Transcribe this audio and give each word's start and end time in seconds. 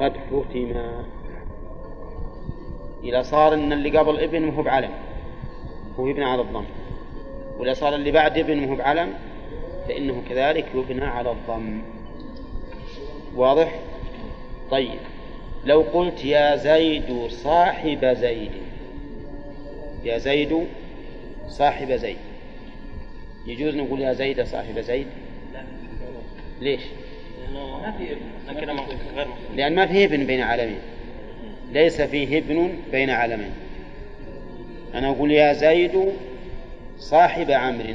قد 0.00 0.12
حتما 0.16 1.04
إذا 3.04 3.22
صار 3.22 3.54
إن 3.54 3.72
اللي 3.72 3.98
قبل 3.98 4.20
ابن 4.20 4.48
هو 4.48 4.62
بعلم 4.62 4.90
هو 5.98 6.06
يبنى 6.08 6.24
على 6.24 6.42
الضم. 6.42 6.64
وإذا 7.58 7.72
صار 7.72 7.94
اللي 7.94 8.10
بعد 8.10 8.38
ابن 8.38 8.64
وهو 8.64 8.76
بعلم 8.76 9.14
فإنه 9.88 10.22
كذلك 10.28 10.66
يبنى 10.74 11.04
على 11.04 11.30
الضم. 11.30 11.82
واضح؟ 13.36 13.80
طيب. 14.70 14.98
لو 15.64 15.80
قلت 15.80 16.24
يا 16.24 16.56
زيد 16.56 17.26
صاحب 17.28 18.06
زيد 18.06 18.52
يا 20.04 20.18
زيد 20.18 20.66
صاحب 21.48 21.92
زيد 21.92 22.16
يجوز 23.46 23.76
نقول 23.76 24.00
يا 24.00 24.12
زيد 24.12 24.42
صاحب 24.42 24.80
زيد؟ 24.80 25.06
ليش؟ 26.60 26.80
لأن 29.56 29.74
ما 29.74 29.86
فيه 29.86 30.04
ابن 30.04 30.26
بين 30.26 30.40
عالمين 30.40 30.78
ليس 31.72 32.00
فيه 32.00 32.38
ابن 32.38 32.72
بين 32.92 33.10
عالمين 33.10 33.50
أنا 34.94 35.08
أقول 35.08 35.30
يا 35.30 35.52
زيد 35.52 36.12
صاحب 36.98 37.50
عمرو 37.50 37.94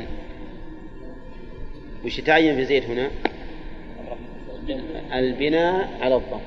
وش 2.05 2.19
تعين 2.19 2.55
في 2.55 2.65
زيد 2.65 2.83
هنا؟ 2.83 3.09
البناء 5.13 5.89
على 6.01 6.15
الضم. 6.15 6.39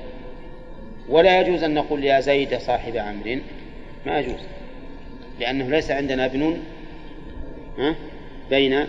ولا 1.09 1.41
يجوز 1.41 1.63
أن 1.63 1.73
نقول 1.73 2.03
يا 2.03 2.19
زيد 2.19 2.57
صاحب 2.57 2.97
عمرو 2.97 3.37
ما 4.05 4.19
يجوز. 4.19 4.39
لأنه 5.39 5.69
ليس 5.69 5.91
عندنا 5.91 6.25
ابن 6.25 6.57
بين 8.49 8.85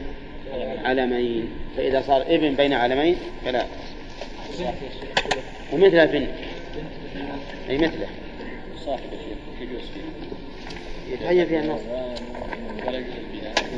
علمين. 0.84 1.48
فإذا 1.76 2.00
صار 2.00 2.22
ابن 2.22 2.54
بين 2.54 2.72
علمين 2.72 3.16
فلا. 3.44 3.64
ومثل 5.72 6.06
بنت 6.06 6.30
أي 7.70 7.78
مثله. 7.78 8.06
صاحب 8.84 9.00
يجوز 9.60 9.80
فيه 9.80 11.14
يتعين 11.14 11.46
فيها 11.46 11.60
النص 11.60 11.80
يجوز 12.86 13.04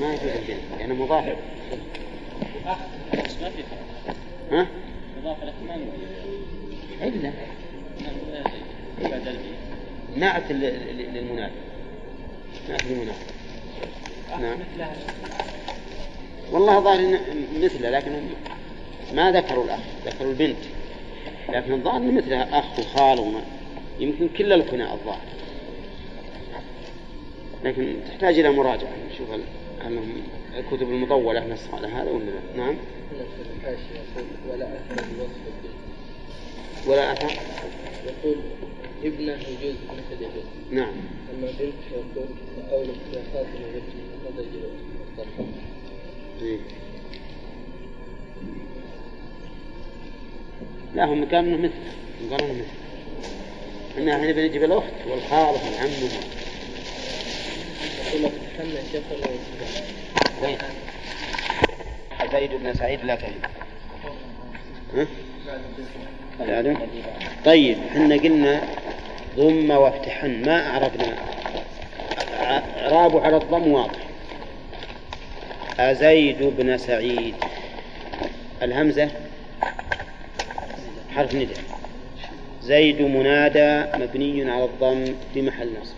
ما 0.01 0.15
يجوز 0.15 0.25
البناء 0.25 0.61
لأنه 0.79 0.95
مضاف. 0.95 1.25
ما 3.43 3.51
في 3.51 3.63
ها؟ 4.53 4.67
مضاف 5.21 5.37
إلا 7.03 7.33
نعت 10.17 10.53
للمنادى 10.53 11.53
نعت 12.69 12.85
للمنادى 12.85 13.19
نعم. 14.41 14.59
والله 16.53 16.81
ظاهر 16.81 17.19
مثله 17.61 17.91
لكن 17.91 18.13
ما 19.15 19.33
ذكروا 19.33 19.65
الأخ 19.65 19.81
ذكروا 20.07 20.31
البنت. 20.31 20.65
لكن 21.49 21.73
الظاهر 21.73 22.01
مثلها 22.01 22.59
أخ 22.59 22.79
وخال 22.79 23.19
وما 23.19 23.43
يمكن 24.01 24.29
كل 24.29 24.53
الكناء 24.53 24.95
الظاهر. 24.95 25.27
لكن 27.65 27.97
تحتاج 28.09 28.39
إلى 28.39 28.51
مراجعة. 28.51 28.93
نشوف 29.13 29.31
هل 29.31 29.41
الكتب 30.59 30.83
المطولة 30.83 31.53
نص 31.53 31.75
على 31.75 31.87
هذا 31.87 32.11
ولا 32.11 32.25
لا؟ 32.25 32.57
نعم. 32.57 32.77
ولا 34.49 34.67
أثر 34.67 35.05
بوصف 35.19 36.89
ولا 36.89 37.13
أثر؟ 37.13 37.33
يقول 38.07 38.37
ابنه 39.05 39.33
يجوز 39.33 39.75
مثل 39.91 40.25
ابن 40.25 40.77
نعم. 40.77 40.93
أما 41.35 41.47
بنت 41.47 41.75
يقول 41.93 42.29
قولك 42.71 43.01
يا 43.13 43.23
فاطمة 43.35 43.67
بنت 43.75 43.91
هذا 44.27 44.45
يجوز 46.41 46.71
لا 50.95 51.05
هم 51.05 51.25
كانوا 51.25 51.59
مثل 51.59 51.73
قالوا 52.31 52.55
مثل. 52.55 52.65
إحنا 53.99 54.17
إحنا 54.17 54.33
بنجيب 54.33 54.65
الاخت 54.65 54.93
والخالة 55.07 55.59
والعم. 55.65 55.91
زيد 62.33 62.51
بن 62.55 62.75
سعيد 62.75 63.05
لا 63.05 63.15
تهين 63.15 63.41
ها؟ 64.95 65.07
طيب 67.45 67.79
إحنا 67.89 68.15
قلنا 68.15 68.63
ضم 69.37 69.71
وافتحن 69.71 70.43
ما 70.47 70.67
أعرفنا 70.67 71.17
إعرابه 72.43 73.21
على 73.21 73.37
الضم 73.37 73.73
واضح. 73.73 74.01
أزيد 75.79 76.43
بن 76.43 76.79
سعيد. 76.79 77.35
الهمزة؟ 78.63 79.11
حرف 81.11 81.35
ندى 81.35 81.55
زيد 82.63 83.03
منادى 83.03 83.85
مبني 84.05 84.51
على 84.51 84.65
الضم 84.65 85.15
في 85.35 85.43
محل 85.43 85.71
نصب. 85.81 85.97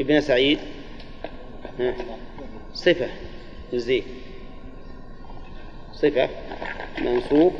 ابن 0.00 0.20
سعيد. 0.20 0.58
صفة. 2.74 3.08
لزيد 3.72 4.04
صفة. 5.92 6.28
منصوب. 6.98 7.52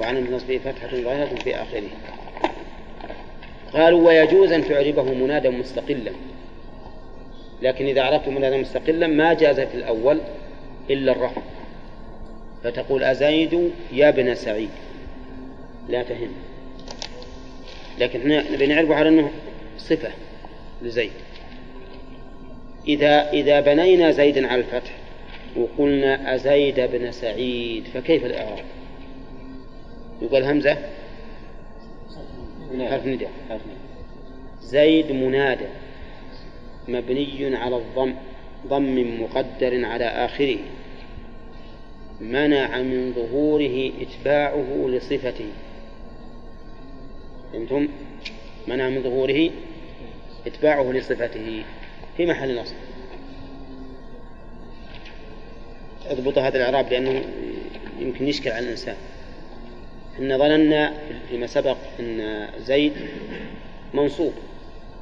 وعن 0.00 0.32
نصبه 0.32 0.58
فتحة 0.58 0.96
ظاهرة 0.96 1.34
في 1.34 1.54
آخره. 1.54 1.88
قالوا 3.72 4.06
ويجوز 4.06 4.52
أن 4.52 4.68
تعربه 4.68 5.02
منادى 5.02 5.48
مستقلا. 5.48 6.12
لكن 7.62 7.86
إذا 7.86 8.02
عرفت 8.02 8.28
منادى 8.28 8.56
مستقلا 8.56 9.06
ما 9.06 9.34
جاز 9.34 9.60
في 9.60 9.74
الأول 9.74 10.20
إلا 10.90 11.12
الرفع 11.12 11.42
فتقول 12.64 13.04
أزيد 13.04 13.70
يا 13.92 14.08
ابن 14.08 14.34
سعيد. 14.34 14.70
لا 15.88 16.02
تهم. 16.02 16.32
لكن 17.98 18.32
إحنا 18.32 18.52
نبي 18.52 18.66
نعرفه 18.66 18.94
على 18.94 19.08
أنه 19.08 19.30
صفة 19.78 20.10
لزيد. 20.82 21.10
إذا 22.88 23.30
إذا 23.30 23.60
بنينا 23.60 24.10
زيدا 24.10 24.46
على 24.46 24.60
الفتح 24.60 24.96
وقلنا 25.56 26.34
أزيد 26.34 26.80
بن 26.80 27.12
سعيد 27.12 27.84
فكيف 27.94 28.24
الإعراب؟ 28.24 28.64
يقول 30.22 30.44
همزة؟ 30.44 30.76
حرف 32.78 33.06
نداء. 33.06 33.30
زيد 34.62 35.12
منادى 35.12 35.66
مبني 36.88 37.56
على 37.56 37.76
الضم 37.76 38.14
ضم 38.66 39.22
مقدر 39.22 39.84
على 39.84 40.04
آخره. 40.04 40.58
منع 42.20 42.82
من 42.82 43.12
ظهوره 43.12 43.92
إتباعه 44.00 44.88
لصفته. 44.88 45.46
فهمتم؟ 47.52 47.88
منع 48.68 48.88
من 48.88 49.02
ظهوره 49.02 49.50
إتباعه 50.46 50.92
لصفته 50.92 51.62
في 52.16 52.26
محل 52.26 52.56
نصب. 52.60 52.74
أضبط 56.06 56.38
هذا 56.38 56.56
الإعراب 56.56 56.90
لأنه 56.92 57.24
يمكن 58.00 58.28
يشكل 58.28 58.50
على 58.50 58.64
الإنسان. 58.64 58.96
إن 60.18 60.38
ظننا 60.38 60.92
فيما 61.28 61.46
سبق 61.46 61.76
أن 62.00 62.46
زيد 62.58 62.92
منصوب 63.94 64.32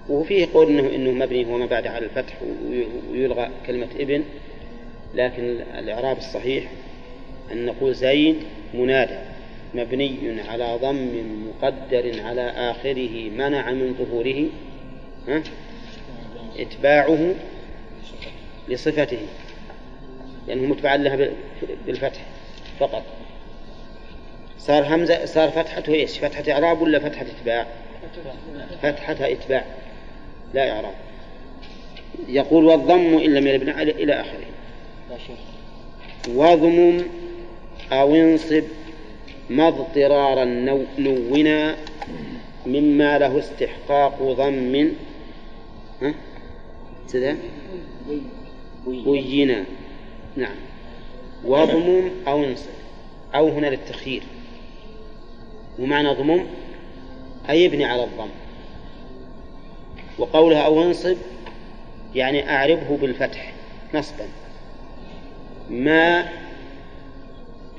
وفيه 0.08 0.48
قول 0.54 0.68
انه 0.68 0.94
إنه 0.94 1.10
مبني 1.10 1.46
هو 1.46 1.58
ما 1.58 1.66
بعد 1.66 1.86
على 1.86 2.04
الفتح 2.04 2.34
ويلغى 3.10 3.50
كلمة 3.66 3.88
ابن 3.98 4.24
لكن 5.14 5.42
الإعراب 5.78 6.18
الصحيح 6.18 6.70
أن 7.52 7.66
نقول 7.66 7.94
زيد 7.94 8.36
منادى 8.74 9.18
مبني 9.74 10.40
على 10.48 10.78
ضم 10.82 11.08
مقدر 11.48 12.22
على 12.22 12.50
آخره 12.50 13.30
منع 13.30 13.70
من 13.70 13.94
ظهوره 13.98 14.46
ها؟ 15.28 15.42
إتباعه 16.58 17.34
لصفته 18.68 19.18
لأنه 20.48 20.62
متبع 20.62 20.94
لها 20.94 21.28
بالفتح 21.86 22.20
فقط. 22.80 23.02
صار 24.58 24.94
همزة 24.94 25.24
صار 25.24 25.50
فتحته 25.50 25.94
إيش؟ 25.94 26.18
فتحة 26.18 26.52
إعراب 26.52 26.82
ولا 26.82 26.98
فتحة 26.98 27.26
إتباع؟ 27.38 27.66
فتحتها 28.82 29.32
إتباع 29.32 29.64
لا 30.54 30.70
إعراب. 30.70 30.94
يقول 32.28 32.64
والضم 32.64 33.18
إن 33.18 33.34
لم 33.34 33.46
يلبن 33.46 33.68
إلى 33.70 34.20
آخره. 34.20 34.46
واضمم 36.28 37.02
أو 37.92 38.14
انصب 38.14 38.64
ما 39.50 39.68
اضطرارا 39.68 40.44
نونا 40.98 41.76
مما 42.66 43.18
له 43.18 43.38
استحقاق 43.38 44.22
ضم. 44.22 44.92
ها؟ 46.02 46.14
كذا 47.12 47.36
بينا. 48.86 49.64
نعم. 50.36 50.56
واضمم 51.44 52.10
أو 52.28 52.44
انصب. 52.44 52.70
أو 53.34 53.48
هنا 53.48 53.66
للتخيير. 53.66 54.22
ومعنى 55.78 56.08
ضمم 56.08 56.44
أي 57.50 57.64
يبني 57.64 57.84
على 57.84 58.04
الضم. 58.04 58.28
وقولها 60.18 60.60
أو 60.60 60.82
انصب 60.82 61.16
يعني 62.14 62.50
أعربه 62.50 62.96
بالفتح 63.00 63.52
نصبا. 63.94 64.28
ما 65.70 66.28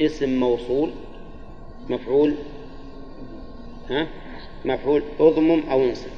اسم 0.02 0.40
موصول 0.40 0.92
مفعول 1.90 2.36
ها؟ 3.90 4.08
مفعول 4.66 5.04
أضمم 5.20 5.64
أو 5.72 5.84
انصب 5.84 6.10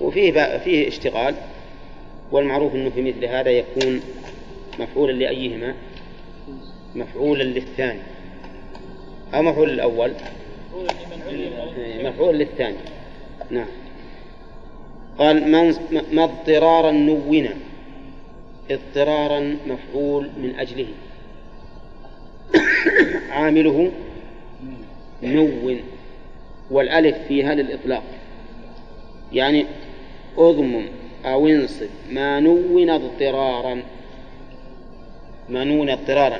وفيه 0.00 0.58
فيه 0.58 0.88
اشتغال 0.88 1.34
والمعروف 2.32 2.74
إنه 2.74 2.90
في 2.90 3.02
مثل 3.02 3.24
هذا 3.24 3.50
يكون 3.50 4.00
مفعولا 4.78 5.12
لأيهما؟ 5.12 5.74
مفعولا 6.94 7.42
للثاني. 7.42 8.00
أو 9.34 9.42
مفعول 9.42 9.70
الأول 9.70 10.12
مفعول 12.04 12.38
للثاني. 12.38 12.76
نعم. 13.50 13.66
قال 15.18 15.50
ما 16.12 16.24
اضطرارا 16.24 16.90
نونا 16.90 17.54
اضطرارا 18.70 19.56
مفعول 19.66 20.28
من 20.42 20.54
أجله. 20.58 20.86
عامله 23.30 23.90
نون 25.22 25.80
والألف 26.70 27.16
فيها 27.28 27.54
للإطلاق. 27.54 28.02
يعني 29.32 29.66
أضمم 30.38 30.86
أو 31.24 31.48
انصب. 31.48 31.88
ما 32.10 32.40
نون 32.40 32.90
اضطرارا. 32.90 33.82
ما 35.48 35.64
نون 35.64 35.90
اضطرارا. 35.90 36.38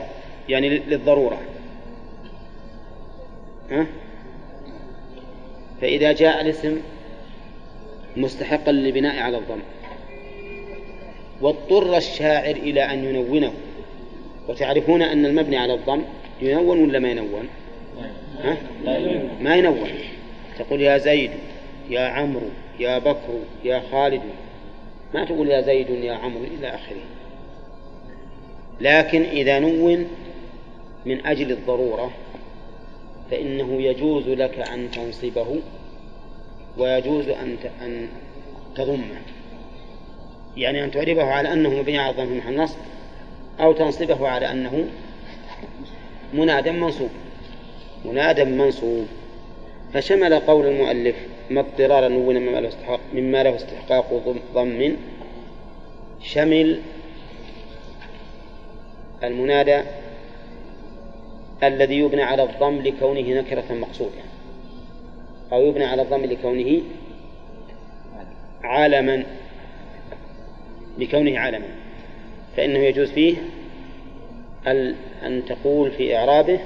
يعني 0.49 0.69
للضرورة. 0.69 1.41
ها؟ 3.71 3.87
فإذا 5.81 6.13
جاء 6.13 6.41
الاسم 6.41 6.81
مستحقا 8.17 8.73
للبناء 8.73 9.19
على 9.19 9.39
الضم. 9.39 9.61
واضطر 11.41 11.97
الشاعر 11.97 12.57
إلى 12.57 12.83
أن 12.83 13.05
ينونه. 13.05 13.53
وتعرفون 14.49 15.03
أن 15.03 15.27
المبني 15.27 15.57
على 15.57 15.75
الضم 15.75 16.03
ينون 16.43 16.79
ولا 16.79 16.99
ما 16.99 17.11
ينون؟ 17.11 17.49
ها؟ 18.43 18.57
ما 19.41 19.57
ينون. 19.57 19.89
تقول 20.59 20.81
يا 20.81 20.99
زيد 20.99 21.31
يا 21.91 22.01
عمرو 22.01 22.49
يا 22.81 22.99
بكر 22.99 23.39
يا 23.65 23.83
خالد. 23.93 24.23
ما 25.15 25.25
تقول 25.25 25.49
يا 25.49 25.61
زيد 25.61 25.91
يا 25.91 26.13
عمرو 26.13 26.45
إلى 26.45 26.69
آخره. 26.69 27.03
لكن 28.81 29.23
إذا 29.23 29.59
نون 29.59 30.07
من 31.07 31.27
أجل 31.27 31.53
الضرورة 31.53 32.11
فإنه 33.31 33.83
يجوز 33.83 34.29
لك 34.29 34.59
أن 34.59 34.91
تنصبه 34.91 35.61
ويجوز 36.79 37.29
أن 37.29 37.57
أن 37.83 38.09
تضمه. 38.75 39.21
يعني 40.57 40.85
أن 40.85 40.91
تعربه 40.91 41.25
على 41.25 41.53
أنه 41.53 41.71
مبني 41.71 41.99
على 41.99 42.11
الضم 42.11 42.39
محل 42.39 42.69
أو 43.61 43.73
تنصبه 43.73 44.29
على 44.29 44.51
أنه 44.51 44.89
منادى 46.35 46.71
منصوب. 46.71 47.11
منادى 48.05 48.45
منصوب. 48.45 49.07
فشمل 49.93 50.35
قول 50.35 50.67
المؤلف 50.67 51.17
ما 51.51 51.61
اضطرار 51.61 52.09
نون 52.09 52.37
مما 52.37 52.61
له 52.61 52.69
استحقاق 52.69 53.01
مما 53.15 53.43
له 53.43 53.57
استحقاق 53.57 54.39
ضم 54.55 54.97
شمل 56.23 56.81
المنادى 59.23 59.81
الذي 61.63 61.99
يبنى 61.99 62.23
على 62.23 62.43
الضم 62.43 62.79
لكونه 62.79 63.41
نكرة 63.41 63.75
مقصودة 63.75 64.23
أو 65.53 65.67
يبنى 65.67 65.85
على 65.85 66.03
الضم 66.03 66.25
لكونه 66.25 66.83
علما 68.65 69.25
لكونه 70.99 71.39
علما 71.39 71.69
فإنه 72.57 72.79
يجوز 72.79 73.11
فيه 73.11 73.37
أن 74.67 75.43
تقول 75.49 75.91
في 75.91 76.17
إعرابه 76.17 76.61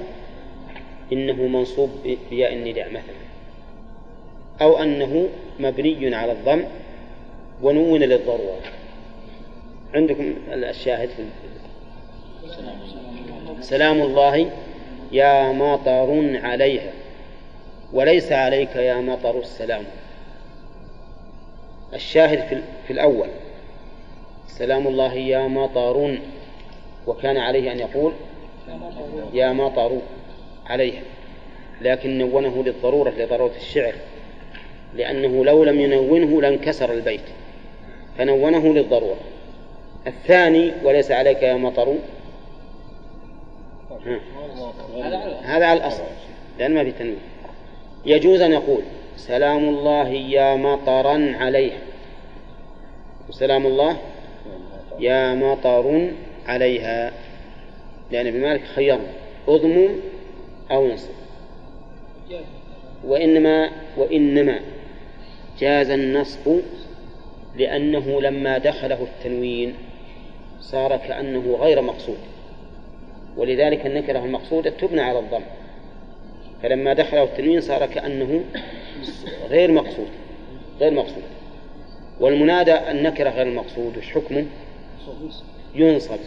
إنه 1.12 1.42
منصوب 1.46 1.90
بياء 2.30 2.52
النداء 2.52 2.90
مثلا 2.90 3.22
أو 4.62 4.82
أنه 4.82 5.28
مبني 5.60 6.14
على 6.14 6.32
الضم 6.32 6.64
ونون 7.62 8.00
للضرورة 8.00 8.60
عندكم 9.94 10.34
الشاهد 10.52 11.08
في 11.08 11.22
سلام 13.60 14.02
الله 14.02 14.50
يا 15.12 15.52
مطر 15.52 16.40
عليها 16.42 16.92
وليس 17.92 18.32
عليك 18.32 18.76
يا 18.76 18.94
مطر 18.94 19.38
السلام. 19.38 19.82
الشاهد 21.94 22.62
في 22.86 22.92
الأول 22.92 23.28
سلام 24.46 24.86
الله 24.86 25.14
يا 25.14 25.46
مطر 25.46 26.18
وكان 27.06 27.36
عليه 27.36 27.72
أن 27.72 27.78
يقول 27.78 28.12
يا 29.32 29.52
مطر 29.52 29.98
عليها. 30.66 31.02
لكن 31.80 32.18
نونه 32.18 32.62
للضرورة 32.64 33.10
لضرورة 33.10 33.52
الشعر 33.56 33.94
لأنه 34.94 35.44
لو 35.44 35.64
لم 35.64 35.80
ينونه 35.80 36.42
لانكسر 36.42 36.92
البيت 36.92 37.20
فنونه 38.18 38.74
للضرورة. 38.74 39.20
الثاني 40.06 40.72
وليس 40.84 41.10
عليك 41.10 41.42
يا 41.42 41.54
مطر 41.54 41.94
هذا 45.44 45.66
على 45.66 45.72
الأصل 45.72 46.02
لأن 46.58 46.74
ما 46.74 46.84
في 46.84 46.92
تنوين. 46.92 47.18
يجوز 48.06 48.40
أن 48.40 48.52
يقول 48.52 48.82
سلام 49.16 49.68
الله 49.68 50.08
يا 50.08 50.56
مطرا 50.56 51.36
عليه 51.40 51.72
سلام 53.30 53.66
الله 53.66 53.96
يا 54.98 55.34
مطر 55.34 56.10
عليها 56.46 57.12
لأن 58.10 58.26
ابن 58.26 58.40
مالك 58.40 58.64
خيرنا 58.64 59.12
أضم 59.48 59.88
أو 60.70 60.86
انصب 60.86 61.10
وإنما 63.04 63.70
وإنما 63.96 64.60
جاز 65.58 65.90
النصب 65.90 66.60
لأنه 67.56 68.20
لما 68.20 68.58
دخله 68.58 69.02
التنوين 69.02 69.74
صار 70.60 70.96
كأنه 70.96 71.56
غير 71.60 71.82
مقصود. 71.82 72.18
ولذلك 73.36 73.86
النكرة 73.86 74.18
المقصودة 74.18 74.70
تبنى 74.70 75.00
على 75.00 75.18
الضم. 75.18 75.42
فلما 76.62 76.92
دخله 76.92 77.22
التنوين 77.22 77.60
صار 77.60 77.86
كأنه 77.86 78.44
غير 79.48 79.72
مقصود 79.72 80.08
غير 80.80 80.92
مقصود. 80.92 81.22
والمنادى 82.20 82.90
النكرة 82.90 83.30
غير 83.30 83.46
المقصود 83.46 83.98
وش 83.98 84.10
حكمه؟ 84.10 84.46
ينصب. 85.74 86.18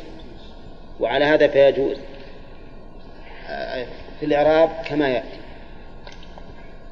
وعلى 1.00 1.26
هذا 1.26 1.48
فيجوز. 1.48 1.98
في 4.20 4.26
الإعراب 4.26 4.70
كما 4.86 5.10
يأتي. 5.10 5.40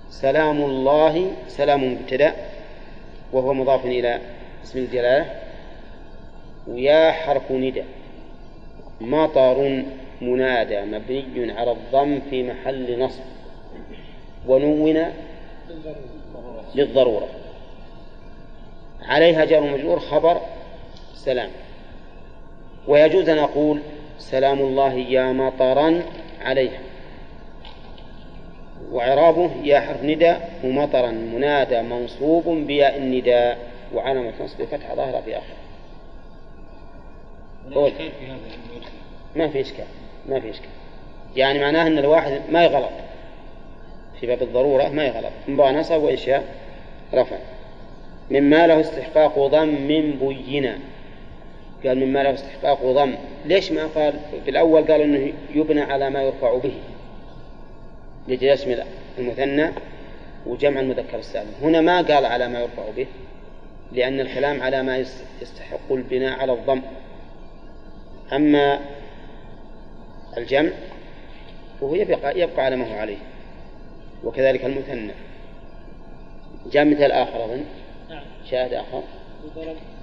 سلام 0.10 0.62
الله 0.62 1.32
سلام 1.48 1.94
مبتدأ 1.94 2.34
وهو 3.34 3.54
مضاف 3.54 3.86
إلى 3.86 4.20
اسم 4.64 4.80
الجلالة. 4.80 5.26
ويا 6.68 7.12
حرف 7.12 7.52
ندى 7.52 7.84
مطر 9.02 9.84
منادى 10.22 10.82
مبني 10.82 11.52
على 11.52 11.72
الضم 11.72 12.20
في 12.30 12.44
محل 12.44 13.00
نصب. 13.00 13.24
ونون 14.48 15.06
للضرورة. 16.76 17.28
عليها 19.02 19.46
جار 19.46 19.62
مجرور 19.62 20.00
خبر 20.00 20.42
سلام. 21.16 21.50
ويجوز 22.88 23.30
أن 23.30 23.38
أقول 23.38 23.82
سلام 24.20 24.60
الله 24.60 24.94
يا 24.94 25.32
مطرا 25.32 26.02
عليها 26.42 26.80
وعرابه 28.92 29.52
يا 29.64 29.80
حرف 29.80 30.04
نداء 30.04 30.60
ومطرا 30.64 31.12
منادى 31.12 31.82
منصوب 31.82 32.48
بياء 32.48 32.98
النداء. 32.98 33.74
وعلامة 33.94 34.32
نصب 34.44 34.64
فتحة 34.64 34.96
ظاهرة 34.96 35.22
في 35.22 35.38
آخره. 35.38 35.56
ما 39.36 39.48
في 39.48 39.62
إشكال 39.62 39.86
ما 40.30 40.40
في 40.40 40.50
إشكال. 40.50 40.70
يعني 41.36 41.60
معناه 41.60 41.88
أن 41.88 41.98
الواحد 41.98 42.42
ما 42.52 42.64
يغلط. 42.64 42.90
في 44.20 44.28
باب 44.28 44.42
الضرورة 44.42 44.88
ما 44.88 45.04
يغلط. 45.04 45.32
مبا 45.48 45.72
نصب 45.72 46.04
وإنشاء 46.04 46.44
رفع. 47.14 47.38
مما 48.32 48.68
له 48.68 48.80
استحقاق 48.80 49.48
ضم 49.48 49.88
بينا 50.20 50.80
قال 51.86 52.06
مما 52.06 52.24
له 52.24 52.34
استحقاق 52.34 52.86
ضم. 52.86 53.16
ليش 53.46 53.72
ما 53.72 53.86
قال؟ 53.86 54.14
في 54.44 54.50
الأول 54.50 54.92
قال 54.92 55.02
أنه 55.02 55.34
يبنى 55.56 55.82
على 55.82 56.10
ما 56.10 56.24
يرفع 56.24 56.58
به. 56.58 56.74
لجل 58.28 58.48
يشمل 58.48 58.84
المثنى 59.20 59.72
وجمع 60.46 60.80
المذكر 60.80 61.20
السالم 61.20 61.52
هنا 61.62 61.82
ما 61.82 62.02
قال 62.02 62.26
على 62.26 62.48
ما 62.48 62.60
يرفع 62.60 62.84
به 62.98 63.08
لأن 63.92 64.20
الكلام 64.20 64.62
على 64.62 64.84
ما 64.84 64.98
يستحق 65.42 65.92
البناء 65.92 66.40
على 66.40 66.54
الضم. 66.54 66.82
أما 68.34 68.80
الجمع 70.38 70.70
فهو 71.82 71.96
يبقى, 71.96 72.40
يبقى 72.40 72.66
على 72.66 72.76
ما 72.76 72.94
هو 72.94 73.00
عليه. 73.00 73.18
وكذلك 74.24 74.66
المثنى. 74.66 75.12
جاء 76.72 76.86
مثال 76.86 77.12
آخر 77.12 77.46
أظن. 77.46 77.64
نعم. 78.10 78.24
شاهد 78.50 78.74
آخر. 78.74 79.04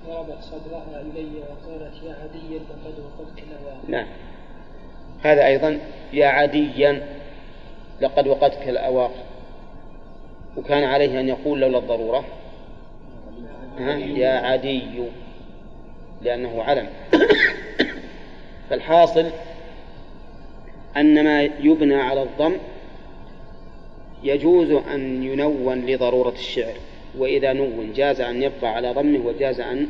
ضربت 0.06 0.42
صدرها 0.42 1.00
إلي 1.00 1.28
وقالت 1.38 2.02
يا 2.02 2.14
عديا 2.14 2.60
فقد 2.68 2.94
وقفت 2.98 3.42
نعم. 3.88 4.06
هذا 5.22 5.46
أيضا 5.46 5.78
يا 6.12 6.26
عديا 6.26 7.06
لقد 8.00 8.26
وقتك 8.28 8.68
الأواق 8.68 9.12
وكان 10.56 10.84
عليه 10.84 11.20
أن 11.20 11.28
يقول 11.28 11.60
لولا 11.60 11.78
الضرورة. 11.78 12.24
يا 14.18 14.30
عدي 14.30 14.82
لأنه 16.22 16.62
علم. 16.62 16.88
فالحاصل 18.70 19.30
أن 20.96 21.24
ما 21.24 21.42
يبنى 21.42 21.94
على 21.94 22.22
الضم 22.22 22.56
يجوز 24.22 24.70
أن 24.70 25.22
ينون 25.22 25.86
لضرورة 25.86 26.32
الشعر. 26.32 26.74
وإذا 27.18 27.52
نون 27.52 27.92
جاز 27.92 28.20
أن 28.20 28.42
يبقى 28.42 28.74
على 28.74 28.92
ضمه 28.92 29.26
وجاز 29.26 29.60
أن 29.60 29.88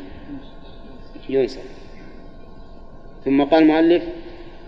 ينصب 1.29 1.61
ثم 3.25 3.45
قال 3.45 3.62
المؤلف 3.62 4.03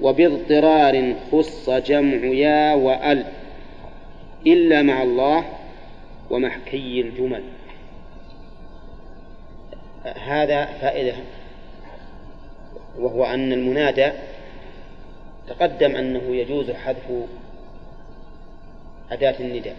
وباضطرار 0.01 1.15
خص 1.33 1.71
جمع 1.71 2.27
يا 2.27 2.75
وأل 2.75 3.25
إلا 4.47 4.83
مع 4.83 5.03
الله 5.03 5.45
ومحكي 6.31 7.01
الجمل. 7.01 7.43
هذا 10.05 10.65
فائدة 10.65 11.15
وهو 12.99 13.25
أن 13.25 13.53
المنادى 13.53 14.13
تقدم 15.49 15.97
أنه 15.97 16.37
يجوز 16.37 16.71
حذف 16.71 17.13
أداة 19.11 19.35
النداء. 19.41 19.77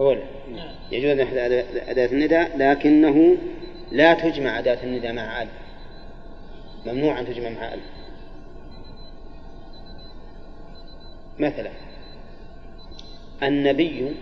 أولا 0.00 0.22
يجوز 0.92 1.10
أن 1.10 1.20
أداة 1.88 2.06
النداء 2.06 2.58
لكنه 2.58 3.36
لا 3.90 4.14
تجمع 4.14 4.58
أداة 4.58 4.84
النداء 4.84 5.12
مع 5.12 5.42
أل 5.42 5.48
ممنوع 6.86 7.20
أن 7.20 7.26
تجمع 7.26 7.48
مع 7.48 7.74
أل 7.74 7.80
مثلا 11.38 11.70
النبي 13.42 14.14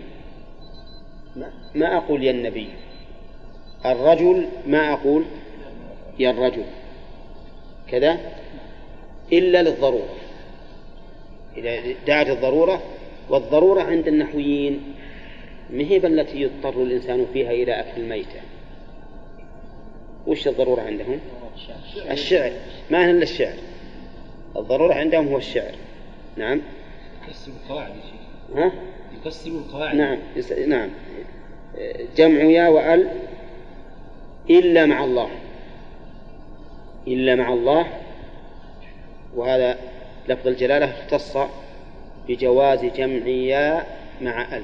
ما 1.75 1.97
أقول 1.97 2.23
يا 2.23 2.31
النبي؟ 2.31 2.69
الرجل 3.85 4.47
ما 4.67 4.93
أقول 4.93 5.25
يا 6.19 6.31
الرجل. 6.31 6.65
كذا؟ 7.87 8.19
إلا 9.33 9.63
للضرورة. 9.63 10.09
إذا 11.57 11.93
دعت 12.07 12.29
الضرورة 12.29 12.81
والضرورة 13.29 13.81
عند 13.81 14.07
النحويين. 14.07 14.81
مهيبا 15.71 16.07
التي 16.07 16.41
يضطر 16.41 16.83
الإنسان 16.83 17.25
فيها 17.33 17.51
إلى 17.51 17.79
أكل 17.79 18.01
الميتة؟ 18.01 18.41
وش 20.27 20.47
الضرورة 20.47 20.81
عندهم؟ 20.81 21.19
الشعر. 22.11 22.51
ما 22.91 23.05
هي 23.05 23.11
إلا 23.11 23.23
الشعر. 23.23 23.55
الضرورة 24.57 24.93
عندهم 24.93 25.27
هو 25.27 25.37
الشعر. 25.37 25.75
نعم. 26.37 26.61
يقسم 27.27 27.51
القواعد 27.63 27.91
ها؟ 28.55 28.71
يقسم 29.17 29.57
القواعد. 29.57 29.95
نعم. 29.95 30.19
نعم. 30.67 30.89
جمع 32.15 32.41
يا 32.41 32.67
وأل 32.67 33.09
إلا 34.49 34.85
مع 34.85 35.03
الله. 35.03 35.29
إلا 37.07 37.35
مع 37.35 37.53
الله. 37.53 37.87
وهذا 39.35 39.77
لفظ 40.29 40.47
الجلالة 40.47 40.85
اختص 40.85 41.37
بجواز 42.27 42.85
جمع 42.85 43.27
يا 43.27 43.85
مع 44.21 44.57
أل. 44.57 44.63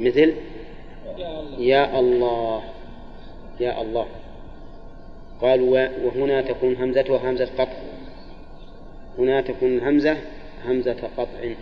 مثل 0.00 0.34
يا 1.58 1.98
الله 1.98 2.62
يا 3.60 3.82
الله. 3.82 4.06
قال 5.40 5.62
وهنا 6.04 6.42
تكون 6.42 6.76
همزتها 6.76 7.30
همزة 7.30 7.48
قطع. 7.58 7.78
هنا 9.18 9.40
تكون 9.40 9.76
الهمزة 9.76 10.16
همزة 10.64 11.08
قطع. 11.16 11.54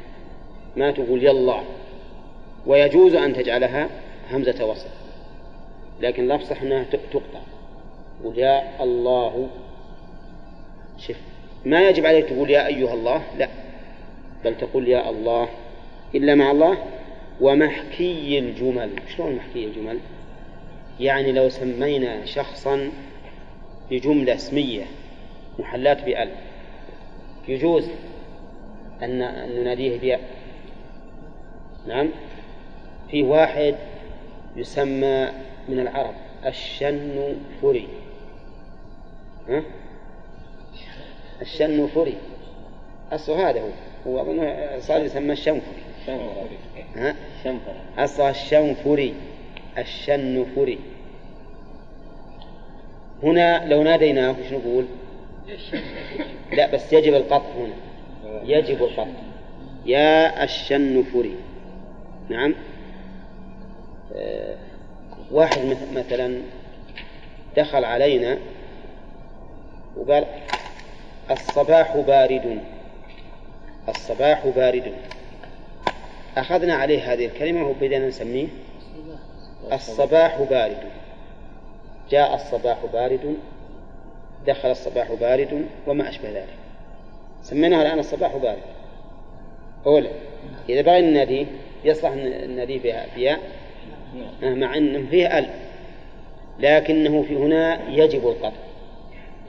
ما 0.76 0.90
تقول 0.90 1.25
يلا 1.25 1.61
ويجوز 2.66 3.14
أن 3.14 3.33
تجعلها 3.35 3.88
همزة 4.30 4.64
وصل 4.64 4.88
لكن 6.00 6.25
الأفصح 6.25 6.62
أنها 6.62 6.85
تقطع. 6.85 7.40
ويا 8.25 8.83
الله. 8.83 9.49
شف. 10.99 11.21
ما 11.64 11.88
يجب 11.88 12.07
عليك 12.07 12.25
تقول 12.25 12.50
يا 12.50 12.66
أيها 12.66 12.95
الله 12.95 13.23
لا. 13.38 13.49
بل 14.45 14.59
تقول 14.59 14.88
يا 14.88 15.11
الله. 15.11 15.49
إلا 16.14 16.35
مع 16.35 16.50
الله؟ 16.50 16.78
ومحكي 17.40 18.38
الجمل. 18.38 18.90
شلون 19.16 19.37
محكي 19.37 19.64
الجمل؟ 19.64 19.99
يعني 21.00 21.33
لو 21.33 21.49
سمينا 21.49 22.25
شخصا 22.25 22.90
بجملة 23.90 24.35
اسمية 24.35 24.85
محلات 25.59 26.04
بأل 26.04 26.30
يجوز 27.49 27.88
أن 29.02 29.18
نناديه 29.61 29.99
بياء. 29.99 30.21
نعم؟ 31.87 32.09
في 33.11 33.23
واحد 33.23 33.75
يسمى 34.57 35.28
من 35.68 35.80
العرب 35.80 36.14
الشن 36.47 37.37
فري 37.62 37.88
ها؟ 39.49 39.62
الشنفرى 41.43 42.15
أصله 43.12 43.50
هذا 43.50 43.61
هو. 43.61 43.68
هو 44.07 44.21
أظن 44.21 44.80
صار 44.80 45.04
يسمى 45.04 45.33
الشنفري 45.33 45.83
ها؟ 46.99 47.14
الشنفري 48.31 49.14
الشنفري 49.78 50.78
هنا 53.23 53.67
لو 53.69 53.83
ناديناه 53.83 54.31
وش 54.31 54.52
نقول؟ 54.52 54.85
لا 56.52 56.71
بس 56.75 56.93
يجب 56.93 57.14
القطع 57.14 57.50
هنا. 57.57 57.75
يجب 58.45 58.83
القطع. 58.83 59.07
يا 59.87 60.45
الشنفري 60.45 61.35
نعم. 62.28 62.55
آه 64.17 64.57
واحد 65.33 65.61
مثلا 65.95 66.38
دخل 67.57 67.85
علينا 67.85 68.38
وقال 69.97 70.25
الصباح 71.31 71.97
بارد. 71.97 72.61
الصباح 73.88 74.47
بارد. 74.57 74.93
أخذنا 76.40 76.75
عليه 76.75 77.12
هذه 77.12 77.26
الكلمة 77.26 77.68
وبدأنا 77.68 78.09
نسميه 78.09 78.47
الصباح 79.73 80.42
بارد. 80.50 80.78
جاء 82.11 82.35
الصباح 82.35 82.78
بارد 82.92 83.37
دخل 84.47 84.71
الصباح 84.71 85.12
بارد 85.12 85.66
وما 85.87 86.09
أشبه 86.09 86.30
ذلك. 86.30 86.57
سميناه 87.42 87.83
الآن 87.83 87.99
الصباح 87.99 88.37
بارد. 88.37 88.62
أولا 89.87 90.11
إذا 90.68 90.83
بغينا 90.83 91.11
نناديه 91.11 91.47
يصلح 91.85 92.11
النادي 92.12 92.78
فيها 92.78 93.07
فيها 93.14 93.38
مع 94.42 94.76
أنه 94.76 95.11
فيه 95.11 95.38
أل 95.38 95.50
لكنه 96.59 97.23
في 97.23 97.37
هنا 97.37 97.88
يجب 97.90 98.28
القطع. 98.28 98.59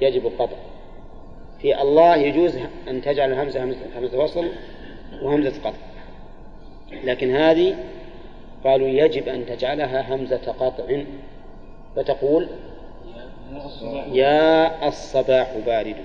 يجب 0.02 0.26
القطع. 0.26 0.58
في 1.62 1.82
الله 1.82 2.16
يجوز 2.16 2.58
أن 2.88 3.02
تجعل 3.02 3.32
الهمزة 3.32 3.64
همزة 3.98 4.18
وصل 4.18 4.48
وهمزة 5.22 5.60
قطع. 5.60 5.89
لكن 7.04 7.36
هذه 7.36 7.76
قالوا 8.64 8.88
يجب 8.88 9.28
أن 9.28 9.46
تجعلها 9.46 10.16
همزة 10.16 10.52
قطع. 10.60 11.04
فتقول 11.96 12.48
يا 14.12 14.88
الصباح 14.88 15.58
بارد. 15.66 15.96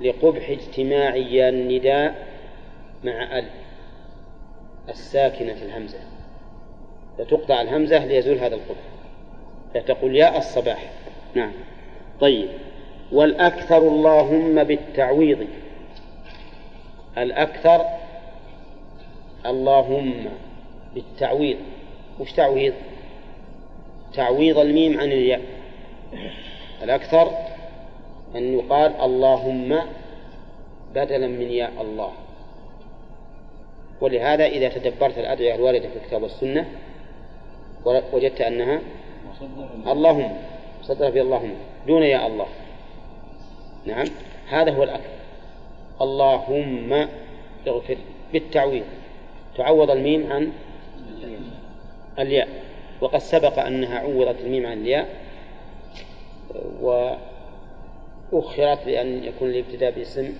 لقبح 0.00 0.50
اجتماع 0.50 1.14
النداء 1.48 2.26
مع 3.04 3.38
ال 3.38 3.44
الساكنة 4.88 5.56
الهمزة. 5.62 5.98
فتقطع 7.18 7.62
الهمزة 7.62 8.04
ليزول 8.04 8.38
هذا 8.38 8.54
القبح. 8.54 8.82
فتقول 9.74 10.16
يا 10.16 10.38
الصباح. 10.38 10.90
نعم. 11.34 11.52
طيب. 12.20 12.48
والأكثر 13.12 13.78
اللهم 13.78 14.64
بالتعويض. 14.64 15.46
الأكثر 17.18 17.95
اللهم 19.50 20.24
بالتعويض. 20.94 21.56
وش 22.20 22.32
تعويض؟ 22.32 22.74
تعويض 24.14 24.58
الميم 24.58 25.00
عن 25.00 25.12
الياء. 25.12 25.40
الأكثر 26.82 27.30
أن 28.36 28.58
يقال 28.58 28.92
اللهم 29.00 29.80
بدلا 30.94 31.26
من 31.26 31.50
يا 31.50 31.70
الله. 31.80 32.12
ولهذا 34.00 34.46
إذا 34.46 34.68
تدبرت 34.68 35.18
الأدعية 35.18 35.54
الواردة 35.54 35.88
في 35.88 35.96
الكتاب 35.96 36.22
والسنة 36.22 36.68
وجدت 38.12 38.40
أنها 38.40 38.80
اللهم 39.86 40.36
صدر 40.82 41.12
في 41.12 41.20
اللهم 41.20 41.54
دون 41.86 42.02
يا 42.02 42.26
الله. 42.26 42.46
نعم 43.86 44.06
هذا 44.48 44.72
هو 44.72 44.82
الأكثر. 44.82 45.16
اللهم 46.00 47.08
اغفر 47.66 47.96
بالتعويض. 48.32 48.84
تعوض 49.56 49.90
الميم 49.90 50.32
عن 50.32 50.52
الياء. 52.18 52.48
وقد 53.00 53.18
سبق 53.18 53.58
أنها 53.58 53.98
عوضت 53.98 54.40
الميم 54.40 54.66
عن 54.66 54.80
الياء 54.80 55.08
وأخرت 58.32 58.86
لأن 58.86 59.24
يكون 59.24 59.50
الابتداء 59.50 59.90
باسم 59.90 60.32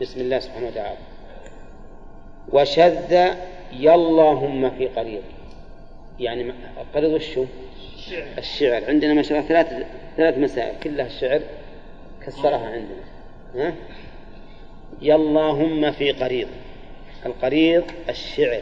بسم 0.00 0.20
الله 0.20 0.38
سبحانه 0.38 0.66
وتعالى. 0.66 0.98
وشذ 2.52 3.12
ياللهم 3.72 4.70
في 4.70 4.88
قريض. 4.88 5.22
يعني 6.20 6.52
قريض 6.94 7.14
الشو؟ 7.14 7.44
الشعر. 8.38 8.84
عندنا 8.84 9.14
ما 9.14 9.22
شاء 9.22 9.38
الله 9.38 9.48
ثلاث 9.48 9.86
ثلاث 10.16 10.38
مسائل 10.38 10.80
كلها 10.82 11.06
الشعر 11.06 11.40
كسرها 12.26 12.66
عندنا. 12.66 13.04
ها؟ 13.54 13.74
ياللهم 15.02 15.90
في 15.90 16.12
قريض. 16.12 16.48
القريض 17.26 17.84
الشعر 18.08 18.60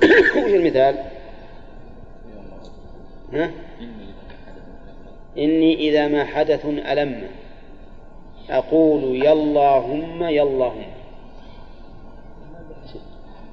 وش 0.44 0.50
المثال؟ 0.50 1.04
ها؟ 3.32 3.50
إني 5.38 5.74
إذا 5.74 6.08
ما 6.08 6.24
حدث 6.24 6.66
ألم 6.66 7.28
أقول 8.50 9.16
يلاهم 9.16 10.22
يلاهم 10.22 10.86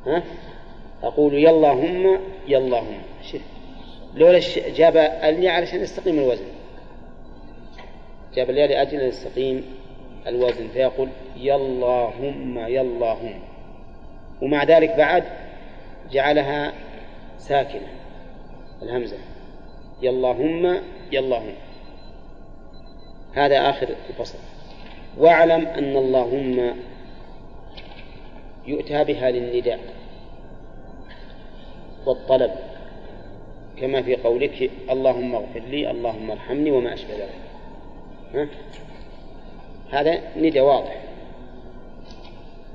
ها؟ 0.05 0.23
أقول 1.03 1.33
يلاهم 1.33 2.19
يلاهم 2.47 3.01
شوف 3.31 3.41
لولا 4.15 4.39
جاب 4.75 4.97
الياء 4.97 5.53
علشان 5.53 5.81
يستقيم 5.81 6.19
الوزن 6.19 6.45
جاب 8.35 8.49
الياء 8.49 8.69
لأجل 8.69 8.99
أن 8.99 9.07
يستقيم 9.07 9.65
الوزن 10.27 10.67
فيقول 10.67 11.09
يلاهم 11.37 12.57
يلاهم 12.67 13.39
ومع 14.41 14.63
ذلك 14.63 14.95
بعد 14.97 15.23
جعلها 16.11 16.73
ساكنة 17.37 17.87
الهمزة. 18.81 19.17
يلاهم 20.01 20.81
يلاهم 21.11 21.53
هذا 23.33 23.69
آخر 23.69 23.87
الفصل. 24.09 24.37
واعلم 25.17 25.67
أن 25.67 25.97
اللهم 25.97 26.75
يؤتى 28.67 29.03
بها 29.03 29.31
للنداء 29.31 29.79
والطلب 32.05 32.51
كما 33.77 34.01
في 34.01 34.15
قولك 34.15 34.71
اللهم 34.89 35.35
اغفر 35.35 35.59
لي 35.59 35.91
اللهم 35.91 36.31
ارحمني 36.31 36.71
وما 36.71 36.93
أشبه 36.93 37.13
ذلك؟ 38.33 38.49
هذا 39.91 40.21
ندى 40.37 40.59
واضح. 40.59 41.03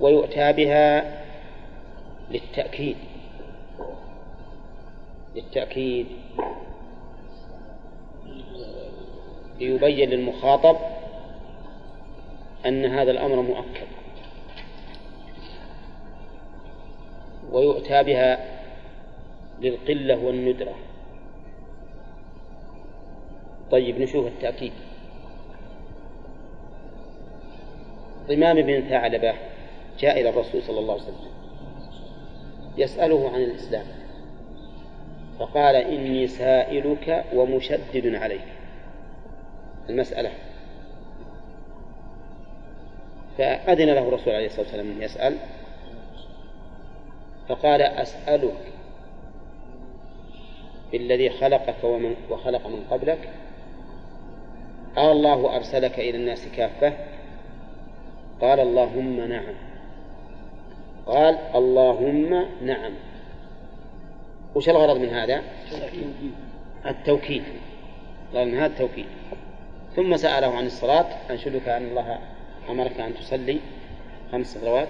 ويؤتى 0.00 0.52
بها 0.52 1.22
للتأكيد. 2.30 2.96
للتأكيد. 5.34 6.06
ليبين 9.60 10.10
للمخاطب 10.10 10.76
أن 12.66 12.84
هذا 12.84 13.10
الأمر 13.10 13.36
مؤكد. 13.36 13.86
ويؤتى 17.52 18.02
بها 18.02 18.38
للقلة 19.60 20.18
والندرة. 20.18 20.74
طيب 23.70 24.00
نشوف 24.00 24.26
التأكيد. 24.26 24.72
ضمام 28.28 28.62
بن 28.62 28.80
ثعلبة 28.80 29.34
جاء 29.98 30.20
إلى 30.20 30.28
الرسول 30.28 30.62
صلى 30.62 30.78
الله 30.78 30.92
عليه 30.92 31.02
وسلم 31.02 31.32
يسأله 32.78 33.30
عن 33.30 33.40
الإسلام. 33.40 33.86
فقال 35.38 35.76
إني 35.76 36.26
سائلك 36.26 37.24
ومشدد 37.34 38.14
عليك. 38.14 38.44
المسألة. 39.88 40.30
فأذن 43.38 43.86
له 43.86 44.08
الرسول 44.08 44.34
عليه 44.34 44.46
الصلاة 44.46 44.62
والسلام 44.62 44.90
أن 44.90 45.02
يسأل. 45.02 45.36
فقال 47.48 47.82
أسألك 47.82 48.72
بالذي 50.92 51.30
خلقك 51.30 51.84
ومن 51.84 52.14
وخلق 52.30 52.66
من 52.66 52.84
قبلك. 52.90 53.28
الله 54.98 55.56
أرسلك 55.56 55.98
إلى 55.98 56.18
الناس 56.18 56.48
كافة. 56.56 57.11
قال 58.42 58.60
اللهم 58.60 59.20
نعم. 59.20 59.54
قال 61.06 61.38
اللهم 61.54 62.46
نعم. 62.62 62.92
وش 64.54 64.68
الغرض 64.68 64.96
من 64.96 65.08
هذا؟ 65.08 65.42
التوكيد. 66.86 67.42
قال 68.34 68.48
من 68.48 68.54
هذا 68.54 68.66
التوكيد. 68.66 69.06
ثم 69.96 70.16
سأله 70.16 70.56
عن 70.56 70.66
الصلاة 70.66 71.06
أنشدك 71.30 71.68
أن 71.68 71.82
الله 71.82 72.18
أمرك 72.70 73.00
أن 73.00 73.14
تصلي 73.14 73.58
خمس 74.32 74.58
صلوات. 74.58 74.88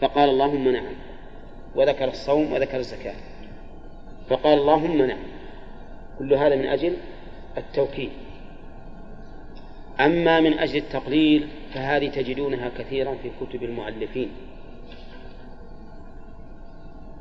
فقال 0.00 0.28
اللهم 0.28 0.68
نعم. 0.68 0.94
وذكر 1.76 2.08
الصوم 2.08 2.52
وذكر 2.52 2.76
الزكاة. 2.76 3.14
فقال 4.28 4.58
اللهم 4.58 5.02
نعم. 5.02 5.24
كل 6.18 6.34
هذا 6.34 6.56
من 6.56 6.66
أجل 6.66 6.96
التوكيد. 7.58 8.10
أما 10.00 10.40
من 10.40 10.58
أجل 10.58 10.76
التقليل 10.76 11.48
فهذه 11.74 12.08
تجدونها 12.08 12.70
كثيرا 12.78 13.14
في 13.22 13.30
كتب 13.40 13.62
المؤلفين. 13.62 14.30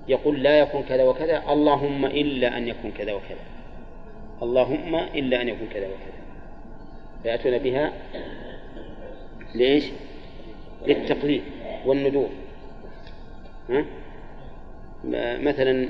يقول 0.07 0.43
لا 0.43 0.60
يكون 0.60 0.83
كذا 0.83 1.03
وكذا 1.03 1.43
اللهم 1.49 2.05
إلا 2.05 2.57
أن 2.57 2.67
يكون 2.67 2.91
كذا 2.91 3.13
وكذا. 3.13 3.45
اللهم 4.41 4.95
إلا 4.95 5.41
أن 5.41 5.49
يكون 5.49 5.67
كذا 5.73 5.86
وكذا. 5.86 6.17
فيأتون 7.23 7.57
بها 7.57 7.93
ليش؟ 9.55 9.86
للتقليد 10.88 11.41
والندور. 11.86 12.29
ها؟ 13.69 13.86
مثلا 15.39 15.89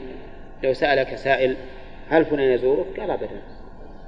لو 0.64 0.74
سألك 0.74 1.16
سائل 1.16 1.56
هل 2.10 2.26
فلان 2.26 2.52
يزورك؟ 2.52 3.00
قال 3.00 3.12
أبدا. 3.12 3.42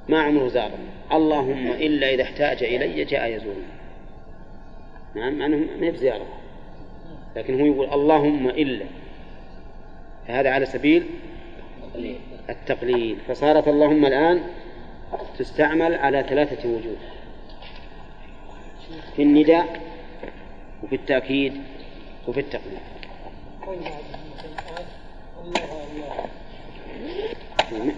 ما 0.10 0.22
عمره 0.22 0.48
زارني. 0.48 0.90
اللهم 1.12 1.72
إلا 1.72 2.10
إذا 2.10 2.24
احتاج 2.24 2.64
إلي 2.64 3.04
جاء 3.04 3.30
يزورني. 3.30 3.79
نعم 5.16 5.42
أنه 5.42 5.58
ما 5.58 5.86
هي 5.86 5.92
بزيارة. 5.92 6.26
لكن 7.36 7.60
هو 7.60 7.66
يقول 7.66 7.94
اللهم 7.94 8.50
إلا. 8.50 8.86
فهذا 10.28 10.50
على 10.50 10.66
سبيل 10.66 11.06
التقليل. 12.50 13.18
فصارت 13.28 13.68
اللهم 13.68 14.06
الآن 14.06 14.42
تستعمل 15.38 15.96
على 15.96 16.24
ثلاثة 16.30 16.70
وجوه. 16.70 16.96
في 19.16 19.22
النداء 19.22 19.82
وفي 20.84 20.96
التأكيد 20.96 21.54
وفي 22.28 22.40
التقليد 22.40 22.80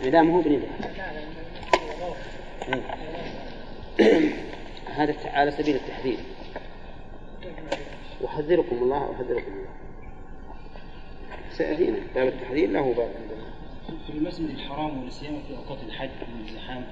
لا 0.04 0.22
ما 0.22 0.34
هو 0.34 0.42
بنداء. 0.42 0.70
هذا 4.96 5.16
على 5.34 5.52
سبيل 5.52 5.76
التحذير. 5.76 6.18
أحذركم 8.26 8.76
الله 8.76 9.12
أحذركم 9.12 9.52
الله. 9.52 9.70
سيأتينا 11.52 11.98
باب 12.16 12.28
التحذير 12.28 12.70
له 12.70 12.94
باب. 12.94 13.12
في 14.08 14.14
المسجد 14.14 14.50
الحرام 14.50 15.10
سيما 15.10 15.40
في 15.48 15.58
أوقات 15.58 15.78
الحج 15.88 16.10
والزحام 16.38 16.86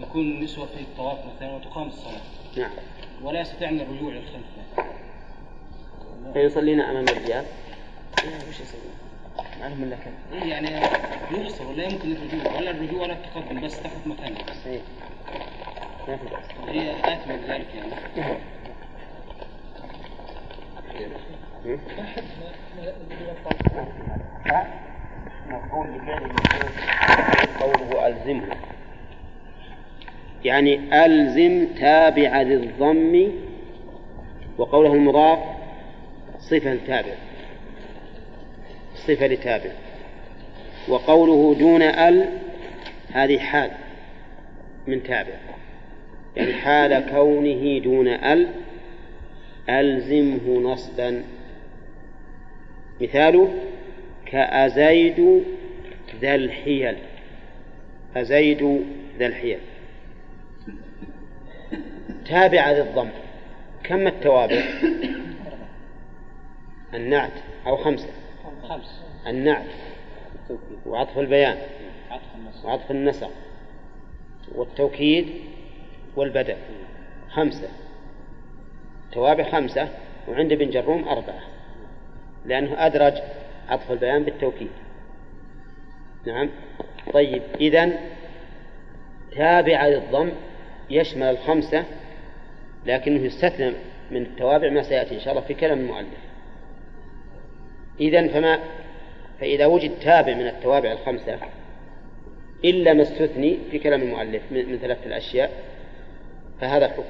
يكون 0.00 0.22
النسوة 0.22 0.66
في 0.66 0.80
الطواف 0.80 1.18
مثلا 1.36 1.54
وتقام 1.54 1.88
الصلاة. 1.88 2.20
نعم. 2.56 2.70
ولا 3.22 3.40
يستطيعن 3.40 3.80
الرجوع 3.80 4.12
للخلف 4.12 4.44
فيصلين 6.32 6.80
أمام 6.80 7.04
الرجال؟ 7.04 7.44
وش 8.48 8.60
يسوي؟ 8.60 8.80
ما 9.60 9.68
لهم 9.68 9.82
إلا 9.82 9.96
كذا. 9.96 10.42
إيه 10.42 10.50
يعني 10.50 10.86
يحصر 11.30 11.66
ولا 11.66 11.84
يمكن 11.84 12.12
الرجوع 12.12 12.56
ولا 12.56 12.70
الرجوع 12.70 13.02
ولا 13.02 13.12
التقدم 13.12 13.60
بس 13.60 13.82
تحت 13.82 14.06
مكانه 14.06 14.38
إيه. 14.66 14.80
ما 16.08 16.16
في. 16.16 16.24
بأس 16.24 16.68
هي 16.68 16.90
آت 17.04 17.28
من 17.28 17.36
ذلك 17.48 17.66
يعني. 17.74 18.36
لفعل 21.64 22.22
قوله 27.60 28.06
ألزمه 28.06 28.56
يعني 30.44 31.04
ألزم 31.04 31.66
تابع 31.80 32.42
ذي 32.42 32.54
الضم 32.54 33.32
وقوله 34.58 34.92
المضاف 34.92 35.38
صفة 36.38 36.74
لتابع. 36.74 37.14
صفة 38.94 39.26
لتابع. 39.26 39.70
وقوله 40.88 41.54
دون 41.58 41.82
ال 41.82 42.28
هذه 43.12 43.38
حال 43.38 43.70
من 44.86 45.02
تابع. 45.02 45.34
يعني 46.36 46.54
حال 46.54 47.06
كونه 47.10 47.78
دون 47.78 48.08
ال 48.08 48.48
ألزمه 49.70 50.72
نصبا. 50.72 51.24
مثاله 53.00 53.54
كأزيد 54.26 55.44
ذا 56.20 56.34
الحيل. 56.34 56.96
أزيد 58.16 58.84
ذا 59.18 59.26
الحيل. 59.26 59.58
تابع 62.26 62.70
ذي 62.72 62.80
الضم 62.80 63.08
كم 63.84 64.06
التوابع؟ 64.06 64.62
النعت 66.94 67.32
أو 67.66 67.76
خمسة. 67.76 68.08
خمس 68.62 69.02
النعت. 69.26 69.66
وعطف 70.86 71.18
البيان. 71.18 71.58
وعطف 72.64 72.90
النسق. 72.90 73.30
والتوكيد 74.54 75.26
والبدء. 76.16 76.56
خمسة. 77.28 77.68
توابع 79.12 79.50
خمسة 79.50 79.88
وعند 80.28 80.52
ابن 80.52 80.70
جروم 80.70 81.08
أربعة 81.08 81.40
لأنه 82.46 82.86
أدرج 82.86 83.14
عطف 83.68 83.90
البيان 83.90 84.24
بالتوكيد. 84.24 84.70
نعم. 86.26 86.50
طيب 87.12 87.42
إذن 87.60 87.98
تابع 89.36 89.86
للضم 89.86 90.30
يشمل 90.90 91.22
الخمسة 91.22 91.84
لكنه 92.86 93.20
يستثنى 93.20 93.72
من 94.10 94.22
التوابع 94.22 94.70
ما 94.70 94.82
سيأتي 94.82 95.14
إن 95.14 95.20
شاء 95.20 95.34
الله 95.34 95.46
في 95.46 95.54
كلام 95.54 95.78
المؤلف. 95.78 96.18
إذن 98.00 98.28
فما 98.28 98.58
فإذا 99.40 99.66
وجد 99.66 99.90
تابع 100.00 100.34
من 100.34 100.46
التوابع 100.46 100.92
الخمسة 100.92 101.38
إلا 102.64 102.92
ما 102.92 103.02
استثني 103.02 103.58
في 103.70 103.78
كلام 103.78 104.02
المؤلف 104.02 104.42
من 104.50 104.78
ثلاثة 104.78 105.06
الأشياء 105.06 105.50
فهذا 106.60 106.88
حكم. 106.88 107.02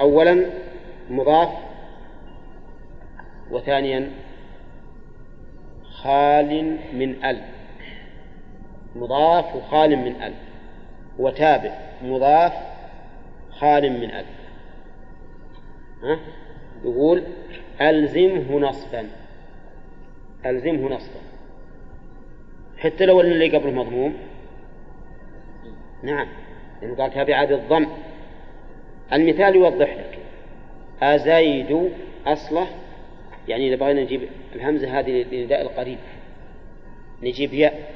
أولا 0.00 0.50
مضاف 1.10 1.48
وثانيا 3.50 4.10
خال 5.84 6.78
من 6.92 7.24
ال. 7.24 7.40
مضاف 8.96 9.56
وخال 9.56 9.96
من 9.96 10.22
ال. 10.22 10.32
وتابع 11.18 11.78
مضاف 12.02 12.52
خال 13.50 13.92
من 13.92 14.10
ال. 14.10 14.24
ها؟ 16.02 16.18
يقول 16.84 17.22
ألزمه 17.80 18.58
نصفا 18.58 19.08
ألزمه 20.46 20.88
نصفا 20.94 21.20
حتى 22.78 23.06
لو 23.06 23.20
اللي 23.20 23.56
قبله 23.56 23.70
مضموم. 23.70 24.14
نعم. 26.02 26.28
لأنه 26.82 26.96
قال 26.96 27.10
تابع 27.10 27.44
بالضم 27.44 27.86
المثال 29.12 29.56
يوضح 29.56 29.94
لك. 29.94 30.18
أزيد 31.02 31.90
أصله 32.26 32.66
يعني 33.48 33.68
إذا 33.68 33.76
بغينا 33.76 34.02
نجيب 34.02 34.28
الهمزة 34.54 34.98
هذه 34.98 35.22
لنداء 35.32 35.62
القريب. 35.62 35.98
نجيب 37.22 37.54
ياء 37.54 37.92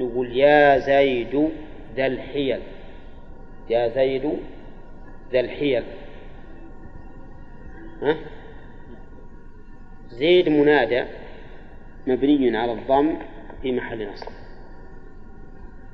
نقول 0.00 0.36
يا 0.36 0.78
زيد 0.78 1.50
ذا 1.96 2.06
الحيل. 2.06 2.60
يا 3.70 3.88
زيد 3.88 4.38
ذا 5.32 5.40
الحيل. 5.40 5.82
ها؟ 8.02 8.16
زيد 10.10 10.48
منادى 10.48 11.04
مبني 12.06 12.56
على 12.56 12.72
الضم 12.72 13.16
في 13.62 13.72
محل 13.72 14.08
نصب. 14.12 14.30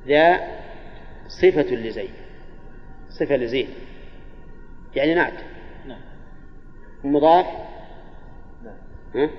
ذا 0.06 0.40
صفة 1.28 1.74
لزيد. 1.74 2.10
صفة 3.08 3.36
لزيد. 3.36 3.66
يعني 4.96 5.14
نعت. 5.14 5.32
نعم. 5.86 6.00
مضاف. 7.04 7.46
ها؟ 9.14 9.30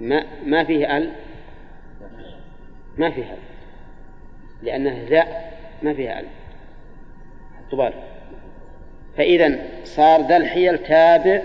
ما 0.00 0.24
ما 0.46 0.64
فيه 0.64 0.96
ال؟ 0.96 1.12
ما 2.98 3.10
فيه 3.10 3.22
ال. 3.22 3.38
لأنه 4.62 5.06
ذا 5.08 5.24
ما 5.82 5.94
فيها 5.94 6.20
ال. 6.20 6.26
حطوا 7.58 7.90
فإذا 9.16 9.58
صار 9.84 10.28
ذا 10.28 10.36
الحيل 10.36 10.78
تابع 10.78 11.42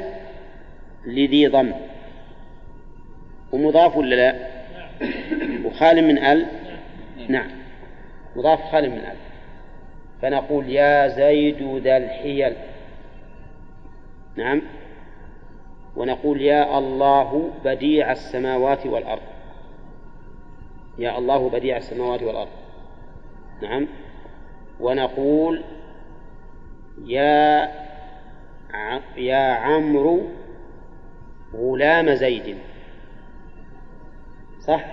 لذي 1.05 1.47
ضم. 1.47 1.73
ومضاف 3.51 3.97
ولا 3.97 4.15
لا؟ 4.15 4.35
وخال 5.65 6.07
من 6.07 6.17
ال؟ 6.17 6.47
نعم. 7.27 7.49
مضاف 8.35 8.71
خال 8.71 8.89
من 8.89 8.97
ال. 8.97 9.17
فنقول 10.21 10.69
يا 10.69 11.07
زيد 11.07 11.81
ذا 11.83 11.97
الحيل. 11.97 12.53
نعم. 14.35 14.61
ونقول 15.95 16.41
يا 16.41 16.77
الله 16.77 17.51
بديع 17.65 18.11
السماوات 18.11 18.85
والأرض. 18.85 19.21
يا 20.97 21.17
الله 21.17 21.49
بديع 21.49 21.77
السماوات 21.77 22.23
والأرض. 22.23 22.51
نعم. 23.61 23.87
ونقول 24.79 25.63
يا 27.05 27.71
يا 29.17 29.53
عمرو 29.53 30.21
غلام 31.53 32.13
زيد. 32.13 32.57
صح؟ 34.59 34.85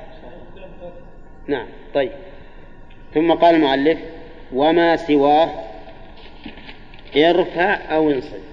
نعم. 1.47 1.67
طيب. 1.95 2.13
ثم 3.15 3.33
قال 3.33 3.55
المؤلف 3.55 3.99
وما 4.53 4.97
سواه 4.97 5.51
ارفع 7.17 7.95
أو 7.95 8.11
انصب 8.11 8.50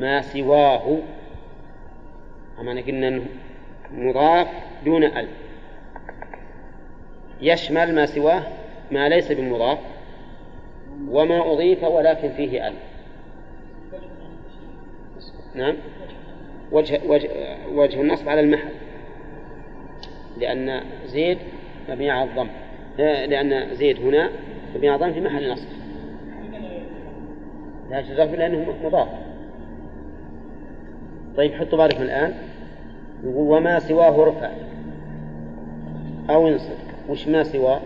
ما 0.00 0.22
سواه. 0.22 0.98
أما 2.60 2.80
قلنا 2.80 3.08
أنه 3.08 3.24
مضاف 3.92 4.48
دون 4.84 5.04
ال. 5.04 5.28
يشمل 7.40 7.94
ما 7.94 8.06
سواه 8.06 8.42
ما 8.90 9.08
ليس 9.08 9.32
بمضاف. 9.32 9.78
وما 11.08 11.52
أضيف 11.52 11.84
ولكن 11.84 12.32
فيه 12.32 12.68
ال. 12.68 12.74
نعم. 15.54 15.76
وجه, 16.72 17.00
وجه, 17.06 17.30
وجه 17.72 18.00
النصب 18.00 18.28
على 18.28 18.40
المحل. 18.40 18.72
لأن 20.38 20.82
زيد 21.06 21.38
مبني 21.88 22.10
على 22.10 22.30
الضم. 22.30 22.48
لأن 22.98 23.74
زيد 23.74 24.00
هنا 24.00 24.30
مبني 24.74 24.88
على 24.88 25.04
الضم 25.04 25.12
في 25.12 25.20
محل 25.20 25.52
نصب. 25.52 25.68
لا 27.90 28.02
تضاف 28.02 28.34
لأنه 28.34 28.74
مضاف. 28.84 29.29
طيب 31.36 31.54
حطوا 31.54 31.78
بالكم 31.78 32.02
الآن. 32.02 32.34
يقول 33.24 33.58
وما 33.58 33.78
سواه 33.78 34.22
ارفع 34.22 34.50
أو 36.30 36.48
انصب 36.48 36.76
وش 37.08 37.28
ما 37.28 37.42
سواه؟ 37.42 37.80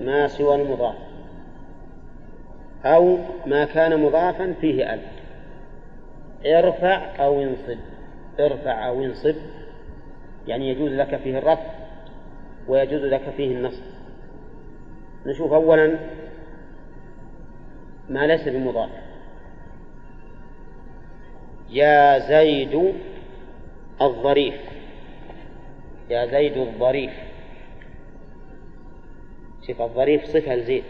ما 0.00 0.28
سوى 0.28 0.62
المضاف. 0.62 0.94
أو 2.84 3.18
ما 3.46 3.64
كان 3.64 4.02
مضافا 4.02 4.54
فيه 4.60 4.94
ألف. 4.94 5.02
ارفع 6.46 7.24
أو 7.24 7.42
انصب. 7.42 7.78
ارفع 8.40 8.88
أو 8.88 9.04
انصب. 9.04 9.34
يعني 10.46 10.68
يجوز 10.68 10.92
لك 10.92 11.16
فيه 11.16 11.38
الرفع 11.38 11.70
ويجوز 12.68 13.04
لك 13.04 13.22
فيه 13.36 13.56
النصب. 13.56 13.82
نشوف 15.26 15.52
أولا 15.52 15.98
ما 18.08 18.26
ليس 18.26 18.48
بمضاف. 18.48 19.07
يا 21.70 22.18
زيد 22.18 22.94
الظريف. 24.02 24.54
يا 26.10 26.26
زيد 26.26 26.56
الظريف. 26.56 27.12
شوف 29.66 29.82
الظريف 29.82 30.24
صفة 30.24 30.54
لزيد. 30.54 30.84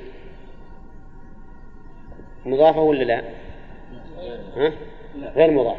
مضافة 2.47 2.81
ولا 2.81 3.05
لا؟ 3.05 3.23
ها؟ 4.57 4.73
غير 5.37 5.51
مضاف. 5.51 5.77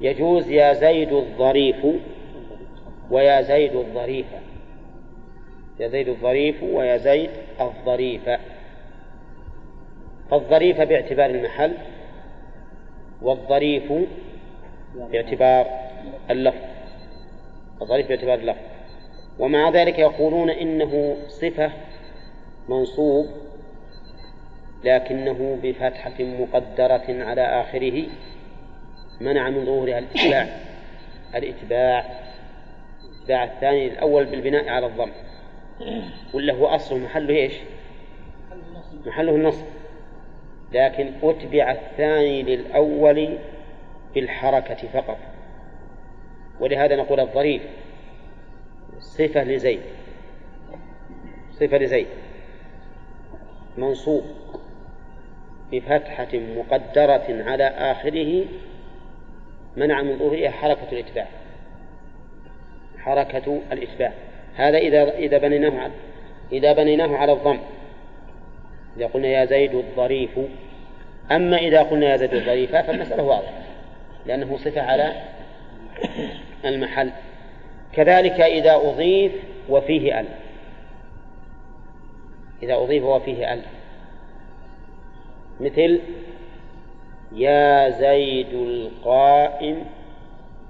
يجوز 0.00 0.50
يا 0.50 0.72
زيد 0.72 1.12
الظريف 1.12 1.76
ويا 3.10 3.42
زيد 3.42 3.76
الظريفة 3.76 4.38
يا 5.80 5.88
زيد 5.88 6.08
الظريف 6.08 6.62
ويا 6.62 6.96
زيد 6.96 7.30
الظريفة 7.60 8.38
فالظريفة 10.30 10.84
باعتبار 10.84 11.30
المحل 11.30 11.72
والظريف 13.22 13.92
باعتبار 14.94 15.66
اللفظ. 16.30 16.64
الظريف 17.82 18.08
باعتبار 18.08 18.34
اللفظ. 18.34 18.62
ومع 19.38 19.70
ذلك 19.70 19.98
يقولون 19.98 20.50
إنه 20.50 21.16
صفة 21.28 21.72
منصوب 22.68 23.26
لكنه 24.84 25.58
بفتحة 25.62 26.14
مقدرة 26.20 27.24
على 27.24 27.42
آخره 27.60 28.06
منع 29.20 29.50
من 29.50 29.64
ظهورها 29.64 29.98
الإتباع. 29.98 30.48
الإتباع 31.34 32.04
الإتباع 33.28 33.44
الثاني 33.44 33.86
الأول 33.86 34.24
بالبناء 34.24 34.68
على 34.68 34.86
الضم. 34.86 35.10
ولا 36.34 36.54
هو 36.54 36.66
أصله 36.66 36.98
محله 36.98 37.34
إيش؟ 37.34 37.52
محله 39.06 39.34
النصب. 39.34 39.64
لكن 40.72 41.12
أتبع 41.22 41.72
الثاني 41.72 42.42
للأول 42.42 43.38
بالحركة 44.14 44.88
فقط. 44.88 45.18
ولهذا 46.60 46.96
نقول 46.96 47.20
الظريف 47.20 47.62
صفة 48.98 49.44
لزيد. 49.44 49.80
صفة 51.52 51.78
لزيد. 51.78 52.06
منصوب 53.78 54.24
بفتحة 55.72 56.28
مقدرة 56.34 57.44
على 57.50 57.64
آخره 57.64 58.44
منع 59.76 60.02
من 60.02 60.18
ظهورها 60.18 60.50
حركة 60.50 60.92
الإتباع. 60.92 61.26
حركة 62.98 63.60
الإتباع. 63.72 64.12
هذا 64.54 64.78
إذا 64.78 65.10
إذا 65.10 65.38
بنيناه 65.38 65.90
إذا 66.52 66.72
بنيناه 66.72 67.16
على 67.16 67.32
الضم. 67.32 67.58
إذا 68.98 69.06
قلنا 69.06 69.28
يا 69.28 69.44
زيد 69.44 69.74
الظريف 69.74 70.38
أما 71.30 71.56
إذا 71.56 71.82
قلنا 71.82 72.06
يا 72.06 72.16
زيد 72.16 72.34
الظريف 72.34 72.76
فالمسألة 72.76 73.22
واضحة 73.22 73.52
لأنه 74.26 74.56
صفة 74.56 74.80
على 74.80 75.12
المحل. 76.64 77.10
كذلك 77.92 78.40
إذا 78.40 78.74
أضيف 78.74 79.32
وفيه 79.68 80.20
أل 80.20 80.26
إذا 82.62 82.74
أضيف 82.74 83.04
وفيه 83.04 83.52
أل 83.52 83.62
مثل 85.60 86.00
يا 87.32 87.90
زيد 87.90 88.54
القائم 88.54 89.84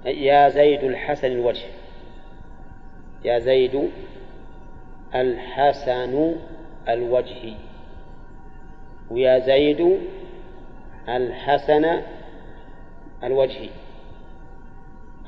يا 0.05 0.49
زيد 0.49 0.83
الحسن 0.83 1.27
الوجه. 1.27 1.65
يا 3.25 3.39
زيد 3.39 3.89
الحسن 5.15 6.35
الوجه. 6.89 7.53
ويا 9.11 9.39
زيد 9.39 9.97
الحسن 11.09 12.01
الوجه 13.23 13.69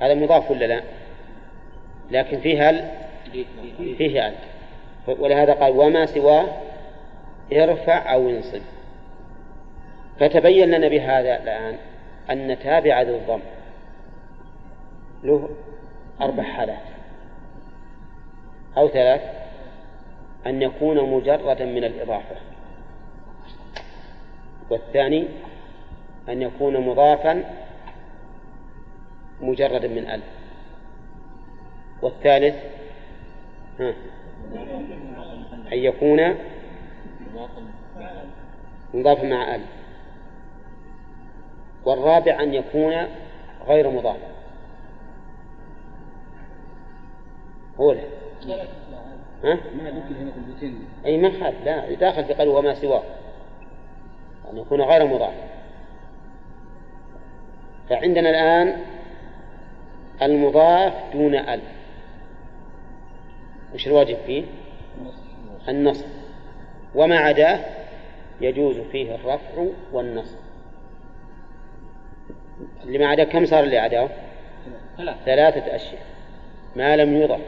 هذا 0.01 0.13
مضاف 0.13 0.51
ولا 0.51 0.65
لا؟ 0.65 0.81
لكن 2.11 2.39
فيه 2.39 2.69
هل 2.69 2.91
فيه 3.97 4.27
هل 4.27 4.33
ولهذا 5.07 5.53
قال 5.53 5.77
وما 5.77 6.05
سواه 6.05 6.47
ارفع 7.53 8.13
أو 8.13 8.29
انصب. 8.29 8.61
فتبين 10.19 10.71
لنا 10.71 10.87
بهذا 10.87 11.43
الآن 11.43 11.77
أن 12.29 12.59
تابع 12.59 13.01
ذي 13.01 13.15
الضم 13.15 13.39
له 15.23 15.49
أربع 16.21 16.43
حالات. 16.43 16.77
أو 18.77 18.87
ثلاث 18.87 19.21
أن 20.47 20.61
يكون 20.61 21.09
مجردا 21.09 21.65
من 21.65 21.83
الإضافة. 21.83 22.50
والثاني 24.71 25.27
أن 26.29 26.41
يكون 26.41 26.77
مضافا 26.77 27.43
مجردا 29.41 29.87
من 29.87 30.09
أل 30.09 30.21
والثالث 32.01 32.55
ها 33.79 33.93
أن 35.73 35.77
يكون 35.77 36.35
مضافا 38.93 39.23
مع 39.23 39.55
أل 39.55 39.61
والرابع 41.85 42.43
أن 42.43 42.53
يكون 42.53 42.93
غير 43.67 43.89
مضاف. 43.89 44.17
هو 47.79 47.91
له 47.91 48.03
ها؟ 49.43 49.57
أي 51.05 51.17
ما 51.17 51.29
خالف 51.29 51.65
لا 51.65 51.93
داخل 51.93 52.25
في 52.25 52.33
قلب 52.33 52.49
وما 52.49 52.73
سواه. 52.73 53.03
أن 54.51 54.57
يكون 54.57 54.81
غير 54.81 55.05
مضاف. 55.05 55.33
فعندنا 57.89 58.29
الآن 58.29 58.81
المضاف 60.21 60.93
دون 61.13 61.35
أل. 61.35 61.61
وش 63.73 63.87
الواجب 63.87 64.17
فيه؟ 64.25 64.43
النصب 65.69 66.05
وما 66.95 67.17
عداه 67.17 67.59
يجوز 68.41 68.79
فيه 68.79 69.15
الرفع 69.15 69.65
والنصب 69.91 70.37
اللي 72.83 72.97
ما 72.97 73.07
عداه 73.07 73.23
كم 73.23 73.45
صار 73.45 73.63
اللي 73.63 73.77
عداه؟ 73.77 74.09
ثلاثة. 75.25 75.75
أشياء. 75.75 76.01
ما 76.75 76.95
لم 76.95 77.13
يضف. 77.13 77.41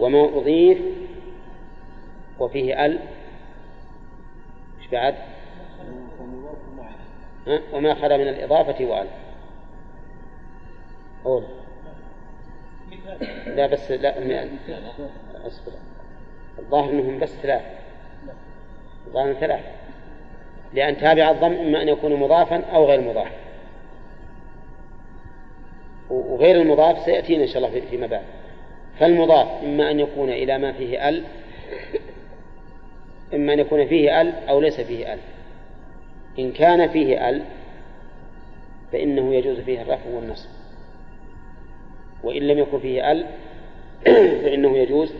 وما 0.00 0.24
أضيف. 0.24 0.78
وفيه 2.38 2.86
ال. 2.86 2.98
إيش 4.78 4.88
بعد؟ 4.92 5.14
وما 7.72 7.94
خلا 7.94 8.16
من 8.16 8.28
الإضافة 8.28 8.84
وأل 8.84 9.06
قول. 11.24 11.44
لا 13.46 13.66
بس 13.66 13.90
لا 13.90 14.48
أصبر. 15.46 15.72
الظاهر 16.58 16.90
أنهم 16.90 17.18
بس 17.18 17.28
ثلاث. 17.42 17.62
الظاهر 19.06 19.34
ثلاث. 19.34 19.64
لأن 20.74 20.98
تابع 20.98 21.30
الضم 21.30 21.52
إما 21.52 21.82
أن 21.82 21.88
يكون 21.88 22.14
مضافا 22.14 22.64
أو 22.64 22.84
غير 22.86 23.00
مضاف. 23.00 23.32
وغير 26.10 26.62
المضاف 26.62 27.04
سيأتينا 27.04 27.42
إن 27.42 27.48
شاء 27.48 27.56
الله 27.56 27.80
فيما 27.80 28.06
بعد. 28.06 28.24
فالمضاف 28.98 29.64
إما 29.64 29.90
أن 29.90 30.00
يكون 30.00 30.30
إلى 30.30 30.58
ما 30.58 30.72
فيه 30.72 31.08
أل 31.08 31.24
إما 33.34 33.52
أن 33.52 33.58
يكون 33.58 33.86
فيه 33.86 34.20
أل 34.20 34.48
أو 34.48 34.60
ليس 34.60 34.80
فيه 34.80 35.12
أل. 35.14 35.18
إن 36.38 36.52
كان 36.52 36.88
فيه 36.88 37.28
أل 37.28 37.44
فإنه 38.92 39.34
يجوز 39.34 39.60
فيه 39.60 39.82
الرفع 39.82 40.10
والنصب. 40.10 40.48
وإن 42.22 42.42
لم 42.42 42.58
يكن 42.58 42.80
فيه 42.80 43.12
أل 43.12 43.26
فإنه 44.42 44.76
يجوز 44.76 45.12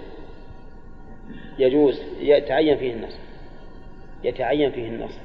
يجوز 1.59 2.03
يتعين 2.21 2.77
فيه 2.77 2.93
النصب. 2.93 3.19
يتعين 4.25 4.71
فيه 4.71 4.89
النصب. 4.89 5.21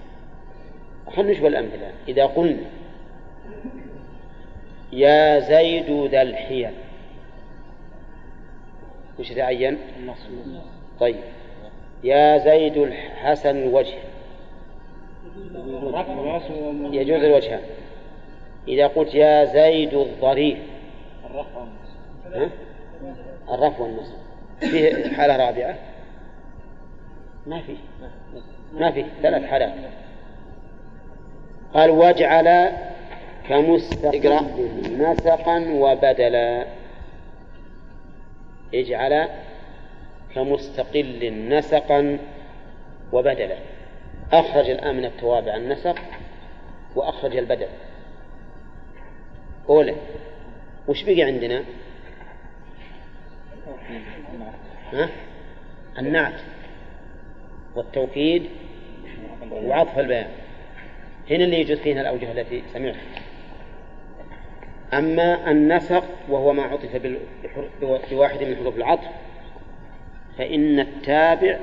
خلنا 1.15 1.32
نشوف 1.32 1.45
الأمثلة. 1.45 1.91
إذا 2.08 2.25
قلنا 2.25 2.65
يا 4.93 5.39
زيد 5.39 6.10
ذا 6.12 6.21
الحيل 6.21 6.71
وش 9.19 9.32
يتعين؟ 9.32 9.77
طيب. 10.99 11.15
يا 12.03 12.38
زيد 12.38 12.77
الحسن 12.77 13.58
الوجه 13.58 14.12
يجوز 16.91 17.24
الوجهان 17.24 17.62
إذا 18.67 18.88
قلت 18.88 19.15
يا 19.15 19.46
زيد 19.46 19.93
الظريف. 19.93 20.58
الرفع 23.50 23.80
والنصب. 23.80 24.15
فيه 24.60 25.08
حالة 25.08 25.38
رابعة. 25.46 25.76
ما 27.48 27.62
في 27.62 27.76
ما 28.74 28.91
في 28.91 29.06
ثلاث 29.22 29.43
حالات. 29.43 29.74
قال 31.74 31.89
واجعل 31.89 32.72
كمستقر 33.50 34.41
نسقا 34.98 35.65
وبدلا. 35.69 36.65
اجعل 38.74 39.28
كمستقل 40.36 41.34
نسقا 41.50 42.17
وبدلا. 43.13 43.72
أخرج 44.34 44.69
الآن 44.69 44.96
من 44.96 45.06
التوابع 45.06 45.56
النسق 45.56 45.96
وأخرج 46.96 47.38
البدل 47.38 47.67
أولا 49.69 49.96
وش 50.88 51.04
بقي 51.04 51.22
عندنا؟ 51.22 51.63
ها؟ 54.93 55.10
النعت 56.00 56.41
والتوكيد 57.76 58.50
وعطف 59.52 60.00
البيان 60.00 60.28
هنا 61.30 61.43
اللي 61.43 61.60
يجوز 61.62 61.78
فيها 61.78 62.02
الأوجه 62.02 62.32
التي 62.32 62.63
سمعت 62.74 62.96
أما 64.93 65.52
النسق 65.52 66.04
وهو 66.30 66.54
ما 66.54 66.63
عطف 66.63 67.02
بواحد 68.12 68.43
من 68.43 68.56
حروف 68.56 68.78
العطف 68.78 69.08
فإن 70.38 70.80
التابع 70.80 71.60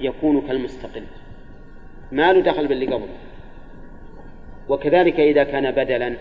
يكون 0.00 0.46
كالمستقل 0.46 1.04
ما 2.12 2.32
له 2.32 2.40
دخل 2.40 2.68
باللي 2.68 2.86
قبل. 2.86 3.08
وكذلك 4.68 5.20
إذا 5.20 5.44
كان 5.44 5.70
بدلا 5.70 6.16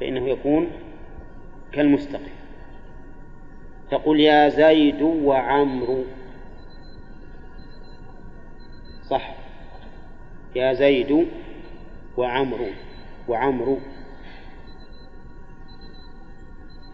فإنه 0.00 0.28
يكون 0.28 0.70
كالمستقل 1.72 2.30
تقول 3.90 4.20
يا 4.20 4.48
زيد 4.48 5.02
وعمرو. 5.02 6.04
صح. 9.10 9.34
يا 10.56 10.72
زيد 10.72 11.26
وعمرو. 12.16 12.66
وعمرو. 13.28 13.78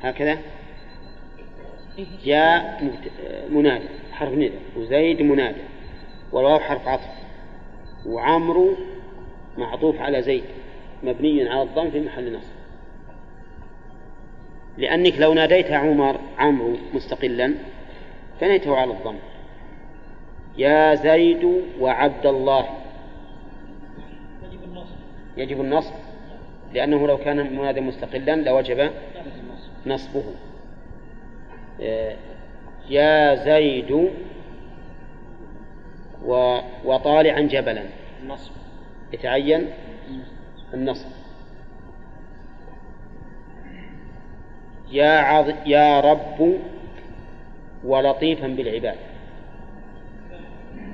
هكذا. 0.03 0.39
جاء 2.25 2.83
منادى 3.51 3.89
حرف 4.13 4.33
ندى 4.33 4.53
وزيد 4.77 5.23
منادى. 5.23 5.63
والواو 6.33 6.59
حرف 6.59 6.89
عطف. 6.89 7.30
وعمرو 8.07 8.75
معطوف 9.59 10.01
على 10.01 10.23
زيد 10.23 10.45
مبني 11.03 11.49
على 11.49 11.63
الضم 11.63 11.91
في 11.91 12.01
محل 12.01 12.37
نصب. 12.37 12.53
لأنك 14.79 15.15
لو 15.19 15.35
ناديت 15.35 15.71
عمر 15.71 16.21
عمرو 16.39 16.77
مستقلا 16.95 17.55
فنيته 18.41 18.77
على 18.77 18.91
الضم. 18.91 19.17
يا 20.59 20.95
زيد 20.95 21.63
وعبد 21.81 22.27
الله. 22.27 22.67
يجب 25.37 25.61
النصب. 25.61 25.95
لأنه 26.75 27.07
لو 27.07 27.17
كان 27.17 27.57
منادى 27.57 27.81
مستقلا 27.81 28.37
لوجب 28.37 28.91
نصبه. 29.87 30.25
آه، 31.81 32.17
يا 32.91 33.35
زيد 33.35 34.11
وطالعا 36.85 37.41
جبلا. 37.41 37.83
النصب. 38.23 38.53
يتعين 39.13 39.67
النصب. 40.75 41.09
يا 44.93 45.19
عظ... 45.19 45.53
يا 45.67 46.01
رب 46.01 46.59
ولطيفا 47.85 48.47
بالعباد. 48.47 48.97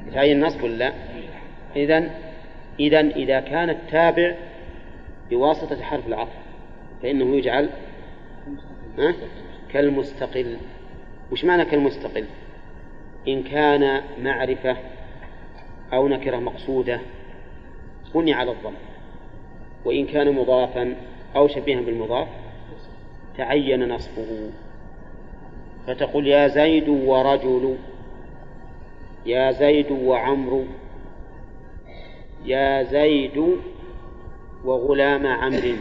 يتعين 0.06 0.36
النصب 0.36 0.62
ولا 0.62 0.76
لا؟ 0.76 0.92
إذن 1.76 2.10
إذن 2.80 3.08
إذا 3.10 3.40
كان 3.40 3.70
التابع 3.70 4.34
بواسطة 5.30 5.82
حرف 5.82 6.06
العطف 6.06 6.32
فإنه 7.02 7.36
يجعل 7.36 7.70
ها؟ 8.98 9.14
كالمستقل. 9.72 10.56
وش 11.32 11.44
معنى 11.44 11.64
كالمستقل؟ 11.64 12.24
إن 13.28 13.42
كان 13.42 14.02
معرفة 14.22 14.76
أو 15.92 16.08
نكرة 16.08 16.36
مقصودة 16.36 17.00
بني 18.14 18.34
على 18.34 18.50
الضم 18.50 18.74
وإن 19.84 20.06
كان 20.06 20.34
مضافا 20.34 20.96
أو 21.36 21.48
شبيها 21.48 21.80
بالمضاف 21.80 22.28
تعين 23.36 23.88
نصبه. 23.88 24.50
فتقول 25.86 26.26
يا 26.26 26.48
زيد 26.48 26.88
ورجل 26.88 27.76
يا 29.26 29.52
زيد 29.52 29.90
وعمرو 29.90 30.64
يا 32.44 32.82
زيد 32.82 33.58
وغلام 34.64 35.26
عمرو. 35.26 35.76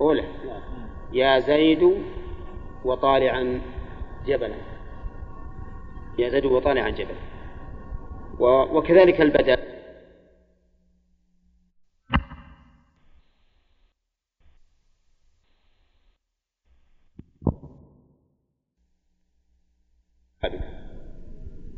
أولى. 0.00 0.24
يا 1.12 1.38
زيد 1.38 1.92
وطالعا 2.84 3.60
جبلا. 4.26 4.54
يا 6.18 6.28
زيد 6.28 6.44
وطالعا 6.44 6.90
جبلا. 6.90 7.25
وكذلك 8.40 9.20
البدل 9.20 9.76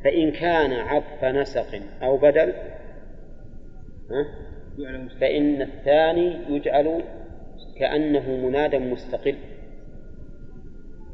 فإن 0.04 0.32
كان 0.32 0.72
عطف 0.72 1.24
نسق 1.24 1.80
أو 2.02 2.16
بدل 2.16 2.54
فإن 5.20 5.62
الثاني 5.62 6.56
يجعل 6.56 7.04
كأنه 7.78 8.30
منادى 8.30 8.78
مستقل. 8.78 9.38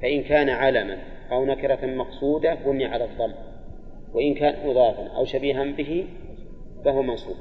فإن 0.03 0.23
كان 0.23 0.49
علما 0.49 0.99
أو 1.33 1.45
نكرة 1.45 1.87
مقصودة 1.87 2.55
بني 2.55 2.85
على 2.85 3.05
الضم. 3.05 3.54
وإن 4.15 4.35
كان 4.35 4.69
مضافا 4.69 5.07
أو 5.07 5.25
شبيها 5.25 5.65
به 5.65 6.07
فهو 6.85 7.03
منصوب. 7.03 7.37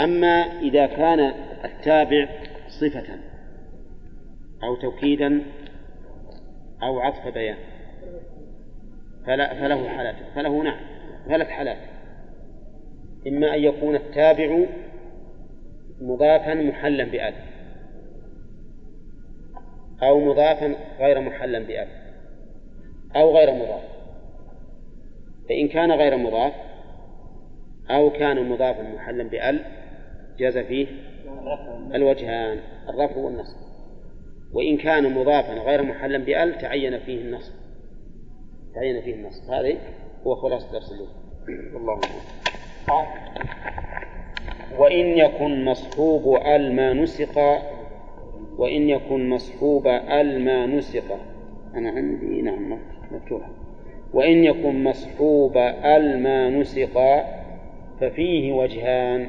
أما 0.00 0.60
إذا 0.60 0.86
كان 0.86 1.20
التابع 1.64 2.28
صفة 2.80 3.18
أو 4.64 4.76
توكيدا 4.76 5.42
أو 6.82 7.00
عطف 7.00 7.28
بيان 7.34 7.56
فلا 9.26 9.54
فله 9.54 9.88
حالات 9.88 10.16
فله 10.34 10.62
نعم 10.62 10.80
ثلاث 11.28 11.48
حالات. 11.48 11.78
إما 13.26 13.54
أن 13.54 13.60
يكون 13.60 13.94
التابع 13.94 14.66
مضافا 16.00 16.54
محلا 16.54 17.04
بأل 17.04 17.34
أو 20.02 20.20
مضافا 20.20 20.74
غير 20.98 21.20
محلا 21.20 21.58
بأل 21.58 21.88
أو 23.16 23.36
غير 23.36 23.54
مضاف. 23.54 23.97
فإن 25.48 25.68
كان 25.68 25.92
غير 25.92 26.16
مضاف 26.16 26.52
أو 27.90 28.10
كان 28.10 28.48
مضافا 28.48 28.82
محلا 28.82 29.24
بأل 29.24 29.64
جاز 30.38 30.58
فيه 30.58 30.86
الوجهان 31.94 32.58
الرفع 32.88 33.16
والنصب. 33.16 33.56
وإن 34.52 34.76
كان 34.76 35.14
مضافا 35.14 35.52
غير 35.52 35.82
محلا 35.82 36.18
بأل 36.18 36.58
تعين 36.58 36.98
فيه 36.98 37.20
النصب. 37.20 37.52
تعين 38.74 39.00
فيه 39.02 39.14
النصب. 39.14 39.50
هذا 39.52 39.76
هو 40.26 40.34
خلاصة 40.34 40.72
درس 40.72 40.92
اليوم. 40.92 41.08
والله 41.74 42.00
وإن 44.78 45.06
يكن 45.06 45.64
مصحوب 45.64 46.36
أل 46.36 46.72
ما 46.76 46.92
نسق 46.92 47.38
وإن 48.58 48.88
يكن 48.88 49.28
مصحوب 49.28 49.86
أل 49.86 50.44
ما 50.44 50.66
نسق. 50.66 51.18
أنا 51.74 51.90
عندي 51.90 52.42
نعم 52.42 52.78
مفتوحة. 53.10 53.57
وإن 54.12 54.44
يكن 54.44 54.84
مصحوب 54.84 55.56
ال 55.84 56.22
ما 56.22 56.50
نسق 56.50 57.24
ففيه 58.00 58.52
وجهان 58.52 59.28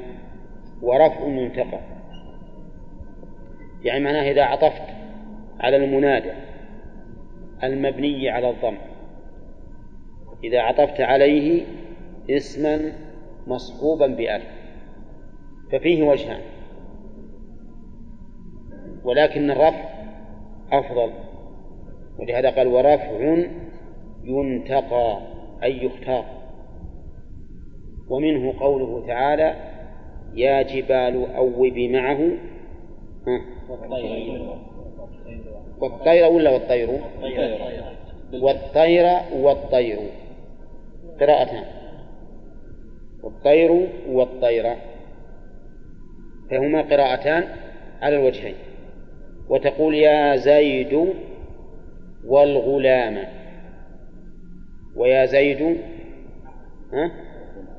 ورفع 0.81 1.27
ينتقى 1.27 1.79
يعني 3.83 4.03
معناه 4.03 4.31
إذا 4.31 4.43
عطفت 4.43 4.81
على 5.59 5.77
المنادى 5.77 6.31
المبني 7.63 8.29
على 8.29 8.49
الضم. 8.49 8.77
إذا 10.43 10.61
عطفت 10.61 11.01
عليه 11.01 11.65
اسما 12.29 12.91
مصحوبا 13.47 14.07
بألف 14.07 14.47
ففيه 15.71 16.03
وجهان. 16.03 16.41
ولكن 19.03 19.51
الرفع 19.51 19.89
أفضل. 20.71 21.11
ولهذا 22.19 22.49
قال 22.49 22.67
ورفع 22.67 23.43
ينتقى 24.29 25.19
أي 25.63 25.85
يختار. 25.85 26.25
ومنه 28.09 28.59
قوله 28.59 29.07
تعالى 29.07 29.55
يا 30.33 30.61
جبال 30.61 31.35
أوبي 31.35 31.87
معه. 31.87 32.19
والطير. 35.79 36.27
ولا 36.27 36.49
والطير؟ 36.49 36.89
والطير. 38.33 39.07
والطير 39.33 39.99
قراءتان 41.19 41.63
والطير 43.23 43.87
والطير. 44.09 44.75
فهما 46.51 46.81
قراءتان 46.81 47.43
على 48.01 48.15
الوجهين. 48.15 48.55
وتقول 49.49 49.95
يا 49.95 50.35
زيد 50.35 51.13
والغلام. 52.27 53.38
ويا 54.95 55.25
زيد 55.25 55.77
ها؟ 56.93 57.11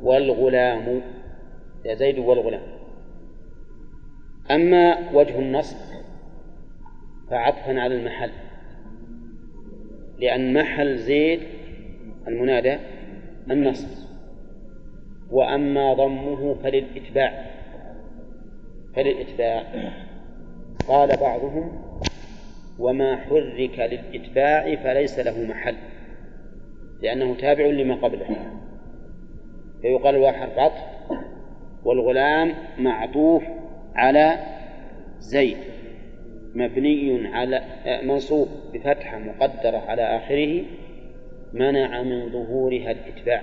والغلام. 0.03 1.01
يا 1.85 1.95
زيد 1.95 2.19
والغلام. 2.19 2.63
أما 4.51 5.11
وجه 5.15 5.39
النصب 5.39 5.77
فعطفا 7.31 7.81
على 7.81 7.95
المحل 7.95 8.31
لأن 10.19 10.55
محل 10.55 10.99
زيد 10.99 11.41
المنادى 12.29 12.77
النصب 13.51 13.89
وأما 15.31 15.95
ضمه 15.95 16.55
فللإتباع. 16.55 17.47
فللإتباع. 18.97 19.65
قال 20.89 21.17
بعضهم 21.17 21.83
وما 22.79 23.17
حرك 23.17 23.79
للإتباع 23.79 24.75
فليس 24.75 25.19
له 25.19 25.45
محل. 25.45 25.77
لأنه 27.03 27.35
تابع 27.35 27.67
لما 27.67 27.95
قبله. 27.95 28.27
فيقال 29.83 30.15
الواو 30.15 30.33
حرف 30.33 30.59
عطف 30.59 30.83
والغلام 31.85 32.55
معطوف 32.79 33.43
على 33.95 34.39
زيد 35.19 35.57
مبني 36.55 37.29
على 37.29 37.63
منصوب 38.03 38.49
بفتحة 38.75 39.19
مقدرة 39.19 39.79
على 39.79 40.03
آخره 40.03 40.65
منع 41.53 42.03
من 42.03 42.33
ظهورها 42.33 42.91
الإتباع. 42.91 43.43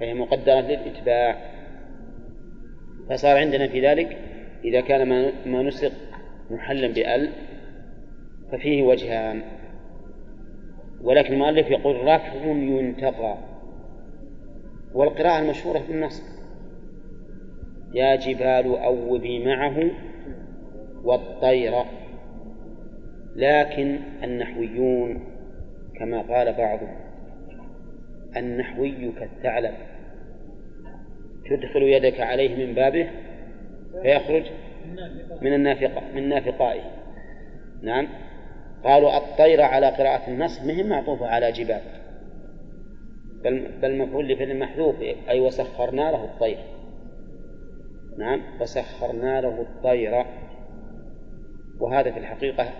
فهي 0.00 0.14
مقدرة 0.14 0.60
للإتباع. 0.60 1.36
فصار 3.10 3.36
عندنا 3.36 3.68
في 3.68 3.86
ذلك 3.86 4.16
إذا 4.64 4.80
كان 4.80 5.08
ما 5.46 5.62
نسق 5.62 5.92
محلا 6.50 6.88
بأل 6.88 7.30
ففيه 8.52 8.82
وجهان. 8.82 9.42
ولكن 11.02 11.32
المؤلف 11.32 11.70
يقول 11.70 12.04
رفع 12.04 12.44
ينتقى. 12.44 13.38
والقراءة 14.94 15.38
المشهورة 15.38 15.82
بالنصب 15.88 16.22
يا 17.94 18.16
جبال 18.16 18.76
أوبي 18.78 19.44
معه 19.44 19.90
والطير. 21.04 21.74
لكن 23.36 23.98
النحويون 24.22 25.24
كما 25.96 26.22
قال 26.22 26.52
بعضهم 26.52 26.96
النحوي 28.36 29.12
كالثعلب. 29.12 29.74
تدخل 31.50 31.82
يدك 31.82 32.20
عليه 32.20 32.66
من 32.66 32.74
بابه 32.74 33.10
فيخرج 34.02 34.44
من 35.42 35.54
النافقة 35.54 36.02
من 36.14 36.28
نافقائه. 36.28 36.82
نعم. 37.82 38.08
قالوا 38.84 39.16
الطير 39.16 39.62
على 39.62 39.86
قراءة 39.86 40.30
النص 40.30 40.60
مهم 40.60 40.88
معطوفة 40.88 41.26
على 41.26 41.52
جبال. 41.52 41.80
بل 43.44 43.68
بل 43.82 43.98
مفعول 43.98 44.28
لفعل 44.28 44.58
محذوف 44.58 45.00
أي 45.00 45.40
وسخرنا 45.40 46.10
له 46.10 46.24
الطير. 46.24 46.58
نعم 48.18 48.40
وسخرنا 48.60 49.40
له 49.40 49.60
الطير. 49.60 50.24
وهذا 51.80 52.10
في 52.10 52.18
الحقيقة 52.18 52.70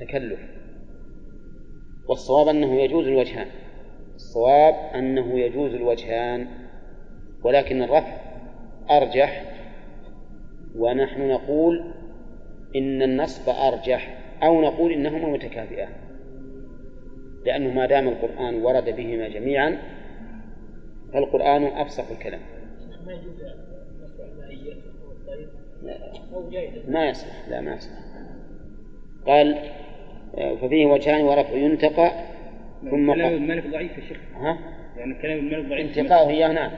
تكلف. 0.00 0.40
والصواب 2.08 2.48
أنه 2.48 2.74
يجوز 2.74 3.06
الوجهان. 3.06 3.46
الصواب 4.14 4.74
أنه 4.94 5.38
يجوز 5.38 5.74
الوجهان. 5.74 6.46
ولكن 7.44 7.82
الرفع 7.82 8.16
أرجح. 8.90 9.42
ونحن 10.76 11.28
نقول 11.28 11.94
إن 12.76 13.02
النصب 13.02 13.48
أرجح. 13.48 14.25
أو 14.42 14.60
نقول 14.60 14.92
إنهما 14.92 15.28
متكافئان 15.28 15.88
لأنه 17.44 17.74
ما 17.74 17.86
دام 17.86 18.08
القرآن 18.08 18.54
ورد 18.54 18.96
بهما 18.96 19.28
جميعا 19.28 19.78
فالقرآن 21.12 21.64
أفصح 21.64 22.04
الكلام. 22.10 22.40
ما 26.88 27.08
يصلح 27.08 27.48
لا 27.48 27.60
ما 27.60 27.74
يصلح 27.74 27.98
قال 29.26 29.58
ففيه 30.60 30.86
وجهان 30.86 31.24
ورفع 31.24 31.52
ينتقى 31.52 32.12
ثم 32.90 33.14
كلام 33.14 33.34
الملك 33.34 33.66
ضعيف 33.66 33.98
يا 33.98 34.02
شيخ. 34.08 34.18
ها؟ 34.34 34.58
يعني 34.96 35.14
كلام 35.22 35.38
الملك 35.38 35.68
ضعيف. 35.68 35.98
انتقاؤه 35.98 36.30
إياه 36.30 36.52
نعم 36.52 36.70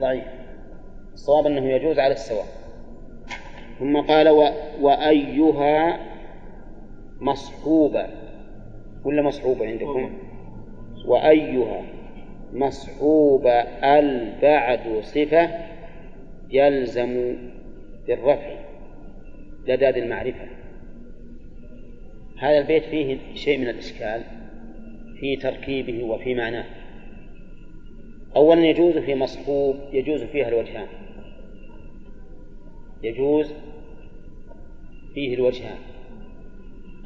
ضعيف. 0.00 0.24
الصواب 1.12 1.46
أنه 1.46 1.70
يجوز 1.70 1.98
على 1.98 2.12
السواء. 2.12 2.46
ثم 3.78 4.00
قال 4.00 4.28
و... 4.28 4.48
وأيها 4.80 6.00
مصحوبة. 7.20 8.06
ولا 9.04 9.22
مصحوبة 9.22 9.66
عندكم؟ 9.66 10.18
وأيها 11.06 11.82
مصحوبة 12.52 13.60
البعد 13.98 15.00
صفة 15.02 15.50
يلزم 16.50 17.36
بالرفع 18.06 18.56
لدى 19.66 19.88
المعرفة. 19.88 20.46
هذا 22.38 22.58
البيت 22.58 22.84
فيه 22.84 23.18
شيء 23.34 23.58
من 23.58 23.68
الإشكال 23.68 24.22
في 25.20 25.36
تركيبه 25.36 26.04
وفي 26.04 26.34
معناه. 26.34 26.64
أولا 28.36 28.66
يجوز 28.66 28.98
في 28.98 29.14
مصحوب 29.14 29.76
يجوز 29.92 30.22
فيها 30.22 30.48
الوجهان. 30.48 30.86
يجوز 33.02 33.52
فيه 35.14 35.34
الوجهان. 35.34 35.78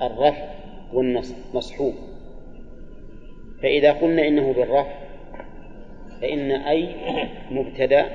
الرفع 0.02 0.48
والنصب 0.92 1.36
مصحوب. 1.54 1.94
فإذا 3.62 3.92
قلنا 3.92 4.28
إنه 4.28 4.52
بالرفع 4.52 4.94
فإن 6.20 6.50
أي 6.50 6.94
مبتدأ 7.50 8.06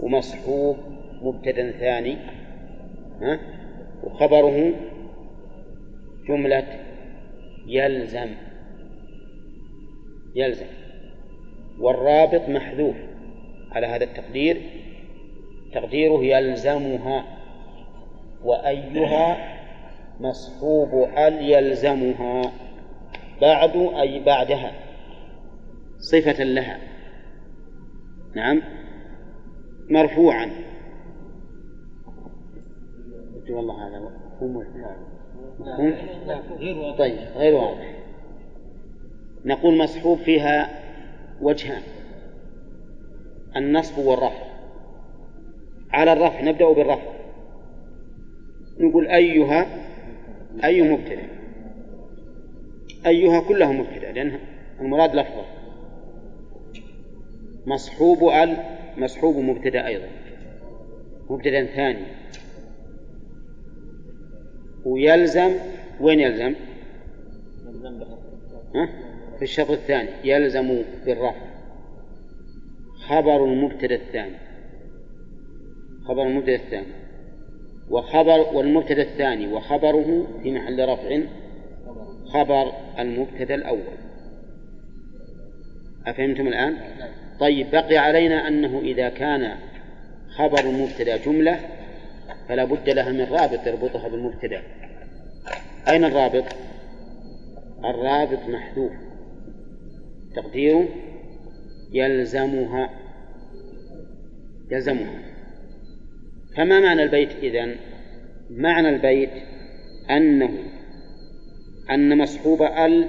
ومصحوب 0.00 0.76
مبتدأ 1.22 1.70
ثاني 1.70 2.16
ها؟ 3.20 3.38
وخبره 4.04 4.72
جملة 6.28 6.66
يلزم 7.66 8.28
يلزم. 10.34 10.66
والرابط 11.80 12.48
محذوف. 12.48 12.96
على 13.72 13.86
هذا 13.86 14.04
التقدير 14.04 14.60
تقديره 15.72 16.24
يلزمها. 16.24 17.24
وأيها 18.44 19.55
مصحوب 20.20 21.08
ال 21.18 21.50
يلزمها 21.50 22.52
بعد 23.40 23.76
أي 23.76 24.24
بعدها 24.24 24.72
صفة 25.98 26.44
لها. 26.44 26.78
نعم. 28.34 28.62
مرفوعا. 29.90 30.50
والله 33.50 33.88
هذا 33.88 34.00
مفهوم 34.00 34.66
طيب 36.98 37.18
غير 37.36 37.54
واضح. 37.54 37.96
نقول 39.44 39.78
مصحوب 39.78 40.18
فيها 40.18 40.80
وجهان 41.40 41.82
النصب 43.56 43.98
والرفع. 43.98 44.46
على 45.92 46.12
الرفع 46.12 46.40
نبدأ 46.40 46.72
بالرفع. 46.72 47.12
نقول 48.80 49.06
أيها 49.08 49.85
أي 50.64 50.82
مبتدأ 50.82 51.28
أيها 53.06 53.40
كلها 53.40 53.72
مبتدأ 53.72 54.12
لأن 54.12 54.38
المراد 54.80 55.14
لفظة. 55.14 55.44
مصحوب 57.66 58.28
ال 58.28 58.56
مصحوب 58.96 59.36
مبتدأ 59.36 59.86
أيضا. 59.86 60.08
مبتدأ 61.30 61.64
ثاني. 61.64 62.06
ويلزم 64.84 65.52
وين 66.00 66.20
يلزم؟ 66.20 66.54
ها؟ 68.74 68.88
في 69.36 69.42
الشرط 69.42 69.70
الثاني. 69.70 70.10
يلزم 70.24 70.82
بالرفع. 71.06 71.46
خبر 73.08 73.44
المبتدأ 73.44 73.94
الثاني. 73.94 74.36
خبر 76.04 76.22
المبتدأ 76.22 76.54
الثاني. 76.54 77.05
وخبر 77.90 78.40
والمبتدأ 78.54 79.02
الثاني 79.02 79.52
وخبره 79.52 80.26
في 80.42 80.52
محل 80.52 80.88
رفع 80.88 81.20
خبر 82.26 82.72
المبتدأ 82.98 83.54
الأول. 83.54 83.96
أفهمتم 86.06 86.48
الآن؟ 86.48 86.76
طيب 87.40 87.70
بقي 87.70 87.96
علينا 87.96 88.48
أنه 88.48 88.80
إذا 88.80 89.08
كان 89.08 89.56
خبر 90.28 90.60
المبتدأ 90.60 91.16
جملة 91.16 91.60
فلا 92.48 92.64
بد 92.64 92.88
لها 92.88 93.12
من 93.12 93.24
رابط 93.24 93.66
يربطها 93.66 94.08
بالمبتدأ. 94.08 94.62
أين 95.88 96.04
الرابط؟ 96.04 96.44
الرابط 97.84 98.48
محذوف. 98.48 98.92
تقديره 100.36 100.88
يلزمها. 101.92 102.90
يلزمها. 104.70 105.35
فما 106.56 106.80
معنى 106.80 107.02
البيت 107.02 107.30
إذن؟ 107.42 107.76
معنى 108.50 108.88
البيت 108.88 109.30
أنه 110.10 110.58
أن 111.90 112.18
مصحوب 112.18 112.62
ال 112.62 113.08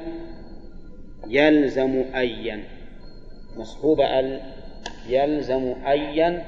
يلزم 1.28 2.04
أيا. 2.16 2.64
مصحوب 3.58 4.02
ال 4.02 4.42
يلزم 5.10 5.76
أيا 5.88 6.46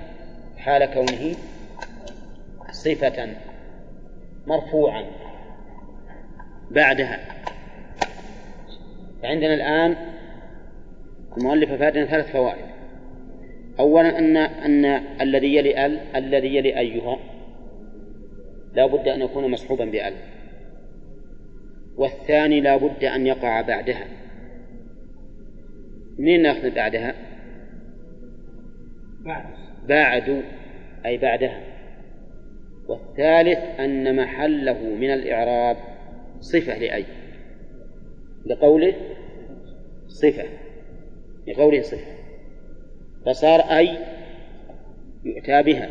حال 0.57 0.85
كونه 0.85 1.35
صفة 2.71 3.29
مرفوعا 4.47 5.05
بعدها. 6.71 7.19
فعندنا 9.23 9.53
الآن 9.53 9.95
المؤلف 11.37 11.71
فاتنا 11.71 12.05
ثلاث 12.05 12.31
فوائد. 12.31 12.65
أولا 13.79 14.19
أن 14.19 14.37
أن 14.37 14.85
الذي 15.21 15.55
يلي 15.55 15.85
أل 15.85 15.99
الذي 16.15 16.55
يلي 16.55 16.79
أيها 16.79 17.19
لا 18.73 18.85
بد 18.85 19.07
أن 19.07 19.21
يكون 19.21 19.51
مصحوبا 19.51 19.85
بأل. 19.85 20.13
والثاني 21.97 22.61
لا 22.61 22.77
بد 22.77 23.03
أن 23.03 23.27
يقع 23.27 23.61
بعدها. 23.61 24.07
منين 26.17 26.41
نأخذ 26.41 26.75
بعدها؟ 26.75 27.15
بعد 29.25 29.45
بعد 29.87 30.43
أي 31.05 31.17
بعدها. 31.17 31.61
والثالث 32.87 33.79
أن 33.79 34.15
محله 34.15 34.83
من 34.83 35.13
الإعراب 35.13 35.77
صفة 36.39 36.77
لأي. 36.79 37.05
لقوله 38.45 38.93
صفة 40.07 40.45
لقوله 41.47 41.81
صفة. 41.81 42.18
فصار 43.25 43.59
أي 43.59 43.97
يؤتى 45.25 45.63
بها 45.63 45.89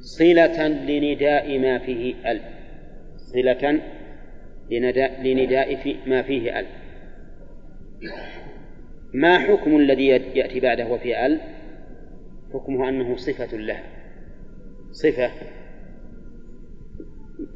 صلة 0.00 0.68
لنداء 0.68 1.58
ما 1.58 1.78
فيه 1.78 2.30
ألف. 2.30 2.42
صلة 3.16 3.80
لنداء, 4.70 5.22
لنداء 5.22 5.76
في 5.76 5.96
ما 6.06 6.22
فيه 6.22 6.58
ألف. 6.58 6.68
ما 9.14 9.38
حكم 9.38 9.76
الذي 9.76 10.06
يأتي 10.06 10.60
بعده 10.60 10.86
وفي 10.86 11.26
ألف؟ 11.26 11.40
حكمه 12.54 12.88
أنه 12.88 13.16
صفة 13.16 13.56
لها. 13.56 13.82
صفة. 14.92 15.30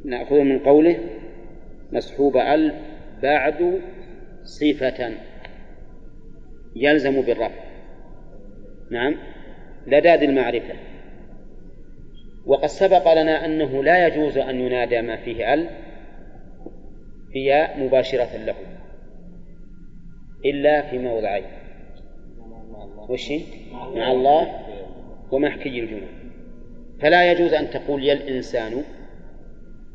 نأخذ 0.04 0.40
من 0.40 0.58
قوله 0.58 0.98
مسحوب 1.92 2.36
ألف 2.36 2.74
بعد 3.22 3.80
صفة. 4.44 5.10
يلزم 6.76 7.20
بالرفع. 7.20 7.71
نعم 8.92 9.16
لداد 9.86 10.22
المعرفة. 10.22 10.74
وقد 12.46 12.66
سبق 12.66 13.12
لنا 13.12 13.44
أنه 13.44 13.84
لا 13.84 14.06
يجوز 14.06 14.38
أن 14.38 14.60
ينادى 14.60 15.02
ما 15.02 15.16
فيه 15.16 15.54
أل 15.54 15.68
هي 17.34 17.74
مباشرة 17.78 18.36
له 18.36 18.54
إلا 20.44 20.82
في 20.82 20.98
موضعين. 20.98 21.44
وش؟ 23.08 23.32
مع 23.72 24.12
الله 24.12 24.60
ومحكي 25.32 25.68
الجنون 25.80 26.08
فلا 27.00 27.32
يجوز 27.32 27.52
أن 27.52 27.70
تقول 27.70 28.04
يا 28.04 28.12
الإنسان 28.12 28.84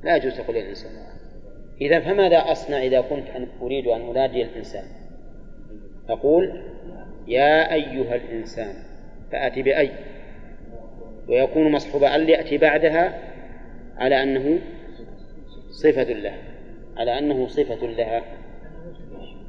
لا 0.03 0.15
يجوز 0.15 0.37
تقول 0.37 0.55
يا 0.55 0.61
الإنسان. 0.61 0.91
إذا 1.81 1.99
فماذا 1.99 2.37
أصنع 2.37 2.77
إذا 2.77 3.01
كنت 3.01 3.29
أن 3.29 3.47
أريد 3.61 3.87
أن 3.87 4.01
أنادي 4.01 4.43
الإنسان؟ 4.43 4.83
أقول 6.09 6.61
يا 7.28 7.73
أيها 7.73 8.15
الإنسان 8.15 8.73
فأتي 9.32 9.61
بأي؟ 9.61 9.91
ويكون 11.28 11.71
مصحوب 11.71 12.03
أن 12.03 12.30
يأتي 12.30 12.57
بعدها 12.57 13.19
على 13.97 14.23
أنه 14.23 14.59
صفة 15.69 16.03
له 16.03 16.34
على 16.97 17.19
أنه 17.19 17.47
صفة 17.47 17.88
لها. 17.88 18.21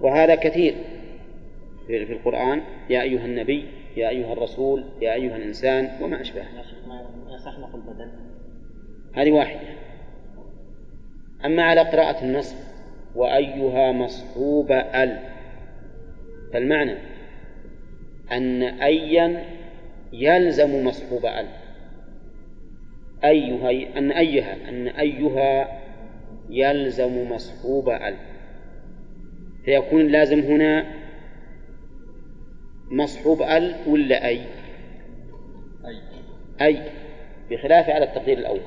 وهذا 0.00 0.34
كثير 0.34 0.74
في 1.86 2.12
القرآن. 2.12 2.62
يا 2.90 3.02
أيها 3.02 3.24
النبي 3.24 3.64
يا 3.96 4.08
أيها 4.08 4.32
الرسول 4.32 4.84
يا 5.00 5.14
أيها 5.14 5.36
الإنسان 5.36 5.90
وما 6.02 6.20
أشبه. 6.20 6.42
هذه 9.14 9.30
واحدة. 9.30 9.60
أما 11.44 11.62
على 11.62 11.80
قراءة 11.80 12.24
النصب 12.24 12.56
وأيها 13.14 13.92
مصحوب 13.92 14.72
ال 14.72 15.18
فالمعنى 16.52 16.94
أن 18.32 18.62
أيا 18.62 19.44
يلزم 20.12 20.84
مصحوب 20.86 21.26
ال 21.26 21.46
أيها 23.24 23.98
أن 23.98 24.10
أيها 24.12 24.68
أن 24.68 24.88
أيها 24.88 25.80
يلزم 26.50 27.32
مصحوب 27.32 27.88
ال 27.88 28.14
فيكون 29.64 30.00
اللازم 30.00 30.40
هنا 30.40 30.86
مصحوب 32.90 33.42
أل 33.42 33.74
ولا 33.86 34.26
أي؟ 34.26 34.40
أي. 35.86 36.00
أي. 36.60 36.82
بخلاف 37.50 37.90
على 37.90 38.04
التقدير 38.04 38.38
الأول. 38.38 38.60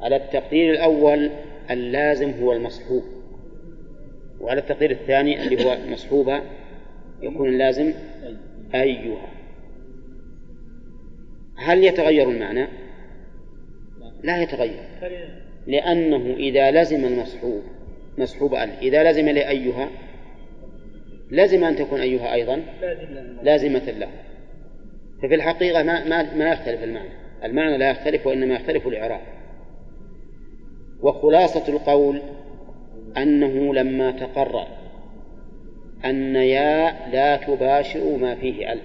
على 0.00 0.16
التقدير 0.16 0.72
الأول 0.72 1.30
اللازم 1.70 2.30
هو 2.30 2.52
المصحوب. 2.52 3.02
وعلى 4.40 4.60
التقدير 4.60 4.90
الثاني 4.90 5.42
اللي 5.42 5.64
هو 5.64 5.76
مصحوبة 5.88 6.42
يكون 7.22 7.48
اللازم 7.48 7.92
أيها. 8.74 9.28
هل 11.56 11.84
يتغير 11.84 12.30
المعنى؟ 12.30 12.68
لا 14.22 14.42
يتغير. 14.42 14.82
لأنه 15.66 16.34
إذا 16.36 16.70
لزم 16.70 17.04
المصحوب 17.04 17.62
مصحوب 18.18 18.54
أل 18.54 18.70
إذا 18.82 19.10
لزم 19.10 19.28
لأيها 19.28 19.88
لزم 21.30 21.64
أن 21.64 21.76
تكون 21.76 22.00
أيها 22.00 22.34
أيضا؟ 22.34 22.62
لازمة 23.42 23.90
له. 23.90 24.08
ففي 25.22 25.34
الحقيقة 25.34 25.82
ما 25.82 26.04
ما 26.04 26.34
ما 26.34 26.52
يختلف 26.52 26.84
المعنى. 26.84 27.10
المعنى 27.44 27.78
لا 27.78 27.90
يختلف 27.90 28.26
وإنما 28.26 28.54
يختلف 28.54 28.86
الإعراب. 28.86 29.20
وخلاصة 31.02 31.68
القول 31.68 32.22
أنه 33.16 33.74
لما 33.74 34.10
تقرر 34.10 34.79
أن 36.04 36.36
يا 36.36 36.96
لا 37.12 37.36
تباشر 37.36 38.16
ما 38.16 38.34
فيه 38.34 38.72
ألف؟ 38.72 38.82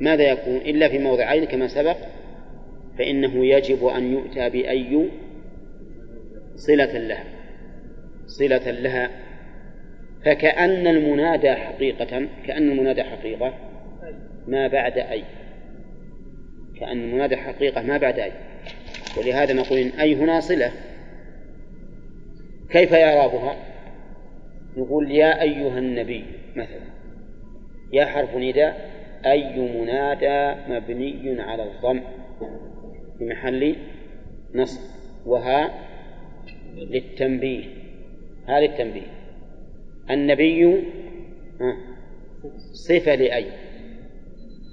ماذا 0.00 0.22
يكون؟ 0.22 0.56
إلا 0.56 0.88
في 0.88 0.98
موضعين 0.98 1.44
كما 1.44 1.68
سبق. 1.68 1.96
فإنه 2.98 3.46
يجب 3.46 3.86
أن 3.86 4.12
يؤتى 4.12 4.50
بأي 4.50 5.08
صلة 6.56 6.98
لها. 6.98 7.24
صلة 8.26 8.70
لها. 8.70 9.10
فكأن 10.24 10.86
المنادى 10.86 11.52
حقيقة 11.52 12.28
كأن 12.46 12.70
المنادى 12.70 13.02
حقيقة 13.02 13.54
ما 14.46 14.68
بعد 14.68 14.98
أي. 14.98 15.24
كأن 16.80 17.02
المنادى 17.02 17.36
حقيقة 17.36 17.82
ما 17.82 17.98
بعد 17.98 18.18
أي. 18.18 18.32
ولهذا 19.18 19.52
نقول 19.52 19.78
إن 19.78 20.00
أي 20.00 20.14
هنا 20.14 20.40
صلة. 20.40 20.72
كيف 22.70 22.94
إعرابها؟ 22.94 23.71
نقول 24.76 25.10
يا 25.10 25.42
أيها 25.42 25.78
النبي 25.78 26.24
مثلا 26.56 26.92
يا 27.92 28.04
حرف 28.04 28.36
نداء 28.36 28.90
أي 29.26 29.58
منادى 29.58 30.60
مبني 30.68 31.40
على 31.40 31.62
الضم؟ 31.62 32.00
في 33.18 33.24
محل 33.24 33.76
نصب. 34.54 34.80
وها 35.26 35.70
للتنبيه. 36.74 37.64
هذا 38.48 38.64
التنبيه 38.64 39.06
النبي 40.10 40.82
صفة 42.72 43.14
لأي. 43.14 43.46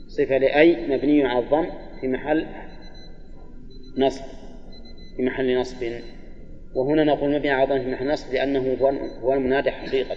صفة 0.08 0.38
لأي 0.38 0.88
مبني 0.88 1.24
على 1.24 1.39
الضم 1.39 1.66
في 2.02 2.08
محل 2.08 2.45
نصب. 3.97 4.26
في 5.18 5.24
محل 5.24 5.60
نصب. 5.60 5.84
وهنا 6.80 7.04
نقول 7.04 7.32
مبني 7.32 7.50
على 7.50 7.80
في 7.80 7.92
محل 7.92 8.08
نصب 8.08 8.34
لأنه 8.34 8.78
هو 9.22 9.34
المنادى 9.34 9.72
حقيقة. 9.72 10.16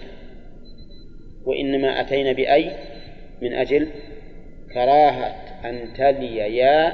وإنما 1.45 2.01
أتينا 2.01 2.31
بأي؟ 2.31 2.71
من 3.41 3.53
أجل 3.53 3.89
كراهة 4.73 5.35
أن 5.65 5.93
تلي 5.93 6.37
يا 6.37 6.87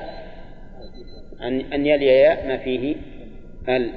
أن 1.41 1.73
أن 1.73 1.85
يلي 1.85 2.05
يا 2.05 2.47
ما 2.47 2.57
فيه 2.57 2.95
ال. 3.69 3.91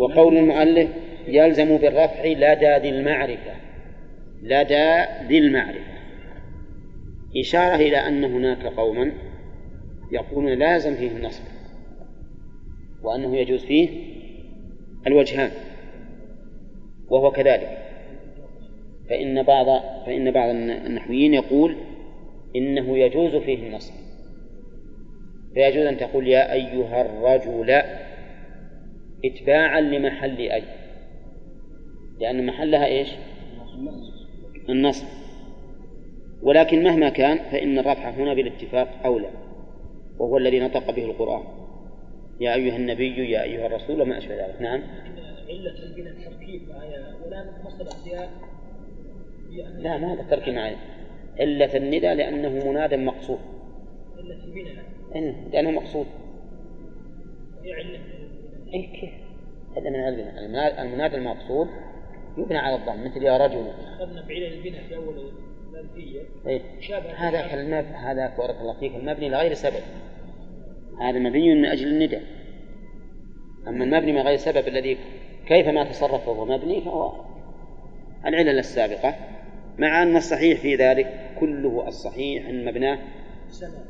وقول 0.00 0.36
المؤلف 0.36 0.90
يلزم 1.28 1.76
بالرفع 1.76 2.24
لدى 2.24 2.76
ذي 2.76 2.88
المعرفة. 2.88 3.52
لدى 4.42 5.04
ذي 5.28 5.38
المعرفة. 5.38 5.92
إشارة 7.36 7.76
إلى 7.76 7.96
أن 7.96 8.24
هناك 8.24 8.66
قوما 8.66 9.12
يقولون 10.12 10.58
لازم 10.58 10.94
فيه 10.94 11.08
النصب 11.08 11.51
وأنه 13.04 13.36
يجوز 13.36 13.64
فيه 13.64 13.88
الوجهان 15.06 15.50
وهو 17.10 17.30
كذلك. 17.30 17.78
فإن 19.08 19.42
بعض 19.42 19.66
فإن 20.06 20.30
بعض 20.30 20.48
النحويين 20.48 21.34
يقول 21.34 21.76
إنه 22.56 22.98
يجوز 22.98 23.36
فيه 23.36 23.66
النصب 23.66 23.92
فيجوز 25.54 25.86
أن 25.86 25.96
تقول 25.96 26.28
يا 26.28 26.52
أيها 26.52 27.00
الرجل 27.00 27.82
إتباعا 29.24 29.80
لمحل 29.80 30.38
أي. 30.38 30.62
لأن 32.20 32.46
محلها 32.46 32.86
إيش؟ 32.86 33.08
النصب 34.68 35.06
ولكن 36.42 36.82
مهما 36.82 37.08
كان 37.08 37.38
فإن 37.38 37.78
الرفع 37.78 38.10
هنا 38.10 38.34
بالاتفاق 38.34 38.88
أولى 39.04 39.30
وهو 40.18 40.38
الذي 40.38 40.60
نطق 40.60 40.90
به 40.90 41.04
القرآن. 41.04 41.42
يا 42.40 42.54
أيها 42.54 42.76
النبي 42.76 43.30
يا 43.30 43.42
أيها 43.42 43.66
الرسول 43.66 44.02
وما 44.02 44.18
أشبه 44.18 44.46
ذلك. 44.46 44.56
نعم. 44.60 44.82
علة 45.48 45.82
البناء 45.82 46.12
التركيب 46.12 46.68
ولا 47.26 47.44
مصدر 47.64 47.86
لا 49.78 49.98
ما 49.98 50.14
هذا 50.14 50.22
تركي 50.22 50.50
معي. 50.50 50.76
علة 51.40 51.76
الندى 51.76 52.14
لأنه 52.14 52.70
منادى 52.70 52.96
مقصود. 52.96 53.38
علة 54.18 54.44
البناء 54.44 54.84
لأنه 55.52 55.70
مقصود. 55.70 56.06
إيه 58.74 58.92
كيف؟ 59.00 59.10
هذا 59.76 59.90
من 59.90 60.08
البناء 60.08 60.82
المنادى 60.82 61.16
المقصود 61.16 61.68
يبنى 62.38 62.58
على 62.58 62.76
الضم 62.76 63.04
مثل 63.04 63.22
يا 63.22 63.36
رجل. 63.36 63.66
أخذنا 63.68 64.22
بعلل 64.28 64.52
البناء 64.52 64.82
في 64.88 64.96
أول 64.96 65.32
إيه؟ 66.46 66.60
هذا 67.16 67.54
المب... 67.54 67.84
هذا 67.94 68.36
بارك 68.38 68.60
الله 68.60 68.72
فيك 68.80 68.94
المبني 68.94 69.28
لغير 69.28 69.54
سبب. 69.54 69.82
هذا 71.02 71.18
مبني 71.18 71.54
من 71.54 71.64
أجل 71.64 71.88
الندى 71.88 72.18
أما 73.68 73.84
المبني 73.84 74.12
من 74.12 74.20
غير 74.20 74.36
سبب 74.36 74.68
الذي 74.68 74.98
كيفما 75.48 75.84
تصرف 75.84 76.28
وهو 76.28 76.44
مبني 76.44 76.80
فهو 76.80 77.12
العلل 78.26 78.58
السابقة 78.58 79.14
مع 79.78 80.02
أن 80.02 80.16
الصحيح 80.16 80.60
في 80.60 80.74
ذلك 80.74 81.30
كله 81.40 81.88
الصحيح 81.88 82.48
أن 82.48 82.64
مبناه 82.64 82.98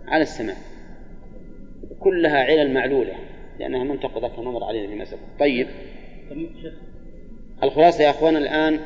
على 0.09 0.23
السماء. 0.23 0.57
كلها 2.01 2.39
علل 2.45 2.75
معلولة 2.75 3.15
لأنها 3.59 3.85
منتقدة 3.85 4.29
كما 4.29 4.51
مر 4.51 4.65
علينا 4.65 5.05
في 5.05 5.11
سبق. 5.11 5.21
طيب. 5.39 5.67
الخلاصة 7.63 8.05
يا 8.05 8.11
أخوان 8.11 8.37
الآن 8.37 8.81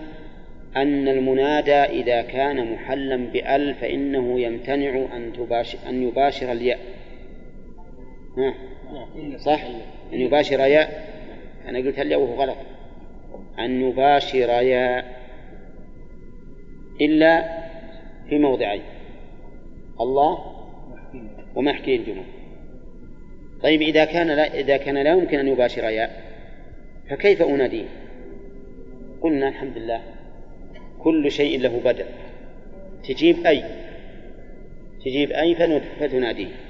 أن 0.77 1.09
المنادى 1.09 1.73
إذا 1.73 2.23
كان 2.23 2.73
محلا 2.73 3.17
بأل 3.17 3.75
فإنه 3.75 4.41
يمتنع 4.41 5.17
أن 5.17 5.33
تباشر 5.33 5.79
أن 5.89 6.03
يباشر 6.03 6.53
الياء. 6.53 6.79
صح؟ 9.37 9.65
أن 10.13 10.21
يباشر 10.21 10.61
ياء. 10.61 11.17
أنا 11.69 11.79
قلت 11.79 11.99
هل 11.99 12.15
وهو 12.15 12.35
غلط. 12.35 12.57
أن 13.59 13.83
يباشر 13.83 14.49
ياء 14.49 15.21
إلا 17.01 17.63
في 18.29 18.39
موضعين. 18.39 18.83
الله 20.01 20.39
وما 21.55 21.71
يحكيه 21.71 21.97
الجمل. 21.97 22.25
طيب 23.63 23.83
إذا 23.83 24.05
كان 24.05 24.27
لا 24.27 24.61
إذا 24.61 24.77
كان 24.77 24.99
لا 24.99 25.11
يمكن 25.11 25.39
أن 25.39 25.49
يباشر 25.49 25.85
ياء 25.85 26.23
فكيف 27.11 27.43
أناديه؟ 27.43 27.87
قلنا 29.21 29.49
الحمد 29.49 29.79
لله 29.79 30.03
كل 30.99 31.31
شيء 31.31 31.61
له 31.61 31.81
بدل. 31.85 32.07
تجيب 33.05 33.47
أي. 33.47 33.65
تجيب 35.05 35.31
أي 35.31 35.55
فتناديه 36.01 36.66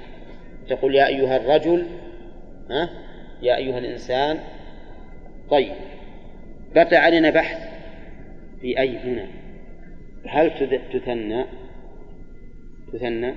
تقول 0.69 0.95
يا 0.95 1.07
أيها 1.07 1.37
الرجل 1.37 1.85
ها؟ 2.69 2.89
يا 3.41 3.55
أيها 3.55 3.77
الإنسان 3.77 4.39
طيب 5.49 5.73
بقي 6.75 6.95
علينا 6.97 7.29
بحث 7.29 7.69
في 8.61 8.79
أي 8.79 8.97
هنا؟ 8.97 9.27
هل 10.27 10.51
تثنى؟ 10.93 11.45
تثنى؟ 12.93 13.33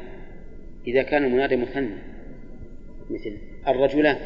إذا 0.87 1.03
كان 1.03 1.25
المنادى 1.25 1.57
مثنى 1.57 1.97
مثل 3.11 3.39
الرجلان 3.69 4.17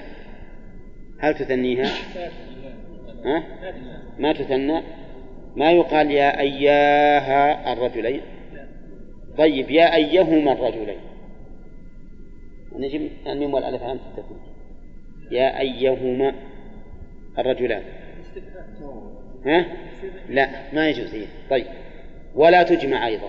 هل 1.19 1.35
تثنيها؟ 1.35 1.89
ها؟ 3.25 3.43
ما 4.19 4.33
تثنى؟ 4.33 4.83
ما 5.57 5.73
يقال 5.73 6.11
يا 6.11 6.41
أياها 6.41 7.73
الرجلين؟ 7.73 8.21
طيب 9.39 9.71
يا 9.71 9.95
أيهما 9.95 10.53
الرجلين؟ 10.53 11.14
نجيب 12.79 13.11
الميم 13.27 13.55
والألف 13.55 13.83
عن 13.83 13.97
التثنية 13.97 14.55
يا 15.31 15.61
أيهما 15.61 16.35
الرجلان؟ 17.39 17.83
ها؟ 19.47 19.67
لا 20.29 20.49
ما 20.73 20.89
يجوز 20.89 21.15
هي. 21.15 21.27
طيب. 21.51 21.67
ولا 22.35 22.63
تجمع 22.63 23.07
أيضا. 23.07 23.29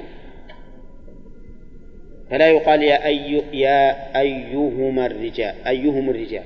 فلا 2.29 2.47
يقال 2.47 2.83
يا 2.83 3.05
أي 3.05 3.43
يا 3.53 4.19
أيهما 4.19 5.05
الرجال 5.05 5.55
أيهم 5.67 6.09
الرجال. 6.09 6.43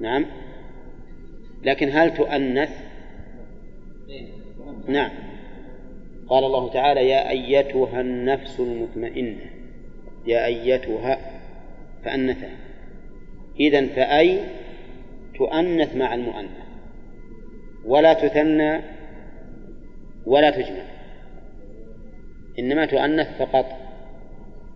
نعم. 0.00 0.26
لكن 1.62 1.90
هل 1.92 2.14
تؤنث؟ 2.14 2.70
نعم. 4.88 5.10
قال 6.28 6.44
الله 6.44 6.72
تعالى 6.72 7.08
يا 7.08 7.30
أيتها 7.30 8.00
النفس 8.00 8.60
المطمئنة. 8.60 9.53
يا 10.26 10.46
أيتها 10.46 11.18
فأنثها 12.04 12.56
إذا 13.60 13.86
فأي 13.86 14.40
تؤنث 15.34 15.96
مع 15.96 16.14
المؤنث. 16.14 16.64
ولا 17.84 18.12
تثنى 18.12 18.80
ولا 20.26 20.50
تجمع. 20.50 20.84
إنما 22.58 22.86
تؤنث 22.86 23.38
فقط 23.38 23.66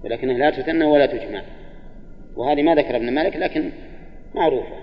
ولكنها 0.04 0.38
لا 0.38 0.50
تثنى 0.50 0.84
ولا 0.84 1.06
تجمع. 1.06 1.42
وهذه 2.36 2.62
ما 2.62 2.74
ذكر 2.74 2.96
ابن 2.96 3.12
مالك 3.12 3.36
لكن 3.36 3.72
معروفة. 4.34 4.76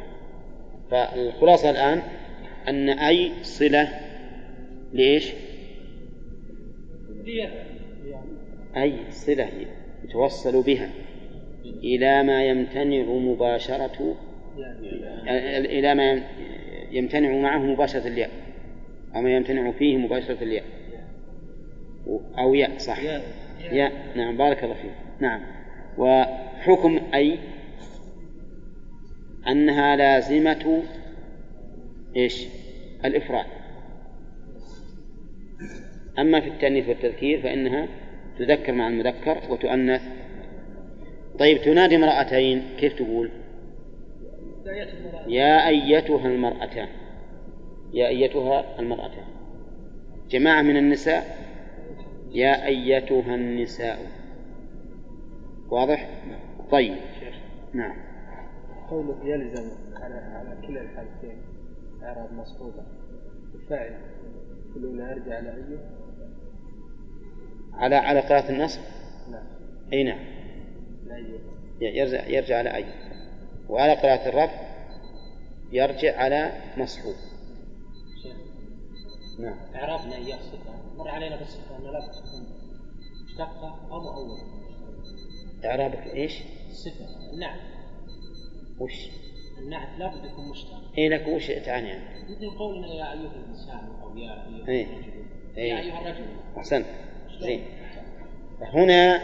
فالخلاصة 0.91 1.69
الآن 1.69 2.01
أن 2.67 2.89
أي 2.89 3.31
صلة 3.43 3.89
ليش؟ 4.93 5.33
أي 8.77 8.93
صلة 9.09 9.49
يتوصل 10.09 10.63
بها 10.63 10.89
إلى 11.65 12.23
ما 12.23 12.43
يمتنع 12.43 13.03
مباشرة 13.03 14.15
إلى 15.57 15.95
ما 15.95 16.21
يمتنع 16.91 17.31
معه 17.31 17.57
مباشرة 17.57 18.07
الياء 18.07 18.29
أو 19.15 19.21
ما 19.21 19.29
يمتنع 19.29 19.71
فيه 19.71 19.97
مباشرة 19.97 20.43
الياء. 20.43 20.63
أو 22.39 22.53
ياء 22.53 22.77
صح. 22.77 22.99
ياء. 23.71 23.91
نعم 24.15 24.37
بارك 24.37 24.63
الله 24.63 24.75
فيك. 24.75 24.91
نعم. 25.19 25.41
وحكم 25.97 26.99
أي؟ 27.13 27.39
أنها 29.47 29.95
لازمة 29.95 30.83
إيش؟ 32.15 32.47
الإفراد. 33.05 33.45
أما 36.19 36.39
في 36.39 36.47
التأنيث 36.47 36.89
والتذكير 36.89 37.41
فإنها 37.41 37.87
تذكر 38.39 38.73
مع 38.73 38.87
المذكر 38.87 39.37
وتؤنث. 39.49 40.01
طيب 41.39 41.61
تنادي 41.61 41.95
امرأتين 41.95 42.63
كيف 42.77 42.93
تقول؟ 42.93 43.31
يا 45.27 45.67
أيتها 45.67 46.27
المرأتان. 46.27 46.87
يا 47.93 48.07
أيتها 48.07 48.79
المرأتان. 48.79 49.25
جماعة 50.29 50.61
من 50.61 50.77
النساء؟ 50.77 51.37
يا 52.31 52.65
أيتها 52.65 53.35
النساء. 53.35 53.99
واضح؟ 55.69 56.09
طيب. 56.71 56.95
نعم. 57.73 57.95
قوله 58.89 59.25
يلزم 59.25 59.71
على 59.95 60.15
على 60.15 60.67
كلا 60.67 60.81
الحالتين 60.81 61.37
إعراب 62.03 62.33
مصحوبة. 62.33 62.83
الفاعل 63.55 63.95
الأولى 64.75 65.03
يرجع 65.03 65.37
على 65.37 65.49
أيه؟ 65.49 66.04
على 67.77 67.95
على 67.95 68.19
قراءة 68.19 68.49
النصب؟ 68.49 68.81
نعم. 69.31 69.43
أي 69.93 70.03
نعم. 70.03 70.19
يرجع 71.81 72.27
يرجع 72.27 72.57
على 72.57 72.75
أي؟ 72.75 72.85
وعلى 73.69 73.93
قراءة 73.93 74.29
الرفع 74.29 74.59
يرجع 75.71 76.17
على 76.17 76.51
مصحوب. 76.77 77.15
نعم. 79.39 79.57
إعرابنا 79.75 80.15
إياه 80.15 80.37
صفة 80.37 80.95
مر 80.97 81.09
علينا 81.09 81.35
بس 81.35 81.57
أن 81.79 81.83
لا 81.83 81.99
تكون 81.99 82.47
مشتقة 83.25 83.87
أو 83.91 84.01
مؤولة 84.01 84.65
إعرابك 85.65 86.07
إيش؟ 86.13 86.41
الصفة 86.69 87.05
النعت. 87.33 87.59
وش؟ 88.79 89.09
النعت 89.59 89.99
لابد 89.99 90.25
يكون 90.25 90.49
مشتق. 90.49 90.97
إيه 90.97 91.09
لك 91.09 91.27
وش 91.27 91.47
تعني 91.47 91.89
يعني؟ 91.89 92.23
مثل 92.23 92.57
قولنا 92.57 92.87
يا 92.87 93.11
أيها 93.11 93.31
الإنسان 93.35 93.89
أو 94.03 94.17
يا 94.17 94.47
أيها 94.47 94.67
إيه. 94.67 94.85
الرجل. 94.85 95.25
إيه. 95.57 95.73
يا 95.73 95.79
أيها 95.79 96.01
الرجل. 96.01 96.25
أحسنت. 96.57 96.85
زين. 97.41 97.63
هنا 98.61 99.21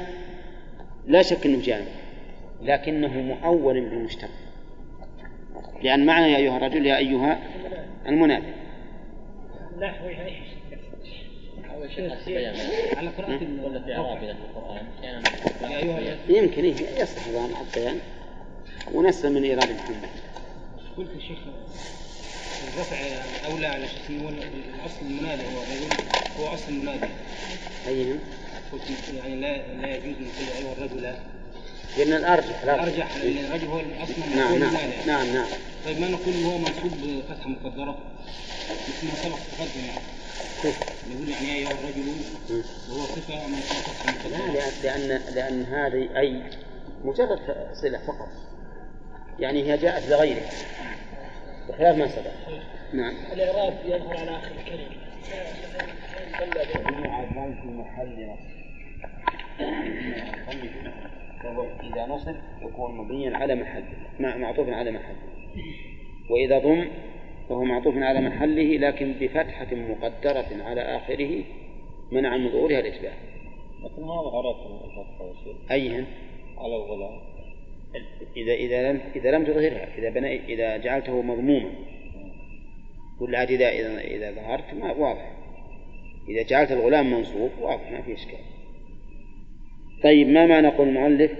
لا 1.08 1.22
شك 1.22 1.46
أنه 1.46 1.62
جامع 1.62 1.86
لكنه 2.64 3.22
مؤول 3.22 3.82
بالمشتق 3.82 4.30
لأن 5.84 6.06
معنى 6.06 6.32
يا 6.32 6.38
أيها 6.38 6.58
الرجل 6.58 6.86
يا 6.86 6.98
أيها 6.98 7.40
المنادي 8.08 8.46
بيان 12.28 12.56
على 12.98 13.10
قراءة 13.10 13.40
ولا 13.64 13.80
في 13.80 13.94
في 14.24 14.32
القرآن 14.32 14.86
يمكن 16.30 16.64
إيه 16.64 17.02
يصلح 17.02 17.28
هذا 17.28 17.56
حتى 17.56 17.80
يعني 17.80 18.00
ونسل 18.94 19.34
من 19.34 19.44
إيراد 19.44 19.72
محمد. 19.72 20.10
قلت 20.98 21.10
شيخ 21.28 21.38
الرفع 22.74 22.96
أولى 23.46 23.68
على 23.68 23.88
شيء 23.88 24.00
اسمه 24.00 24.30
الأصل 24.30 25.06
المنادي 25.06 25.42
هو 25.46 25.60
هو 26.40 26.54
أصل 26.54 26.72
المنادي. 26.72 27.10
أيهم 27.88 28.20
قلت 28.72 28.82
يعني 29.14 29.36
لا 29.36 29.58
لا 29.82 29.96
يجوز 29.96 30.16
أن 30.18 30.26
يقول 30.26 30.50
أيها 30.58 30.72
الرجل. 30.74 31.14
لأن 31.98 32.14
الأرجح 32.14 32.64
الأرجح 32.64 32.84
أرجح 32.84 33.16
لأن 33.18 33.46
الرجل 33.46 33.68
هو 33.68 33.80
الأصل 33.80 34.14
من 34.30 34.36
نعم 34.36 34.52
هو 34.52 34.58
نعم 34.58 34.76
نعم 35.08 35.34
نعم. 35.34 35.46
طيب 35.86 36.00
ما 36.00 36.08
نقول 36.08 36.34
هو 36.46 36.58
منصوب 36.58 36.92
بفتحة 37.04 37.50
مقدرة؟ 37.50 37.98
مثل 38.90 39.08
ما 39.08 39.16
سبق 39.16 39.38
تقدم 39.58 39.86
يعني. 39.86 40.02
كيف؟ 40.62 40.76
نقول 41.10 41.30
يعني 41.30 41.48
يا 41.48 41.56
أيها 41.56 41.72
الرجل 41.72 42.04
مم. 42.50 42.64
وهو 42.90 43.06
صفة 43.06 43.48
منصوب 43.48 43.78
فتحة 43.78 44.30
لا 44.30 44.38
مقدرة 44.38 44.54
لأن 44.84 45.08
لأن 45.08 45.22
لأن 45.36 45.64
هذه 45.64 46.20
أي 46.20 46.42
مجرد 47.06 47.40
صلة 47.74 47.98
فقط. 47.98 48.30
يعني 49.40 49.64
هي 49.64 49.78
جاءت 49.78 50.08
لغيره. 50.10 50.42
بخلاف 51.72 51.98
ما 51.98 52.08
سبق 52.08 52.32
نعم. 52.94 53.14
الإعراب 53.34 53.74
يظهر 53.86 54.18
على 54.18 54.30
آخر 54.30 54.52
الكلمة 54.52 55.02
في 57.62 57.68
محل 57.68 58.30
فهو 61.44 61.64
إذا 61.64 62.06
نصب 62.06 62.36
يكون 62.62 62.98
مبنيا 62.98 63.38
على 63.38 63.56
محل. 63.56 63.84
مع 64.20 64.38
معطوف 64.38 64.70
على 64.70 64.92
محل. 64.92 65.16
وإذا 66.30 66.60
ضم 66.60 66.88
فهو 67.50 67.64
معطوف 67.64 67.98
على 67.98 68.22
محله 68.22 68.78
لكن 68.78 69.14
بفتحة 69.20 69.76
مقدرة 69.76 70.64
على 70.64 70.82
آخره 70.82 71.44
منع 72.12 72.38
من 72.38 72.50
ظهورها 72.50 72.80
الإتباع. 72.80 73.14
لكن 73.84 74.02
ما 74.02 74.22
ظهرت 74.22 74.56
الفتحة 74.56 75.76
أيهن؟ 75.76 76.06
على 76.58 76.76
الغلام 76.76 77.31
إذا 78.38 78.54
إذا 78.54 78.92
لم 78.92 79.02
إذا 79.16 79.32
لم 79.32 79.44
تظهرها 79.44 79.98
إذا 79.98 80.10
بنى 80.10 80.54
إذا 80.54 80.78
جعلته 80.78 81.22
مضموما. 81.22 81.72
كل 83.20 83.36
عاد 83.36 83.52
إذا 83.52 84.00
إذا 84.02 84.32
ظهرت 84.32 84.74
ما 84.74 84.92
واضح. 84.92 85.32
إذا 86.30 86.44
جعلت 86.44 86.72
الغلام 86.72 87.12
منصوب 87.12 87.52
واضح 87.62 87.92
ما 87.92 88.02
في 88.02 88.14
إشكال. 88.14 88.40
طيب 90.04 90.28
ما 90.28 90.46
معنى 90.46 90.68
قول 90.68 90.88
المؤلف؟ 90.88 91.32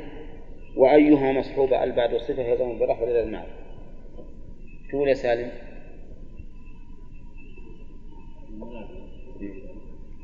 وأيها 0.76 1.32
مصحوبة 1.32 1.84
ال 1.84 1.92
بعد 1.92 2.14
الصفة 2.14 2.44
يلزم 2.44 2.80
بالرفع 2.80 3.04
إلى 3.04 3.24
المعنى 3.24 3.52
تقول 4.90 5.08
يا 5.08 5.14
سالم؟ 5.14 5.52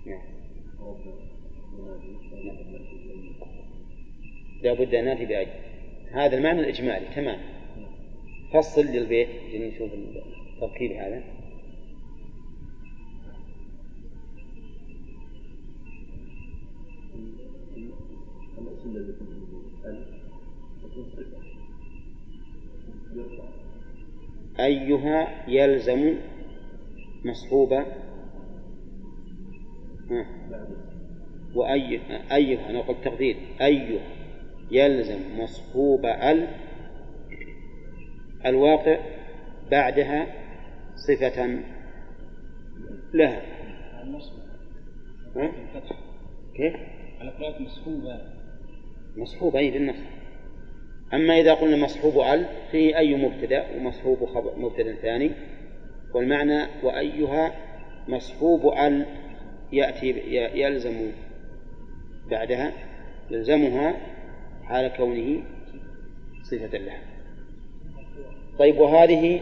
نعم 0.05 0.21
لا 4.63 4.73
بد 4.73 4.95
أن 4.95 5.05
نأتي 5.05 5.25
بأي 5.25 5.47
هذا 6.11 6.37
المعنى 6.37 6.59
الإجمالي 6.59 7.05
تمام. 7.15 7.39
فصل 8.53 8.81
للبيت 8.81 9.29
نشوف 9.55 9.91
التركيب 9.93 10.91
هذا. 10.91 11.23
أيها 24.59 25.49
يلزم 25.49 26.15
مصحوبة 27.25 27.85
وأي 31.55 31.99
أيها 32.31 32.69
أنا 32.69 32.81
قلت 32.81 32.97
تقدير 33.05 33.37
أيها. 33.61 34.16
يلزم 34.71 35.39
مصحوب 35.39 36.05
ال 36.05 36.47
الواقع 38.45 38.99
بعدها 39.71 40.27
صفة 40.95 41.59
لها. 43.13 43.41
ها؟ 45.35 45.51
كيف؟ 46.55 46.75
على 47.19 47.29
قراءة 47.29 47.61
مصحوبة 47.61 48.21
مصحوب 49.17 49.55
أي 49.55 49.71
بالنصب 49.71 50.03
أما 51.13 51.39
إذا 51.39 51.53
قلنا 51.53 51.77
مصحوب 51.77 52.19
ال 52.19 52.45
فيه 52.71 52.97
أي 52.97 53.15
مبتدأ؟ 53.15 53.65
ومصحوب 53.77 54.25
خبر 54.25 54.59
مبتدأ 54.59 54.95
ثاني. 54.95 55.31
والمعنى 56.13 56.65
وأيها 56.83 57.55
مصحوب 58.07 58.73
ال 58.77 59.05
يأتي 59.71 60.09
يلزم 60.59 61.11
بعدها 62.31 62.73
يلزمها 63.31 63.97
حال 64.67 64.87
كونه 64.97 65.43
صفة 66.43 66.77
لها 66.77 67.01
طيب 68.59 68.77
وهذه 68.77 69.41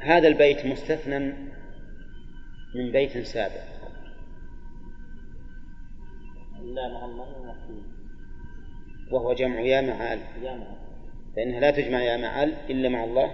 هذا 0.00 0.28
البيت 0.28 0.66
مستثنى 0.66 1.18
من 2.74 2.92
بيت 2.92 3.18
سابق. 3.18 3.70
وهو 9.10 9.32
جمع 9.32 9.60
يا 9.60 9.80
مع 9.80 10.12
ال 10.12 10.20
فإنها 11.36 11.60
لا 11.60 11.70
تجمع 11.70 12.02
يا 12.02 12.16
مع 12.16 12.42
ال 12.42 12.54
إلا 12.70 12.88
مع 12.88 13.04
الله. 13.04 13.30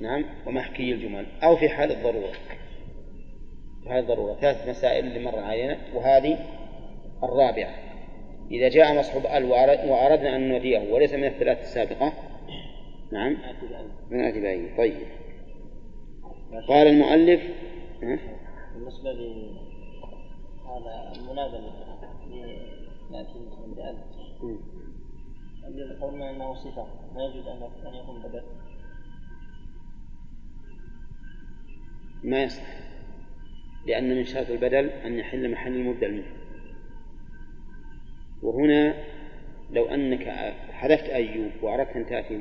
نعم 0.00 0.24
ومحكي 0.46 0.92
الجمل 0.92 1.26
أو 1.42 1.56
في 1.56 1.68
حال 1.68 1.92
الضرورة. 1.92 2.32
في 3.82 3.88
حال 3.88 3.98
الضرورة. 3.98 4.34
ثلاث 4.34 4.68
مسائل 4.68 5.06
اللي 5.06 5.24
مر 5.24 5.38
علينا. 5.38 5.78
وهذه 5.94 6.38
الرابعة. 7.22 7.87
إذا 8.50 8.68
جاء 8.68 8.98
مصحوب 8.98 9.26
ال 9.26 9.44
وأردنا 9.90 10.36
أن 10.36 10.48
نوديه 10.48 10.92
وليس 10.92 11.14
من 11.14 11.24
الثلاث 11.24 11.60
السابقة. 11.60 12.12
نعم. 13.12 13.36
من 14.10 14.20
آتي 14.20 14.40
بأي. 14.40 14.76
طيب. 14.76 15.06
قال 16.68 16.86
المؤلف 16.86 17.42
بالنسبة 18.00 19.12
لهذا 19.12 21.12
المنادى 21.16 21.56
اللي 21.56 21.70
نأتي 23.10 23.38
مثلا 23.38 23.74
بألف 23.74 23.98
الذي 25.68 26.00
قلنا 26.00 26.30
أنه 26.30 26.54
صفة 26.54 26.86
ما 27.14 27.24
يجوز 27.24 27.46
أن 27.46 27.94
يكون 27.94 28.22
بدل 28.22 28.42
ما 32.24 32.42
يصح. 32.42 32.62
لأن 33.86 34.16
من 34.16 34.24
شرط 34.24 34.50
البدل 34.50 34.90
أن 34.90 35.18
يحل 35.18 35.50
محل 35.50 35.72
المبدل 35.72 36.12
منه. 36.12 36.37
وهنا 38.42 38.94
لو 39.70 39.86
أنك 39.86 40.54
حذفت 40.72 41.08
أيوب 41.08 41.50
وأردت 41.62 41.96
أن 41.96 42.06
تأتي 42.06 42.40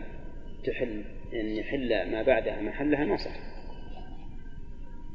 تحل 0.63 1.03
أن 1.33 1.45
يحل 1.45 2.11
ما 2.11 2.21
بعدها 2.21 2.61
محلها 2.61 3.05
ما 3.05 3.17
صح 3.17 3.35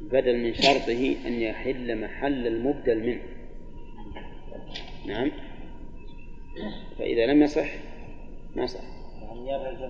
بدل 0.01 0.37
من 0.37 0.53
شرطه 0.53 1.15
أن 1.27 1.33
يحل 1.33 2.01
محل 2.01 2.47
المبدل 2.47 2.99
منه. 2.99 3.21
نعم؟ 5.07 5.31
فإذا 6.99 7.25
لم 7.25 7.43
يصح 7.43 7.69
ما 8.55 8.65
صح 8.65 8.83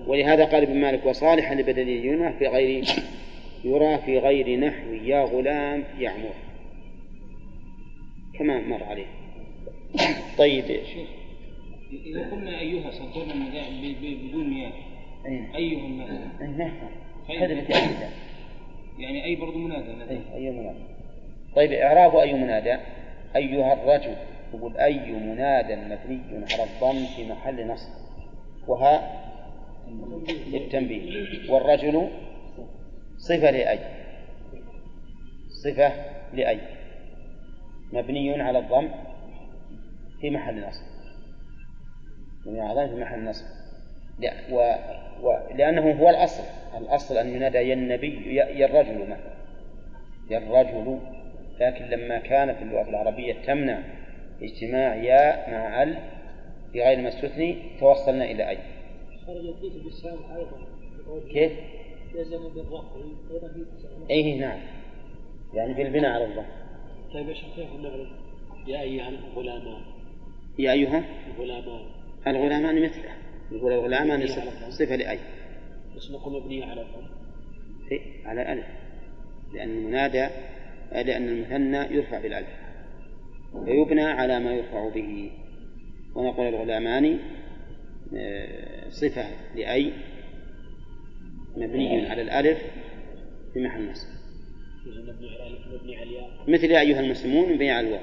ولهذا 0.06 0.44
قال 0.44 0.62
ابن 0.62 0.80
مالك 0.80 1.06
وصالحا 1.06 1.54
لبدليهما 1.54 2.32
في 2.32 2.46
غير 2.46 2.84
يرى 3.64 3.98
في 3.98 4.18
غير 4.18 4.60
نحو 4.60 4.92
يا 4.92 5.24
غلام 5.24 5.84
يعمر. 5.98 6.34
كما 8.38 8.60
مر 8.60 8.84
عليه. 8.84 9.23
طيب. 10.38 10.64
إذا 11.92 12.30
قلنا 12.30 12.60
أيها 12.60 12.90
سنقول 12.90 13.24
بدون 14.02 14.50
مياه. 14.50 14.72
أيها 15.56 15.86
الناس. 15.86 16.40
نعم. 16.40 16.90
هذا 17.28 17.64
يعني 18.98 19.24
أي 19.24 19.36
برضو 19.36 19.58
منادى 19.58 19.90
أي 20.34 20.50
منادى. 20.50 20.78
طيب 21.56 21.72
إعراب 21.72 22.16
أي 22.16 22.32
منادى؟ 22.32 22.76
أيها 23.36 23.72
الرجل. 23.72 24.16
يقول 24.54 24.76
أي 24.76 25.12
منادى 25.12 25.76
مبني 25.76 26.44
على 26.52 26.64
الضم 26.64 27.06
في 27.16 27.32
محل 27.32 27.66
نصب؟ 27.66 27.90
وها؟ 28.68 29.24
للتنبيه 30.52 31.52
والرجل؟ 31.52 32.08
صفة 33.18 33.50
لأي. 33.50 33.78
صفة 35.64 35.92
لأي. 36.34 36.60
مبني 37.92 38.42
على 38.42 38.58
الضم 38.58 38.88
في 40.24 40.30
محل 40.30 40.66
نصب. 40.66 40.82
مبني 42.46 42.60
على 42.60 42.84
الضم 42.84 42.94
في 42.94 43.02
محل 43.02 43.24
نصب. 43.24 43.46
و... 44.50 44.74
و... 45.22 45.38
لأنه 45.54 45.92
هو 45.92 46.10
الأصل. 46.10 46.42
الأصل 46.78 47.16
أن 47.16 47.34
ينادى 47.34 47.58
يا 47.58 47.74
النبي 47.74 48.34
يا 48.34 48.66
الرجل 48.66 49.10
مثلا. 49.10 49.34
يا 50.30 50.38
الرجل. 50.38 50.98
لكن 51.60 51.84
لما 51.84 52.18
كانت 52.18 52.62
اللغة 52.62 52.88
العربية 52.88 53.34
تمنع 53.46 53.78
اجتماع 54.42 54.94
يا 54.94 55.50
مع 55.50 55.82
ال 55.82 55.98
في 56.72 56.82
غير 56.82 57.00
ما 57.00 57.08
استثني 57.08 57.56
توصلنا 57.80 58.24
إلى 58.24 58.48
أي. 58.48 58.58
كيف؟ 61.32 61.52
يلزم 62.14 62.48
بالرفع. 62.54 62.84
أيضا 63.30 63.66
أي 64.10 64.38
نعم. 64.38 64.60
يعني 65.54 65.74
بالبناء 65.74 66.10
على 66.10 66.24
الضم 66.24 66.46
طيب 67.14 67.28
يا 67.28 67.34
شيخ 67.34 67.54
كيف 67.56 67.68
يا 68.66 68.80
أيها 68.80 69.08
الغلامان 69.08 69.93
يا 70.58 70.72
أيها 70.72 71.04
الغلامان. 71.26 71.80
الغلامان 72.26 72.82
مثله. 72.82 73.10
يقول 73.52 73.72
الغلامان 73.72 74.26
صفة 74.70 74.96
لأي؟ 74.96 75.18
بس 75.96 76.10
نقول 76.10 76.42
مبنية 76.42 76.64
على 76.64 76.80
الضم 76.80 77.06
إيه 77.92 78.00
على 78.26 78.52
ألف 78.52 78.66
لأن 79.54 79.70
المنادى 79.70 80.28
لأن 80.92 81.28
المثنى 81.28 81.96
يرفع 81.96 82.20
بالألف. 82.20 82.48
فيبنى 83.64 84.02
على 84.02 84.40
ما 84.40 84.52
يرفع 84.52 84.88
به. 84.88 85.30
ونقول 86.14 86.46
الغلامان 86.46 87.18
آه، 88.16 88.88
صفة 88.88 89.26
لأي؟ 89.54 89.92
مبني 91.56 92.08
على 92.08 92.22
الألف 92.22 92.58
في 93.54 93.60
محل 93.60 93.90
نصب 93.90 94.08
مثل 96.48 96.70
يا 96.70 96.80
أيها 96.80 97.00
المسلمون 97.00 97.52
مبني 97.52 97.70
على 97.70 97.86
الواو. 97.86 98.00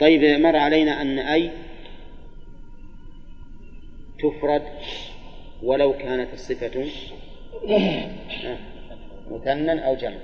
طيب 0.00 0.40
مر 0.40 0.56
علينا 0.56 1.02
أن 1.02 1.18
أي 1.18 1.50
تفرد 4.18 4.62
ولو 5.62 5.92
كانت 5.92 6.32
الصفة 6.32 6.86
مثنى 9.30 9.86
أو 9.86 9.94
جمع. 9.94 10.18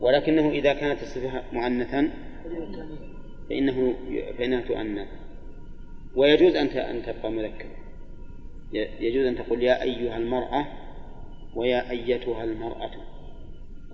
ولكنه 0.00 0.50
إذا 0.50 0.72
كانت 0.72 1.02
الصفة 1.02 1.42
مؤنثا 1.52 2.10
فإنه 3.48 3.94
فإنها 4.38 4.60
تؤنث. 4.60 5.08
ويجوز 6.16 6.56
أن 6.56 6.66
أن 6.66 7.02
تبقى 7.02 7.30
مذكرة. 7.30 7.76
يجوز 9.00 9.26
أن 9.26 9.36
تقول 9.36 9.62
يا 9.62 9.82
أيها 9.82 10.16
المرأة 10.16 10.66
ويا 11.54 11.90
أيتها 11.90 12.44
المرأة. 12.44 12.90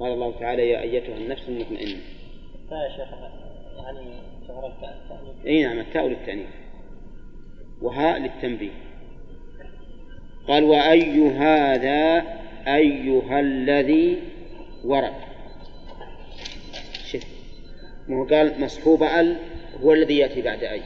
قال 0.01 0.13
الله 0.13 0.39
تعالى 0.41 0.71
يا 0.71 0.81
أيتها 0.81 1.17
النفس 1.17 1.49
المطمئنة. 1.49 2.01
يا 2.71 2.97
شيخ. 2.97 3.40
يعني 3.83 4.21
أي 5.47 5.63
نعم 5.63 5.79
التاء 5.79 6.09
للتأنيث. 6.09 6.47
وهاء 7.83 8.19
للتنبيه. 8.19 8.71
قال 10.49 10.65
وأي 10.65 11.29
هذا 11.29 12.25
أيها 12.67 13.41
الذي 13.41 14.23
ورد. 14.85 15.15
شف 17.05 17.27
ما 18.09 18.17
هو 18.17 18.25
قال 18.25 18.61
مصحوب 18.61 19.03
ال 19.03 19.37
هو 19.81 19.93
الذي 19.93 20.19
يأتي 20.19 20.43
بعد 20.43 20.65
أي. 20.65 20.83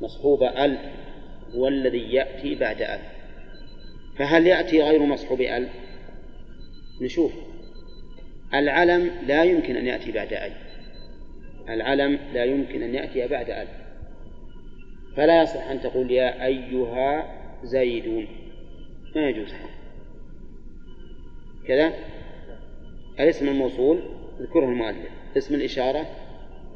مصحوب 0.00 0.42
ال 0.42 0.78
هو 1.54 1.68
الذي 1.68 2.12
يأتي 2.12 2.54
بعد 2.54 2.82
ال. 2.82 3.00
فهل 4.18 4.46
يأتي 4.46 4.82
غير 4.82 5.02
مصحوب 5.02 5.40
ال؟ 5.40 5.68
نشوف. 7.00 7.32
العلم 8.54 9.10
لا 9.26 9.44
يمكن 9.44 9.76
أن 9.76 9.86
يأتي 9.86 10.12
بعد 10.12 10.32
أي. 10.32 10.52
العلم 11.68 12.18
لا 12.34 12.44
يمكن 12.44 12.82
أن 12.82 12.94
يأتي 12.94 13.28
بعد 13.28 13.50
أل 13.50 13.68
فلا 15.16 15.42
يصح 15.42 15.70
أن 15.70 15.80
تقول 15.80 16.10
يا 16.10 16.44
أيها 16.46 17.34
زيدون 17.64 18.26
ما 19.16 19.28
يجوز. 19.28 19.54
كذا. 21.68 21.92
الاسم 23.20 23.48
الموصول 23.48 24.00
ذكره 24.40 24.64
المؤلف. 24.64 25.10
اسم 25.36 25.54
الإشارة 25.54 26.06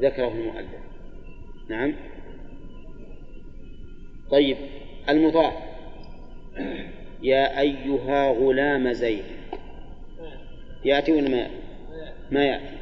ذكره 0.00 0.28
المؤلف. 0.28 0.80
نعم. 1.68 1.94
طيب. 4.30 4.56
المضاف 5.08 5.54
يا 7.22 7.60
أيها 7.60 8.30
غلام 8.30 8.92
زيد. 8.92 9.24
يأتي 10.84 11.12
ولا 11.12 11.28
ما 11.28 11.36
يأتي؟ 11.36 11.54
ما 12.30 12.44
يأتي. 12.44 12.79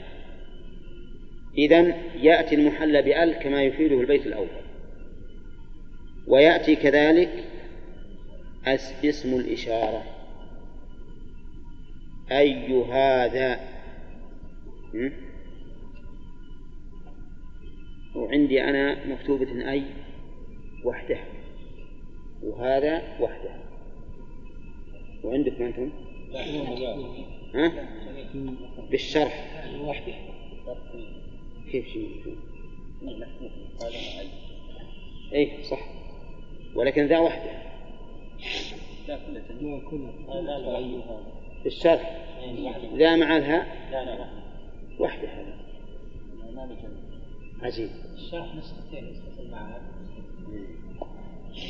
إذن 1.59 1.95
يأتي 2.21 2.55
المحل 2.55 3.03
بأل 3.03 3.33
كما 3.33 3.63
يفيده 3.63 4.01
البيت 4.01 4.27
الأول. 4.27 4.49
ويأتي 6.27 6.77
كذلك 6.77 7.45
اسم 9.05 9.35
الإشارة. 9.35 10.03
أي 12.33 12.83
هذا؟ 12.83 13.61
وعندي 18.15 18.65
أنا 18.65 19.07
مكتوبة 19.07 19.71
أي 19.73 19.83
وحدها. 20.85 21.25
وهذا 22.43 23.03
وحدها. 23.21 23.61
وعندكم 25.25 25.65
أنتم؟ 25.65 25.91
ها؟ 27.55 27.89
بالشرح. 28.91 29.65
وحده 29.81 30.15
كيف 31.73 31.89
شيء 31.89 32.37
اي 35.35 35.62
صح. 35.62 35.81
ولكن 36.75 37.07
ذا 37.07 37.19
وحده. 37.19 37.51
لا 39.09 39.19
كلها 39.91 41.21
في 41.62 41.66
الشرح 41.66 42.27
ذا 42.97 43.16
مع 43.16 43.37
الها؟ 43.37 43.91
لا 43.91 44.05
لا 44.05 44.29
وحده. 44.99 45.29
هذا 45.29 46.77
عجيب. 47.62 47.91
الشرح 48.14 48.55
نسختين 48.55 49.23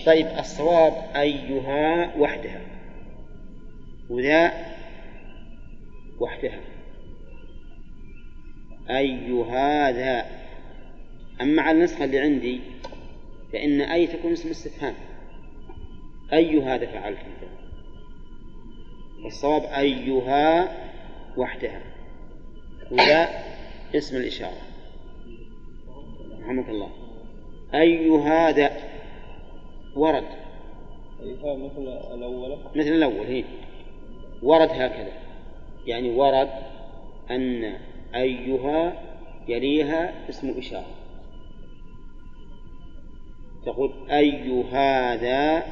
طيب 0.06 0.26
الصواب 0.26 0.92
أيها 1.16 2.16
وحدها. 2.18 2.60
وذا 4.10 4.52
وحدها. 6.20 6.60
أي 8.90 9.42
هذا 9.42 10.26
أما 11.40 11.62
على 11.62 11.78
النسخة 11.78 12.04
اللي 12.04 12.18
عندي 12.18 12.60
فإن 13.52 13.80
أي 13.80 14.06
تكون 14.06 14.32
اسم 14.32 14.50
استفهام 14.50 14.94
أي 16.32 16.62
هذا 16.62 16.86
فعلت. 16.86 17.18
والصواب 19.24 19.62
أيها 19.62 20.72
وحدها. 21.36 21.82
وذا 22.90 23.28
اسم 23.94 24.16
الإشارة. 24.16 24.60
رحمك 26.42 26.68
الله. 26.68 26.90
أي 27.74 28.10
هذا 28.10 28.70
ورد. 29.96 30.24
أيها 31.22 31.56
مثل 31.56 32.14
الأول. 32.14 32.58
مثل 32.74 32.88
الأول 32.88 33.26
هي. 33.26 33.44
ورد 34.42 34.70
هكذا. 34.70 35.12
يعني 35.86 36.10
ورد 36.10 36.50
أن 37.30 37.78
أيها 38.14 39.02
يليها 39.48 40.28
اسم 40.28 40.58
إشارة. 40.58 40.94
تقول 43.66 43.92
أي 44.10 44.62
هذا 44.72 45.66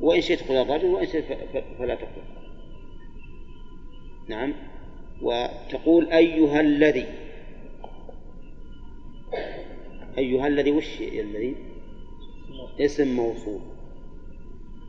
وإن 0.00 0.20
شئت 0.20 0.48
قل 0.48 0.56
الرجل 0.56 0.86
وإن 0.86 1.06
شئت 1.06 1.24
فلا 1.78 1.94
تقل 1.94 2.22
نعم. 4.28 4.54
وتقول 5.22 6.12
أيها 6.12 6.60
الذي. 6.60 7.06
أيها 10.18 10.46
الذي 10.46 10.70
وش 10.70 11.00
الذي؟ 11.00 11.54
اسم 12.80 13.16
موصول. 13.16 13.60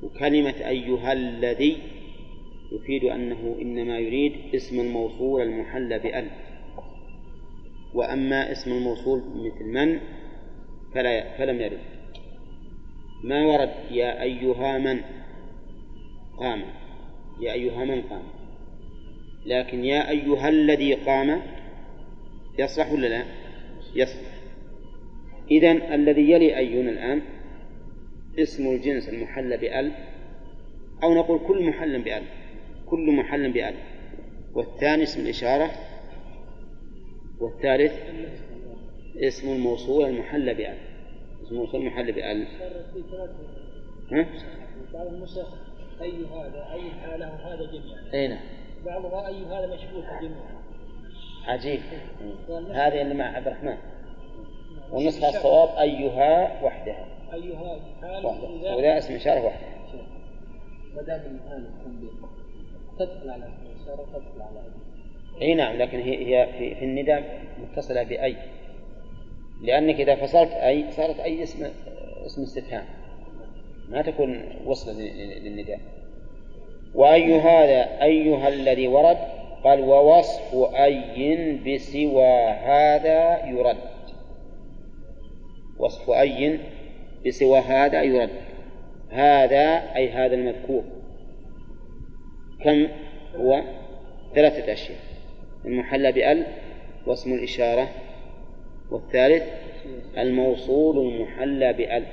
وكلمة 0.03 0.55
أيها 0.67 1.13
الذي. 1.13 1.78
يفيد 2.72 3.03
أنه 3.03 3.57
إنما 3.61 3.99
يريد 3.99 4.55
اسم 4.55 4.80
الموصول 4.80 5.41
المحل 5.41 5.99
بأل 5.99 6.28
وأما 7.93 8.51
اسم 8.51 8.72
الموصول 8.72 9.22
مثل 9.36 9.66
من 9.66 9.99
فلا 10.93 11.38
فلم 11.38 11.61
يرد. 11.61 11.80
ما 13.24 13.45
ورد 13.45 13.72
يا 13.91 14.22
أيها 14.22 14.78
من 14.78 15.01
قام. 16.38 16.63
يا 17.41 17.53
أيها 17.53 17.86
من 17.86 18.01
قام. 18.01 18.24
لكن 19.45 19.86
يا 19.86 20.09
أيها 20.09 20.49
الذي 20.49 20.93
قام 20.93 21.41
يصلح 22.59 22.91
ولا 22.91 23.07
لا؟ 23.07 23.24
يصلح. 23.95 24.36
إذن 25.51 25.82
الذي 25.82 26.32
يلي 26.32 26.57
أيون 26.57 26.89
الآن 26.89 27.22
اسم 28.39 28.68
الجنس 28.68 29.09
المحل 29.09 29.57
بأل 29.57 29.91
أو 31.03 31.13
نقول 31.13 31.39
كل 31.47 31.63
محل 31.63 32.01
بأل. 32.01 32.24
كل 32.86 33.11
محل 33.11 33.51
بأل 33.51 33.75
والثاني 34.53 35.03
اسم 35.03 35.21
الإشارة. 35.21 35.71
والثالث 37.39 37.93
اسم 39.17 39.49
الموصول 39.49 40.05
المحل 40.05 40.55
بأل 40.55 40.77
اسم 41.43 41.55
الموصول 41.55 41.81
المحل 41.81 42.11
بأل 42.11 42.47
ها؟ 44.11 44.25
بعض 44.93 45.07
النسخ 45.07 45.47
أي 46.01 46.25
هذا 46.25 46.67
أي 46.73 46.91
حاله 46.91 47.27
هذا 47.27 47.71
جميعا 47.71 48.13
أي 48.13 48.27
نعم. 48.27 48.39
بعضها 48.86 49.27
أي 49.27 49.45
هذا 49.45 49.75
مشبوه 49.75 50.19
جميعا 50.21 50.55
عجيب. 51.47 51.79
هذه 52.71 53.01
اللي 53.01 53.13
مع 53.13 53.25
عبد 53.25 53.47
الرحمن. 53.47 53.77
والنسخة 54.91 55.29
الصواب 55.29 55.77
أيها 55.79 56.63
وحدها. 56.63 57.07
أيها 57.33 57.79
وحدها. 58.23 58.75
وذا 58.75 58.97
اسم 58.97 59.15
إشارة 59.15 59.45
وحدها. 59.45 59.75
ما 60.95 61.01
دام 61.01 61.19
الآن 61.19 61.65
تدخل 63.00 63.30
على 63.30 63.43
الإشارة 63.46 64.06
تدخل 64.06 64.41
على 64.41 64.60
أي 65.41 65.54
نعم 65.54 65.76
لكن 65.76 66.00
هي 66.00 66.26
هي 66.26 66.48
في, 66.58 66.76
في 66.76 66.86
النداء 66.86 67.41
متصلة 67.62 68.04
بأي. 68.04 68.36
لأنك 69.62 70.00
إذا 70.00 70.16
فصلت 70.16 70.52
أي 70.52 70.91
صارت 70.91 71.20
أي 71.20 71.43
اسم 71.43 71.66
اسم 72.26 72.41
استفهام. 72.41 72.86
ما 73.89 74.02
تكون 74.02 74.43
وصلا 74.66 74.93
للنداء. 75.39 75.80
وأي 76.96 77.39
هذا 77.39 78.04
أيها 78.04 78.48
الذي 78.48 78.88
ورد؟ 78.88 79.18
قال 79.64 79.82
ووصف 79.82 80.54
أي 80.76 81.56
بسوى 81.56 82.48
هذا 82.48 83.46
يرد. 83.46 83.78
وصف 85.80 86.10
أي 86.10 86.60
بسوى 87.26 87.60
هذا 87.60 88.04
يرد. 88.04 88.30
هذا 89.10 89.96
أي 89.96 90.10
هذا 90.10 90.36
المذكور. 90.36 90.95
كم 92.66 92.88
هو؟ 93.36 93.61
ثلاثة 94.36 94.74
أشياء. 94.74 94.99
المحلى 95.66 96.11
بأل 96.11 96.45
واسم 97.05 97.34
الإشارة 97.34 97.89
والثالث 98.91 99.43
الموصول 100.18 100.97
المحلى 100.97 101.74
بأل. 101.74 102.03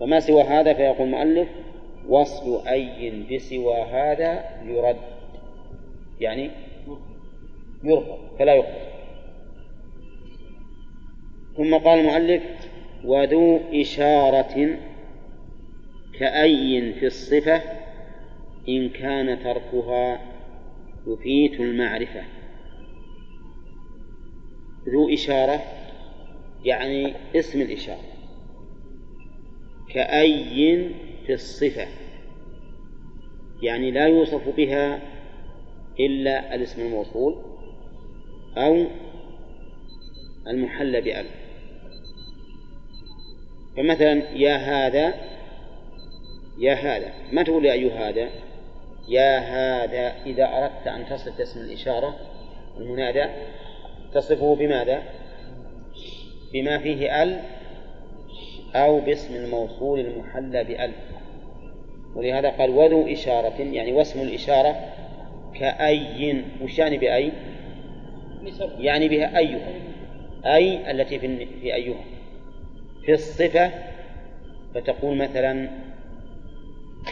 وما 0.00 0.20
سوى 0.20 0.42
هذا 0.42 0.74
فيقول 0.74 1.06
المؤلف 1.06 1.48
وصل 2.08 2.66
أي 2.68 3.10
بسوى 3.30 3.74
هذا 3.74 4.44
يرد. 4.64 4.96
يعني 6.20 6.50
يرفض 7.84 8.18
فلا 8.38 8.54
يقبل. 8.54 8.88
ثم 11.56 11.74
قال 11.74 11.98
المؤلف 11.98 12.42
وذو 13.04 13.60
إشارة 13.72 14.78
كأي 16.18 16.92
في 16.92 17.06
الصفة 17.06 17.77
إن 18.68 18.88
كان 18.88 19.42
تركها 19.42 20.20
يفيت 21.06 21.60
المعرفة. 21.60 22.22
ذو 24.88 25.08
إشارة 25.08 25.60
يعني 26.64 27.14
اسم 27.36 27.60
الإشارة. 27.60 28.18
كأي 29.88 30.90
في 31.26 31.32
الصفة 31.32 31.88
يعني 33.62 33.90
لا 33.90 34.06
يوصف 34.06 34.56
بها 34.56 35.00
إلا 36.00 36.54
الاسم 36.54 36.82
الموصول 36.82 37.36
أو 38.56 38.86
المحل 40.46 41.00
بأل 41.02 41.26
فمثلا 43.76 44.30
يا 44.32 44.56
هذا 44.56 45.14
يا 46.58 46.74
هذا 46.74 47.12
ما 47.32 47.42
تقول 47.42 47.64
يا 47.64 47.72
أيها 47.72 48.08
هذا؟ 48.08 48.30
يا 49.08 49.38
هذا 49.38 50.12
إذا 50.26 50.44
أردت 50.44 50.86
أن 50.86 51.06
تصف 51.06 51.40
اسم 51.40 51.60
الإشارة 51.60 52.16
المنادى 52.76 53.24
تصفه 54.14 54.56
بماذا؟ 54.56 55.02
بما 56.52 56.78
فيه 56.78 57.22
أل 57.22 57.40
أو 58.74 59.00
باسم 59.00 59.34
الموصول 59.34 60.00
المحلى 60.00 60.64
بأل 60.64 60.92
ولهذا 62.14 62.50
قال 62.50 62.70
وذو 62.70 63.06
إشارة 63.12 63.60
يعني 63.60 63.92
واسم 63.92 64.20
الإشارة 64.20 64.76
كأي 65.54 66.44
وش 66.62 66.78
يعني 66.78 66.98
بأي؟ 66.98 67.32
يعني 68.78 69.08
بها 69.08 69.38
أيها 69.38 69.72
أي 70.46 70.90
التي 70.90 71.18
في 71.18 71.74
أيها 71.74 72.04
في 73.04 73.12
الصفة 73.12 73.70
فتقول 74.74 75.16
مثلا 75.16 75.68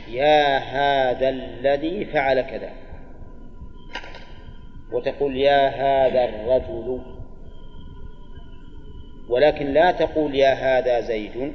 يا 0.08 0.58
هذا 0.58 1.28
الذي 1.28 2.04
فعل 2.04 2.40
كذا. 2.40 2.70
وتقول 4.92 5.36
يا 5.36 5.68
هذا 5.68 6.24
الرجل. 6.24 7.00
ولكن 9.28 9.66
لا 9.66 9.90
تقول 9.90 10.34
يا 10.34 10.52
هذا 10.52 11.00
زيد. 11.00 11.52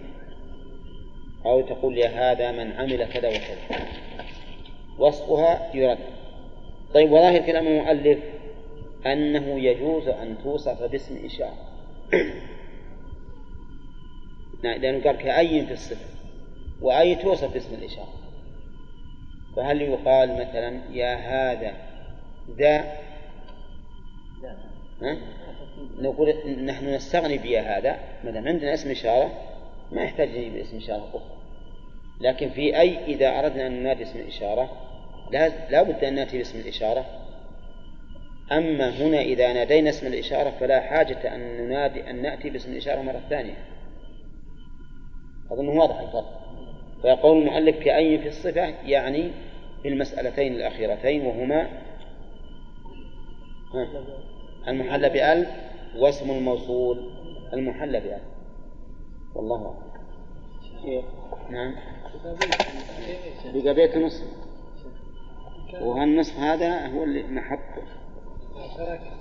أو 1.45 1.61
تقول 1.61 1.97
يا 1.97 2.07
هذا 2.07 2.51
من 2.51 2.71
عمل 2.71 3.05
كذا 3.05 3.29
وكذا. 3.29 3.87
وصفها 4.99 5.69
يرد. 5.73 5.97
طيب 6.93 7.11
وظاهر 7.11 7.41
كلام 7.41 7.67
المؤلف 7.67 8.19
أنه 9.05 9.59
يجوز 9.59 10.07
أن 10.07 10.37
توصف 10.43 10.83
باسم 10.83 11.25
إشارة. 11.25 11.71
لأنه 14.63 15.03
قال 15.03 15.17
كأي 15.17 15.65
في 15.65 15.73
الصفة. 15.73 16.05
وأي 16.81 17.15
توصف 17.15 17.53
باسم 17.53 17.75
الإشارة. 17.75 18.20
فهل 19.55 19.81
يقال 19.81 20.33
مثلا 20.33 20.81
يا 20.91 21.15
هذا 21.15 21.73
ذا؟ 22.57 22.79
ها؟ 25.01 25.17
نقول 25.99 26.33
نحن 26.65 26.93
نستغني 26.93 27.37
بيا 27.37 27.77
هذا. 27.77 27.99
ما 28.23 28.31
دام 28.31 28.47
عندنا 28.47 28.73
اسم 28.73 28.91
إشارة 28.91 29.31
ما 29.91 30.01
يحتاج 30.03 30.29
نجيب 30.29 30.55
اسم 30.55 30.77
إشارة 30.77 31.09
أخرى. 31.09 31.37
لكن 32.21 32.49
في 32.49 32.79
أي 32.79 33.05
إذا 33.05 33.39
أردنا 33.39 33.67
أن 33.67 33.71
ننادي 33.71 34.03
اسم 34.03 34.19
الإشارة 34.19 34.69
لا 35.69 35.83
بد 35.83 36.03
أن 36.03 36.15
نأتي 36.15 36.37
باسم 36.37 36.59
الإشارة. 36.59 37.05
أما 38.51 38.89
هنا 38.89 39.21
إذا 39.21 39.53
نادينا 39.53 39.89
اسم 39.89 40.07
الإشارة 40.07 40.49
فلا 40.59 40.81
حاجة 40.81 41.35
أن 41.35 41.39
ننادي 41.39 42.09
أن 42.09 42.21
نأتي 42.21 42.49
باسم 42.49 42.71
الإشارة 42.71 43.01
مرة 43.01 43.21
ثانية. 43.29 43.65
أظن 45.51 45.67
واضح 45.67 45.99
الفرق. 45.99 46.50
فيقول 47.01 47.37
المؤلف 47.37 47.75
كأي 47.83 48.17
في 48.19 48.27
الصفة 48.27 48.65
يعني 48.85 49.31
في 49.81 49.87
المسألتين 49.87 50.53
الأخيرتين 50.53 51.25
وهما 51.25 51.67
المحل 54.67 55.09
بأل 55.09 55.47
واسم 55.97 56.31
الموصول 56.31 57.11
المحل 57.53 57.91
بأل 58.01 58.21
والله 59.35 59.75
أعلم. 60.85 61.03
نعم. 61.49 61.75
بقى 63.53 63.73
بيت 63.73 63.97
نصف 63.97 64.27
وهالنصف 65.81 66.39
هذا 66.39 66.87
هو 66.87 67.03
اللي 67.03 67.23
محط 67.23 67.59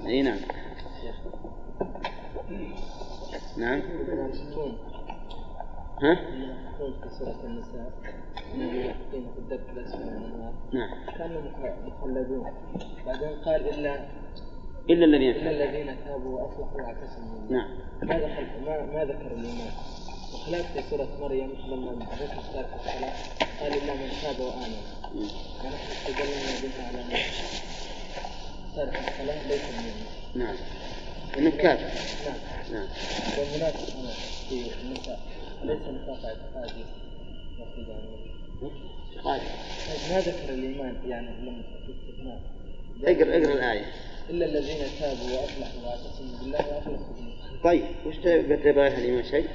إي 0.07 0.23
نعم. 0.23 0.39
نعم. 3.59 3.83
ها؟ 6.03 6.19
النساء 7.45 7.93
في 9.11 9.39
الدب 9.39 9.61
نعم. 10.73 10.91
كانوا 11.19 11.43
مخلدون 11.87 12.53
بعدين 13.07 13.29
قال 13.45 13.69
إلا 13.69 14.09
إلا 14.91 15.05
الذين 15.05 15.31
إلا 15.31 15.51
الذين 15.51 15.97
تابوا 16.05 16.41
وأصلحوا 16.41 16.81
وأعتصموا. 16.81 17.51
نعم. 17.51 17.69
ما 18.03 18.15
ذكر 18.19 18.47
ما, 18.67 18.87
ما 18.87 19.05
ذكر 19.05 19.27
الإيمان. 19.27 19.73
وخلاف 20.35 20.73
في 20.73 20.83
سورة 20.91 21.09
مريم 21.21 21.51
لما 21.69 21.93
ذكر 21.93 22.43
تارك 22.53 22.69
الصلاة 22.75 23.13
قال 23.61 23.73
إلا 23.73 23.95
من 23.95 24.11
تاب 24.23 24.41
وآمن. 24.41 24.83
ونحن 25.65 25.93
استدلنا 25.93 26.61
بها 26.63 26.87
على 26.89 27.01
أن 27.01 27.11
تارك 28.77 28.99
الصلاة 29.09 29.49
ليس 29.49 29.65
من 29.65 30.43
نعم. 30.43 30.57
انه 31.39 31.51
كافر 31.51 31.91
نعم. 32.27 32.39
نعم. 32.73 32.89
والمنافق 33.39 33.97
هنا 33.97 34.13
في 34.49 34.83
النساء. 34.83 35.21
ليس 35.65 35.83
نفاق 35.83 36.25
اعتقادي 36.25 36.85
قال 39.25 39.41
ما 40.11 40.21
ذكر 40.21 40.55
الإيمان 40.55 40.95
يعني 41.09 41.29
لما 41.43 41.63
استثناء 41.89 42.41
اقرا 43.05 43.43
اقرأ 43.43 43.55
الآية. 43.55 43.85
إلا 44.31 44.47
الذين 44.47 44.77
تابوا 45.01 45.41
وأصلحوا 45.41 45.83
وأعتصموا 45.85 46.39
بالله 46.41 46.59
وأخلصوا 46.59 47.15
طيب 47.65 47.85
وش 48.07 48.17
تبغى 48.17 48.87
الإيمان 48.89 49.25
شيء؟ 49.25 49.49